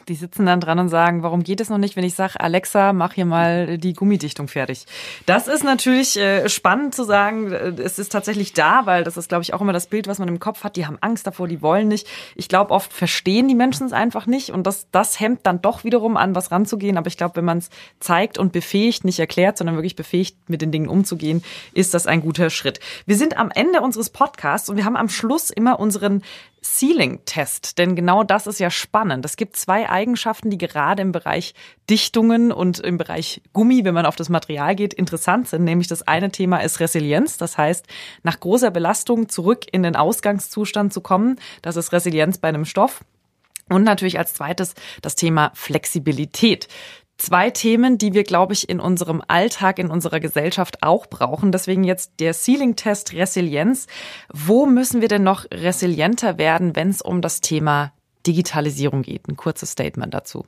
Die 0.09 0.15
sitzen 0.15 0.47
dann 0.47 0.61
dran 0.61 0.79
und 0.79 0.89
sagen, 0.89 1.23
warum 1.23 1.43
geht 1.43 1.61
es 1.61 1.71
noch 1.71 1.79
nicht, 1.79 1.97
wenn 1.97 2.05
ich 2.05 2.15
sage, 2.15 2.41
Alexa, 2.41 2.93
mach 2.93 3.13
hier 3.13 3.25
mal 3.25 3.79
die 3.79 3.95
Gummidichtung 3.95 4.49
fertig. 4.49 4.87
Das 5.27 5.49
ist 5.49 5.65
natürlich 5.65 6.17
äh, 6.19 6.49
spannend 6.49 6.95
zu 6.95 7.05
sagen, 7.05 7.53
äh, 7.53 7.73
es 7.83 7.99
ist 7.99 8.13
tatsächlich 8.13 8.53
da, 8.53 8.87
weil 8.87 9.05
das 9.05 9.17
ist, 9.17 9.29
glaube 9.29 9.43
ich, 9.43 9.55
auch 9.55 9.61
immer 9.61 9.73
das 9.73 9.87
Bild, 9.87 10.07
was 10.07 10.19
man 10.19 10.29
im 10.29 10.41
Kopf 10.41 10.65
hat. 10.65 10.77
Die 10.77 10.87
haben 10.87 10.99
Angst 11.01 11.27
davor, 11.27 11.49
die 11.49 11.63
wollen 11.63 11.89
nicht. 11.89 12.07
Ich 12.35 12.49
glaube, 12.49 12.73
oft 12.73 12.93
verstehen 12.93 13.49
die 13.49 13.55
Menschen 13.55 13.87
es 13.87 13.93
einfach 13.93 14.27
nicht 14.27 14.51
und 14.51 14.67
das, 14.67 14.87
das 14.93 15.21
hemmt 15.21 15.41
dann 15.45 15.63
doch 15.63 15.85
wiederum 15.85 16.17
an, 16.17 16.35
was 16.35 16.51
ranzugehen. 16.51 16.97
Aber 16.97 17.09
ich 17.09 17.17
glaube, 17.17 17.37
wenn 17.37 17.45
man 17.45 17.59
es 17.59 17.71
zeigt 18.01 18.39
und 18.39 18.53
befähigt, 18.53 19.05
nicht 19.05 19.19
erklärt, 19.19 19.59
sondern 19.59 19.77
wirklich 19.77 19.97
befähigt, 19.97 20.37
mit 20.49 20.63
den 20.63 20.73
Dingen 20.73 20.89
umzugehen, 20.89 21.43
ist 21.73 21.95
das 21.95 22.07
ein 22.07 22.21
guter 22.21 22.51
Schritt. 22.51 22.81
Wir 23.07 23.17
sind 23.17 23.37
am 23.37 23.51
Ende 23.55 23.81
unseres 23.81 24.11
Podcasts 24.11 24.69
und 24.69 24.77
wir 24.77 24.85
haben 24.85 24.97
am 24.97 25.09
Schluss 25.09 25.51
immer 25.51 25.81
unseren 25.81 26.23
Sealing-Test, 26.63 27.79
denn 27.79 27.95
genau 27.95 28.25
das 28.25 28.47
ist 28.47 28.61
ja 28.61 28.71
spannend. 28.71 29.25
Es 29.25 29.37
gibt 29.37 29.57
zwei 29.57 29.89
Eigenschaften, 29.89 30.51
die 30.51 30.59
gerade 30.59 31.03
im 31.03 31.13
Bereich 31.13 31.55
Dichtungen 31.89 32.53
und 32.53 32.81
im 32.81 32.99
Bereich 32.99 33.41
Gummi, 33.53 33.85
wenn 33.85 33.95
man 33.95 34.07
auf 34.07 34.17
das 34.17 34.29
Material 34.29 34.75
geht, 34.75 34.95
interessant 34.95 35.49
sind. 35.49 35.65
Nämlich 35.65 35.89
das 35.89 36.07
eine 36.07 36.31
Thema 36.31 36.59
ist 36.59 36.81
Resilienz, 36.81 37.37
das 37.37 37.59
heißt, 37.59 37.87
nach 38.23 38.41
großer 38.41 38.71
Belastung 38.71 39.29
zurück 39.29 39.67
in 39.71 39.83
den 39.83 39.97
Ausgangszustand 39.97 40.93
zu 40.93 41.01
kommen. 41.01 41.37
Das 41.63 41.77
ist 41.77 41.93
Resilienz 41.93 42.39
bei 42.39 42.49
einem 42.49 42.65
Stoff. 42.65 43.05
Und 43.69 43.85
natürlich 43.85 44.19
als 44.19 44.35
zweites 44.35 44.75
das 45.03 45.15
Thema 45.15 45.53
Flexibilität 45.55 46.69
zwei 47.19 47.51
Themen, 47.51 47.99
die 47.99 48.15
wir, 48.15 48.25
glaube 48.25 48.55
ich, 48.55 48.69
in 48.69 48.81
unserem 48.81 49.23
Alltag, 49.29 49.79
in 49.79 49.91
unserer 49.91 50.21
Gesellschaft 50.21 50.83
auch 50.83 51.07
brauchen. 51.07 51.53
Deswegen 51.53 51.85
jetzt 51.85 52.21
der 52.21 52.33
Ceiling-Test 52.33 53.13
Resilienz. 53.13 53.87
Wo 54.33 54.67
müssen 54.67 55.01
wir 55.01 55.09
denn 55.09 55.25
noch 55.25 55.45
resilienter 55.53 56.39
werden, 56.39 56.77
wenn 56.77 56.89
es 56.89 57.03
um 57.03 57.21
das 57.21 57.41
Thema 57.41 57.93
Digitalisierung 58.27 59.03
geht? 59.03 59.29
Ein 59.29 59.37
kurzes 59.37 59.73
Statement 59.73 60.15
dazu. 60.15 60.47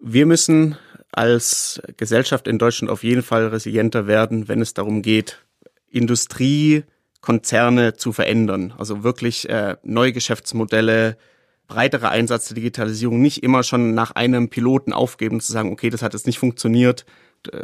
Wir 0.00 0.26
müssen 0.26 0.76
als 1.12 1.80
Gesellschaft 1.96 2.48
in 2.48 2.58
Deutschland 2.58 2.90
auf 2.90 3.04
jeden 3.04 3.22
Fall 3.22 3.46
resilienter 3.48 4.06
werden, 4.06 4.48
wenn 4.48 4.60
es 4.60 4.74
darum 4.74 5.02
geht, 5.02 5.44
Industriekonzerne 5.88 7.94
zu 7.94 8.12
verändern. 8.12 8.74
Also 8.76 9.04
wirklich 9.04 9.48
äh, 9.48 9.76
neue 9.82 10.12
Geschäftsmodelle, 10.12 11.16
breiterer 11.68 12.10
Einsatz 12.10 12.48
der 12.48 12.56
Digitalisierung 12.56 13.20
nicht 13.20 13.42
immer 13.42 13.62
schon 13.62 13.94
nach 13.94 14.12
einem 14.12 14.48
Piloten 14.48 14.92
aufgeben, 14.92 15.40
zu 15.40 15.52
sagen, 15.52 15.70
okay, 15.70 15.90
das 15.90 16.02
hat 16.02 16.14
jetzt 16.14 16.26
nicht 16.26 16.38
funktioniert, 16.38 17.04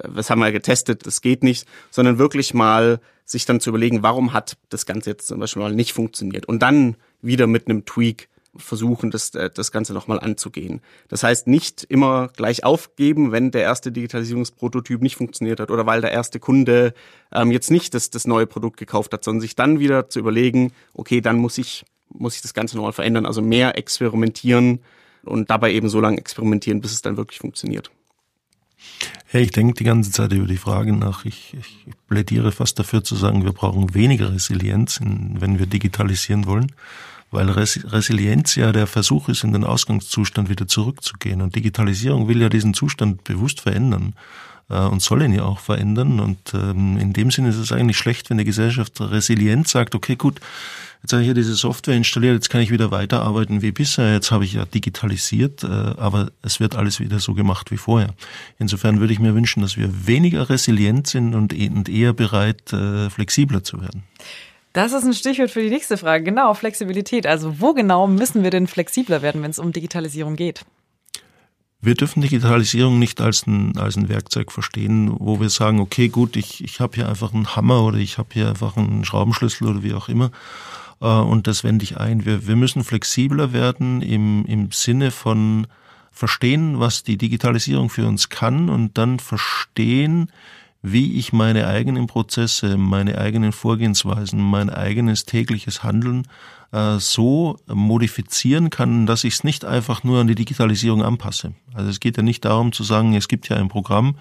was 0.04 0.30
haben 0.30 0.40
wir 0.40 0.52
getestet, 0.52 1.06
das 1.06 1.20
geht 1.20 1.42
nicht, 1.42 1.66
sondern 1.90 2.18
wirklich 2.18 2.54
mal 2.54 3.00
sich 3.24 3.46
dann 3.46 3.60
zu 3.60 3.70
überlegen, 3.70 4.02
warum 4.02 4.32
hat 4.32 4.56
das 4.68 4.86
Ganze 4.86 5.10
jetzt 5.10 5.26
zum 5.26 5.40
Beispiel 5.40 5.62
mal 5.62 5.74
nicht 5.74 5.94
funktioniert 5.94 6.46
und 6.46 6.60
dann 6.60 6.96
wieder 7.22 7.46
mit 7.46 7.66
einem 7.66 7.84
Tweak 7.84 8.28
versuchen, 8.56 9.10
das, 9.10 9.32
das 9.32 9.72
Ganze 9.72 9.94
nochmal 9.94 10.20
anzugehen. 10.20 10.80
Das 11.08 11.24
heißt, 11.24 11.48
nicht 11.48 11.84
immer 11.84 12.28
gleich 12.36 12.62
aufgeben, 12.62 13.32
wenn 13.32 13.50
der 13.50 13.62
erste 13.62 13.90
Digitalisierungsprototyp 13.90 15.02
nicht 15.02 15.16
funktioniert 15.16 15.58
hat 15.58 15.72
oder 15.72 15.86
weil 15.86 16.00
der 16.00 16.12
erste 16.12 16.38
Kunde 16.38 16.94
ähm, 17.32 17.50
jetzt 17.50 17.72
nicht 17.72 17.94
das, 17.94 18.10
das 18.10 18.28
neue 18.28 18.46
Produkt 18.46 18.76
gekauft 18.76 19.12
hat, 19.12 19.24
sondern 19.24 19.40
sich 19.40 19.56
dann 19.56 19.80
wieder 19.80 20.08
zu 20.08 20.20
überlegen, 20.20 20.72
okay, 20.92 21.20
dann 21.20 21.36
muss 21.38 21.58
ich 21.58 21.84
muss 22.14 22.36
ich 22.36 22.42
das 22.42 22.54
Ganze 22.54 22.76
nochmal 22.76 22.92
verändern. 22.92 23.26
Also 23.26 23.42
mehr 23.42 23.76
experimentieren 23.76 24.80
und 25.24 25.50
dabei 25.50 25.72
eben 25.72 25.88
so 25.88 26.00
lange 26.00 26.18
experimentieren, 26.18 26.80
bis 26.80 26.92
es 26.92 27.02
dann 27.02 27.16
wirklich 27.16 27.38
funktioniert. 27.40 27.90
Ja, 29.32 29.40
ich 29.40 29.50
denke 29.50 29.74
die 29.74 29.84
ganze 29.84 30.10
Zeit 30.10 30.32
über 30.32 30.46
die 30.46 30.56
Frage 30.56 30.92
nach. 30.92 31.24
Ich, 31.24 31.54
ich 31.58 31.86
plädiere 32.08 32.52
fast 32.52 32.78
dafür 32.78 33.02
zu 33.02 33.16
sagen, 33.16 33.44
wir 33.44 33.52
brauchen 33.52 33.94
weniger 33.94 34.32
Resilienz, 34.32 35.00
wenn 35.00 35.58
wir 35.58 35.66
digitalisieren 35.66 36.46
wollen, 36.46 36.72
weil 37.30 37.50
Resilienz 37.50 38.54
ja 38.54 38.72
der 38.72 38.86
Versuch 38.86 39.28
ist, 39.28 39.42
in 39.42 39.52
den 39.52 39.64
Ausgangszustand 39.64 40.48
wieder 40.48 40.68
zurückzugehen. 40.68 41.42
Und 41.42 41.56
Digitalisierung 41.56 42.28
will 42.28 42.40
ja 42.40 42.48
diesen 42.48 42.74
Zustand 42.74 43.24
bewusst 43.24 43.62
verändern 43.62 44.14
und 44.68 45.02
soll 45.02 45.22
ihn 45.22 45.34
ja 45.34 45.44
auch 45.44 45.60
verändern. 45.60 46.20
Und 46.20 46.54
ähm, 46.54 46.98
in 46.98 47.12
dem 47.12 47.30
Sinne 47.30 47.50
ist 47.50 47.56
es 47.56 47.72
eigentlich 47.72 47.98
schlecht, 47.98 48.30
wenn 48.30 48.38
die 48.38 48.44
Gesellschaft 48.44 49.00
resilient 49.00 49.68
sagt, 49.68 49.94
okay, 49.94 50.16
gut, 50.16 50.40
Jetzt 51.04 51.12
habe 51.12 51.20
ich 51.20 51.26
hier 51.26 51.34
diese 51.34 51.54
Software 51.54 51.94
installiert, 51.94 52.32
jetzt 52.32 52.48
kann 52.48 52.62
ich 52.62 52.70
wieder 52.70 52.90
weiterarbeiten 52.90 53.60
wie 53.60 53.72
bisher. 53.72 54.14
Jetzt 54.14 54.30
habe 54.30 54.46
ich 54.46 54.54
ja 54.54 54.64
digitalisiert, 54.64 55.62
äh, 55.62 55.66
aber 55.66 56.30
es 56.40 56.60
wird 56.60 56.76
alles 56.76 56.98
wieder 56.98 57.18
so 57.18 57.34
gemacht 57.34 57.70
wie 57.70 57.76
vorher. 57.76 58.14
Insofern 58.58 59.00
würde 59.00 59.12
ich 59.12 59.18
mir 59.18 59.34
wünschen, 59.34 59.60
dass 59.60 59.76
wir 59.76 60.06
weniger 60.06 60.48
resilient 60.48 61.06
sind 61.06 61.34
und 61.34 61.52
e-, 61.52 61.70
eher 61.90 62.14
bereit, 62.14 62.72
äh, 62.72 63.10
flexibler 63.10 63.62
zu 63.62 63.82
werden. 63.82 64.04
Das 64.72 64.94
ist 64.94 65.04
ein 65.04 65.12
Stichwort 65.12 65.50
für 65.50 65.60
die 65.60 65.68
nächste 65.68 65.98
Frage. 65.98 66.24
Genau, 66.24 66.54
Flexibilität. 66.54 67.26
Also 67.26 67.60
wo 67.60 67.74
genau 67.74 68.06
müssen 68.06 68.42
wir 68.42 68.50
denn 68.50 68.66
flexibler 68.66 69.20
werden, 69.20 69.42
wenn 69.42 69.50
es 69.50 69.58
um 69.58 69.72
Digitalisierung 69.72 70.36
geht? 70.36 70.64
Wir 71.84 71.94
dürfen 71.94 72.22
Digitalisierung 72.22 72.98
nicht 72.98 73.20
als 73.20 73.46
ein, 73.46 73.76
als 73.76 73.96
ein 73.96 74.08
Werkzeug 74.08 74.52
verstehen, 74.52 75.14
wo 75.18 75.40
wir 75.40 75.50
sagen, 75.50 75.80
okay, 75.80 76.08
gut, 76.08 76.36
ich, 76.36 76.64
ich 76.64 76.80
habe 76.80 76.94
hier 76.94 77.08
einfach 77.08 77.34
einen 77.34 77.56
Hammer 77.56 77.82
oder 77.82 77.98
ich 77.98 78.16
habe 78.16 78.30
hier 78.32 78.48
einfach 78.48 78.76
einen 78.76 79.04
Schraubenschlüssel 79.04 79.68
oder 79.68 79.82
wie 79.82 79.94
auch 79.94 80.08
immer 80.08 80.30
äh, 81.00 81.06
und 81.06 81.46
das 81.46 81.62
wende 81.62 81.84
ich 81.84 81.98
ein. 81.98 82.24
Wir, 82.24 82.46
wir 82.46 82.56
müssen 82.56 82.84
flexibler 82.84 83.52
werden 83.52 84.00
im, 84.02 84.46
im 84.46 84.72
Sinne 84.72 85.10
von 85.10 85.66
verstehen, 86.10 86.80
was 86.80 87.02
die 87.02 87.18
Digitalisierung 87.18 87.90
für 87.90 88.06
uns 88.06 88.28
kann 88.28 88.70
und 88.70 88.96
dann 88.96 89.18
verstehen, 89.18 90.30
wie 90.86 91.18
ich 91.18 91.32
meine 91.32 91.66
eigenen 91.66 92.06
Prozesse, 92.06 92.76
meine 92.76 93.16
eigenen 93.16 93.52
Vorgehensweisen, 93.52 94.38
mein 94.38 94.68
eigenes 94.68 95.24
tägliches 95.24 95.82
Handeln 95.82 96.28
äh, 96.72 96.98
so 96.98 97.58
modifizieren 97.66 98.68
kann, 98.68 99.06
dass 99.06 99.24
ich 99.24 99.34
es 99.34 99.44
nicht 99.44 99.64
einfach 99.64 100.04
nur 100.04 100.20
an 100.20 100.26
die 100.26 100.34
Digitalisierung 100.34 101.02
anpasse. 101.02 101.54
Also 101.72 101.88
es 101.88 102.00
geht 102.00 102.18
ja 102.18 102.22
nicht 102.22 102.44
darum 102.44 102.72
zu 102.72 102.82
sagen, 102.82 103.14
es 103.14 103.28
gibt 103.28 103.48
ja 103.48 103.56
ein 103.56 103.68
Programm, 103.68 104.16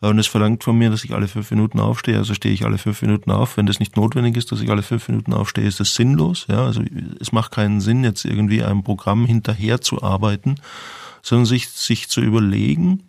und 0.00 0.18
es 0.18 0.26
verlangt 0.26 0.62
von 0.62 0.76
mir, 0.76 0.90
dass 0.90 1.02
ich 1.04 1.14
alle 1.14 1.28
fünf 1.28 1.50
Minuten 1.50 1.80
aufstehe, 1.80 2.18
also 2.18 2.34
stehe 2.34 2.54
ich 2.54 2.64
alle 2.64 2.78
fünf 2.78 3.00
Minuten 3.00 3.30
auf. 3.30 3.56
Wenn 3.56 3.64
das 3.64 3.80
nicht 3.80 3.96
notwendig 3.96 4.36
ist, 4.36 4.52
dass 4.52 4.60
ich 4.60 4.68
alle 4.70 4.82
fünf 4.82 5.08
Minuten 5.08 5.32
aufstehe, 5.32 5.66
ist 5.66 5.80
das 5.80 5.94
sinnlos. 5.94 6.46
Ja, 6.48 6.66
also 6.66 6.82
es 7.20 7.32
macht 7.32 7.52
keinen 7.52 7.80
Sinn, 7.80 8.04
jetzt 8.04 8.24
irgendwie 8.24 8.62
einem 8.62 8.82
Programm 8.82 9.24
hinterher 9.24 9.80
zu 9.80 10.02
arbeiten, 10.02 10.56
sondern 11.22 11.46
sich, 11.46 11.70
sich 11.70 12.08
zu 12.08 12.20
überlegen, 12.20 13.04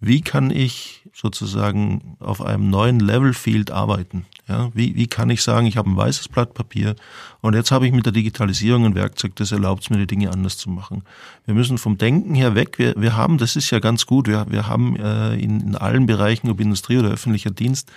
wie 0.00 0.20
kann 0.20 0.50
ich 0.50 1.01
sozusagen 1.12 2.16
auf 2.20 2.40
einem 2.40 2.70
neuen 2.70 3.00
Levelfield 3.00 3.70
arbeiten? 3.70 4.26
Ja, 4.48 4.70
wie, 4.74 4.96
wie 4.96 5.06
kann 5.06 5.30
ich 5.30 5.42
sagen, 5.42 5.66
ich 5.66 5.76
habe 5.76 5.88
ein 5.88 5.96
weißes 5.96 6.28
Blatt 6.28 6.52
Papier 6.52 6.96
und 7.40 7.54
jetzt 7.54 7.70
habe 7.70 7.86
ich 7.86 7.92
mit 7.92 8.06
der 8.06 8.12
Digitalisierung 8.12 8.84
ein 8.84 8.94
Werkzeug, 8.94 9.36
das 9.36 9.52
erlaubt 9.52 9.84
es 9.84 9.90
mir, 9.90 9.98
die 9.98 10.06
Dinge 10.06 10.30
anders 10.30 10.56
zu 10.56 10.68
machen. 10.68 11.04
Wir 11.44 11.54
müssen 11.54 11.78
vom 11.78 11.96
Denken 11.96 12.34
her 12.34 12.54
weg. 12.54 12.78
Wir, 12.78 12.94
wir 12.96 13.16
haben, 13.16 13.38
das 13.38 13.56
ist 13.56 13.70
ja 13.70 13.78
ganz 13.78 14.04
gut, 14.06 14.26
wir, 14.26 14.46
wir 14.50 14.66
haben 14.66 14.96
äh, 14.96 15.34
in, 15.34 15.60
in 15.60 15.76
allen 15.76 16.06
Bereichen, 16.06 16.50
ob 16.50 16.60
Industrie 16.60 16.98
oder 16.98 17.10
öffentlicher 17.10 17.50
Dienst, 17.50 17.90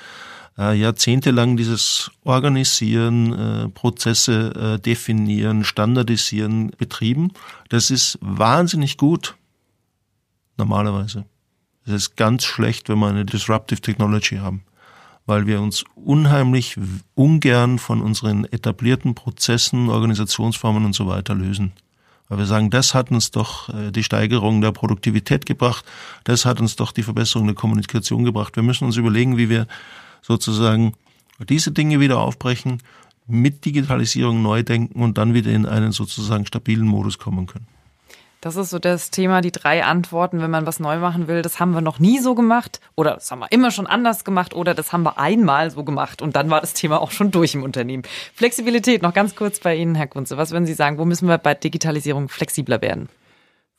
äh, 0.57 0.77
jahrzehntelang 0.77 1.57
dieses 1.57 2.11
Organisieren, 2.23 3.33
äh, 3.33 3.69
Prozesse 3.69 4.75
äh, 4.75 4.79
definieren, 4.79 5.63
standardisieren 5.63 6.71
betrieben. 6.77 7.31
Das 7.69 7.91
ist 7.91 8.17
wahnsinnig 8.21 8.97
gut, 8.97 9.35
normalerweise. 10.57 11.25
Es 11.85 11.93
ist 11.93 12.15
ganz 12.17 12.43
schlecht, 12.43 12.89
wenn 12.89 12.99
wir 12.99 13.07
eine 13.07 13.25
Disruptive 13.25 13.79
Technology 13.79 14.37
haben, 14.37 14.63
weil 15.25 15.45
wir 15.45 15.61
uns 15.61 15.83
unheimlich 15.93 16.77
ungern 17.13 17.77
von 17.77 18.01
unseren 18.01 18.45
etablierten 18.45 19.13
Prozessen, 19.13 19.89
Organisationsformen 19.89 20.85
und 20.85 20.93
so 20.93 21.07
weiter 21.07 21.35
lösen. 21.35 21.73
Weil 22.27 22.39
wir 22.39 22.45
sagen, 22.47 22.71
das 22.71 22.95
hat 22.95 23.11
uns 23.11 23.29
doch 23.29 23.69
äh, 23.69 23.91
die 23.91 24.03
Steigerung 24.03 24.61
der 24.61 24.71
Produktivität 24.71 25.45
gebracht, 25.45 25.85
das 26.23 26.43
hat 26.45 26.59
uns 26.59 26.75
doch 26.75 26.91
die 26.91 27.03
Verbesserung 27.03 27.45
der 27.45 27.55
Kommunikation 27.55 28.23
gebracht. 28.23 28.55
Wir 28.55 28.63
müssen 28.63 28.85
uns 28.85 28.97
überlegen, 28.97 29.37
wie 29.37 29.49
wir 29.49 29.67
sozusagen 30.23 30.93
diese 31.47 31.71
Dinge 31.71 31.99
wieder 31.99 32.19
aufbrechen, 32.19 32.81
mit 33.27 33.65
Digitalisierung 33.65 34.41
neu 34.41 34.63
denken 34.63 35.03
und 35.03 35.19
dann 35.19 35.35
wieder 35.35 35.51
in 35.51 35.67
einen 35.67 35.91
sozusagen 35.91 36.47
stabilen 36.47 36.87
Modus 36.87 37.19
kommen 37.19 37.45
können. 37.45 37.67
Das 38.45 38.57
ist 38.57 38.69
so 38.69 38.77
das 38.77 39.09
Thema, 39.09 39.41
die 39.41 39.51
drei 39.51 39.83
Antworten, 39.83 40.39
wenn 40.39 40.51
man 40.51 40.67
was 40.67 40.79
neu 40.79 40.99
machen 40.99 41.27
will. 41.27 41.41
Das 41.41 41.59
haben 41.59 41.71
wir 41.71 41.81
noch 41.81 41.97
nie 41.97 42.19
so 42.19 42.35
gemacht 42.35 42.79
oder 42.93 43.15
das 43.15 43.31
haben 43.31 43.39
wir 43.39 43.51
immer 43.51 43.71
schon 43.71 43.87
anders 43.87 44.23
gemacht 44.23 44.53
oder 44.53 44.75
das 44.75 44.93
haben 44.93 45.01
wir 45.01 45.17
einmal 45.17 45.71
so 45.71 45.83
gemacht 45.83 46.21
und 46.21 46.35
dann 46.35 46.51
war 46.51 46.61
das 46.61 46.75
Thema 46.75 47.01
auch 47.01 47.09
schon 47.09 47.31
durch 47.31 47.55
im 47.55 47.63
Unternehmen. 47.63 48.03
Flexibilität, 48.35 49.01
noch 49.01 49.15
ganz 49.15 49.35
kurz 49.35 49.59
bei 49.59 49.75
Ihnen, 49.75 49.95
Herr 49.95 50.05
Kunze. 50.05 50.37
Was 50.37 50.51
würden 50.51 50.67
Sie 50.67 50.75
sagen, 50.75 50.99
wo 50.99 51.05
müssen 51.05 51.27
wir 51.27 51.39
bei 51.39 51.55
Digitalisierung 51.55 52.29
flexibler 52.29 52.83
werden? 52.83 53.09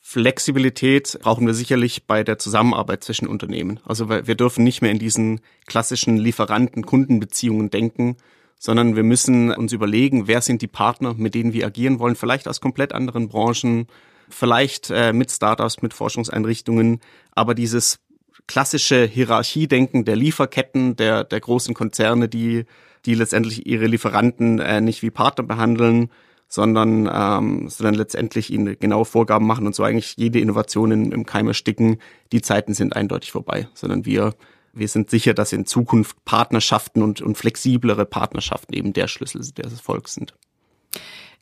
Flexibilität 0.01 1.17
brauchen 1.21 1.47
wir 1.47 1.53
sicherlich 1.53 2.05
bei 2.05 2.25
der 2.25 2.37
Zusammenarbeit 2.37 3.05
zwischen 3.05 3.29
Unternehmen. 3.29 3.79
Also 3.85 4.09
wir 4.09 4.35
dürfen 4.35 4.65
nicht 4.65 4.81
mehr 4.81 4.91
in 4.91 4.99
diesen 4.99 5.39
klassischen 5.67 6.17
Lieferanten-Kundenbeziehungen 6.17 7.69
denken, 7.69 8.17
sondern 8.59 8.97
wir 8.97 9.03
müssen 9.03 9.49
uns 9.49 9.71
überlegen, 9.71 10.27
wer 10.27 10.41
sind 10.41 10.61
die 10.61 10.67
Partner, 10.67 11.13
mit 11.13 11.35
denen 11.35 11.53
wir 11.53 11.65
agieren 11.65 11.99
wollen, 11.99 12.17
vielleicht 12.17 12.49
aus 12.49 12.59
komplett 12.59 12.91
anderen 12.91 13.29
Branchen, 13.29 13.87
vielleicht 14.29 14.89
äh, 14.89 15.13
mit 15.13 15.31
Startups, 15.31 15.81
mit 15.81 15.93
Forschungseinrichtungen, 15.93 16.99
aber 17.31 17.53
dieses 17.53 17.99
klassische 18.47 19.05
Hierarchiedenken 19.05 20.05
der 20.05 20.15
Lieferketten, 20.15 20.95
der, 20.95 21.23
der 21.23 21.39
großen 21.39 21.73
Konzerne, 21.73 22.29
die, 22.29 22.65
die 23.05 23.15
letztendlich 23.15 23.65
ihre 23.67 23.87
Lieferanten 23.87 24.59
äh, 24.59 24.81
nicht 24.81 25.01
wie 25.01 25.11
Partner 25.11 25.43
behandeln, 25.43 26.09
sondern, 26.47 27.09
ähm, 27.11 27.69
sondern 27.69 27.95
letztendlich 27.95 28.51
ihnen 28.51 28.79
genaue 28.79 29.05
Vorgaben 29.05 29.45
machen 29.45 29.67
und 29.67 29.75
so 29.75 29.83
eigentlich 29.83 30.15
jede 30.17 30.39
Innovation 30.39 30.91
in, 30.91 31.11
im 31.11 31.25
Keim 31.25 31.47
ersticken. 31.47 31.97
Die 32.31 32.41
Zeiten 32.41 32.73
sind 32.73 32.95
eindeutig 32.95 33.31
vorbei, 33.31 33.67
sondern 33.73 34.05
wir, 34.05 34.33
wir 34.71 34.87
sind 34.87 35.09
sicher, 35.09 35.33
dass 35.33 35.51
in 35.51 35.65
Zukunft 35.65 36.23
Partnerschaften 36.23 37.01
und, 37.01 37.21
und 37.21 37.37
flexiblere 37.37 38.05
Partnerschaften 38.05 38.73
eben 38.73 38.93
der 38.93 39.07
Schlüssel 39.07 39.39
des 39.41 39.73
Erfolgs 39.73 40.13
sind. 40.13 40.33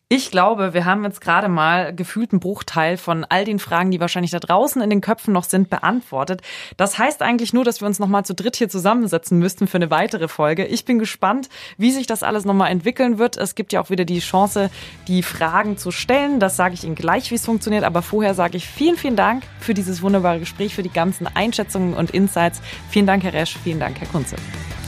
Ich 0.08 0.30
glaube, 0.30 0.76
wir 0.76 0.86
haben 0.86 1.04
jetzt 1.04 1.20
gerade 1.20 1.48
mal 1.48 1.92
gefühlt 1.92 2.32
einen 2.32 2.40
Bruchteil 2.40 2.96
von 2.98 3.24
all 3.24 3.44
den 3.44 3.58
Fragen, 3.58 3.90
die 3.90 4.00
wahrscheinlich 4.00 4.30
da 4.30 4.38
draußen 4.38 4.80
in 4.80 4.92
den 4.92 5.02
Köpfen 5.02 5.34
noch 5.34 5.46
sind, 5.46 5.72
beantwortet. 5.72 6.44
Das 6.78 7.00
heißt 7.00 7.24
eigentlich 7.24 7.54
nur, 7.54 7.64
dass 7.64 7.82
wir 7.82 7.88
uns 7.88 7.98
nochmal 7.98 8.24
zu 8.24 8.36
dritt 8.36 8.56
hier 8.56 8.70
zusammensetzen 8.70 9.40
müssten 9.40 9.66
für 9.66 9.78
eine 9.78 9.90
weitere 9.90 10.28
Folge. 10.28 10.64
Ich 10.68 10.86
bin 10.86 11.00
gespannt, 11.00 11.50
wie 11.80 11.90
sich 11.90 12.06
das 12.06 12.22
alles 12.22 12.46
nochmal 12.46 12.70
entwickeln 12.70 13.18
wird. 13.18 13.36
Es 13.36 13.56
gibt 13.56 13.74
ja 13.74 13.82
auch 13.82 13.90
wieder 13.90 14.06
die 14.06 14.20
Chance, 14.20 14.70
die 15.08 15.24
Fragen 15.24 15.76
zu 15.76 15.90
stellen. 15.90 16.40
Das 16.40 16.56
sage 16.56 16.76
ich 16.76 16.84
Ihnen 16.84 16.94
gleich, 16.94 17.32
wie 17.32 17.36
es 17.36 17.46
funktioniert. 17.46 17.84
Aber 17.84 18.04
vorher 18.04 18.36
sage 18.36 18.58
ich 18.58 18.68
vielen, 18.68 18.98
vielen 18.98 19.16
Dank 19.16 19.42
für 19.60 19.74
dieses 19.74 20.04
wunderbare 20.04 20.38
Gespräch, 20.38 20.76
für 20.76 20.84
die 20.84 20.94
ganzen 20.94 21.26
Einschätzungen 21.26 21.96
und 21.96 22.12
Insights. 22.12 22.62
Vielen 22.92 23.08
Dank, 23.08 23.24
Herr 23.24 23.34
Resch. 23.34 23.58
Vielen 23.64 23.80
Dank, 23.80 24.00
Herr 24.00 24.08
Kunze. 24.10 24.36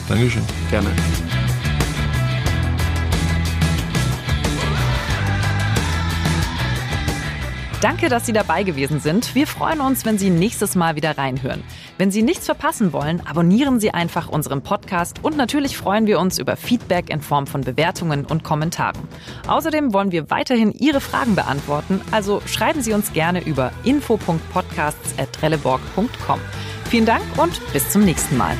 Dankeschön. 0.08 0.44
Gerne. 0.70 0.92
Danke, 7.80 8.10
dass 8.10 8.26
Sie 8.26 8.34
dabei 8.34 8.64
gewesen 8.64 9.00
sind. 9.00 9.36
Wir 9.36 9.46
freuen 9.46 9.82
uns, 9.82 10.04
wenn 10.04 10.18
Sie 10.18 10.32
nächstes 10.32 10.74
Mal 10.74 10.96
wieder 10.96 11.16
reinhören. 11.16 11.62
Wenn 12.00 12.10
Sie 12.10 12.24
nichts 12.24 12.48
verpassen 12.48 12.92
wollen, 12.92 13.22
abonnieren 13.26 13.80
Sie 13.80 13.94
einfach 13.94 14.30
unseren 14.30 14.64
Podcast 14.64 15.24
und 15.24 15.38
natürlich 15.38 15.78
freuen 15.78 16.08
wir 16.08 16.20
uns 16.20 16.40
über 16.40 16.56
Feedback 16.56 17.12
in 17.12 17.22
Form 17.22 17.46
von 17.46 17.62
Bewertungen 17.62 18.26
und 18.26 18.44
Kommentaren. 18.44 19.08
Außerdem 19.48 19.94
wollen 19.94 20.12
wir 20.12 20.32
weiterhin 20.32 20.72
Ihre 20.72 21.02
Fragen 21.02 21.36
beantworten, 21.36 22.02
also 22.10 22.42
schreiben 22.48 22.82
Sie 22.82 22.94
uns 22.94 23.14
gerne 23.14 23.46
über 23.46 23.72
info.podcasts.trelleborg.com. 23.84 26.40
Vielen 26.90 27.06
Dank 27.06 27.22
und 27.38 27.62
bis 27.74 27.92
zum 27.92 28.06
nächsten 28.06 28.38
Mal. 28.38 28.58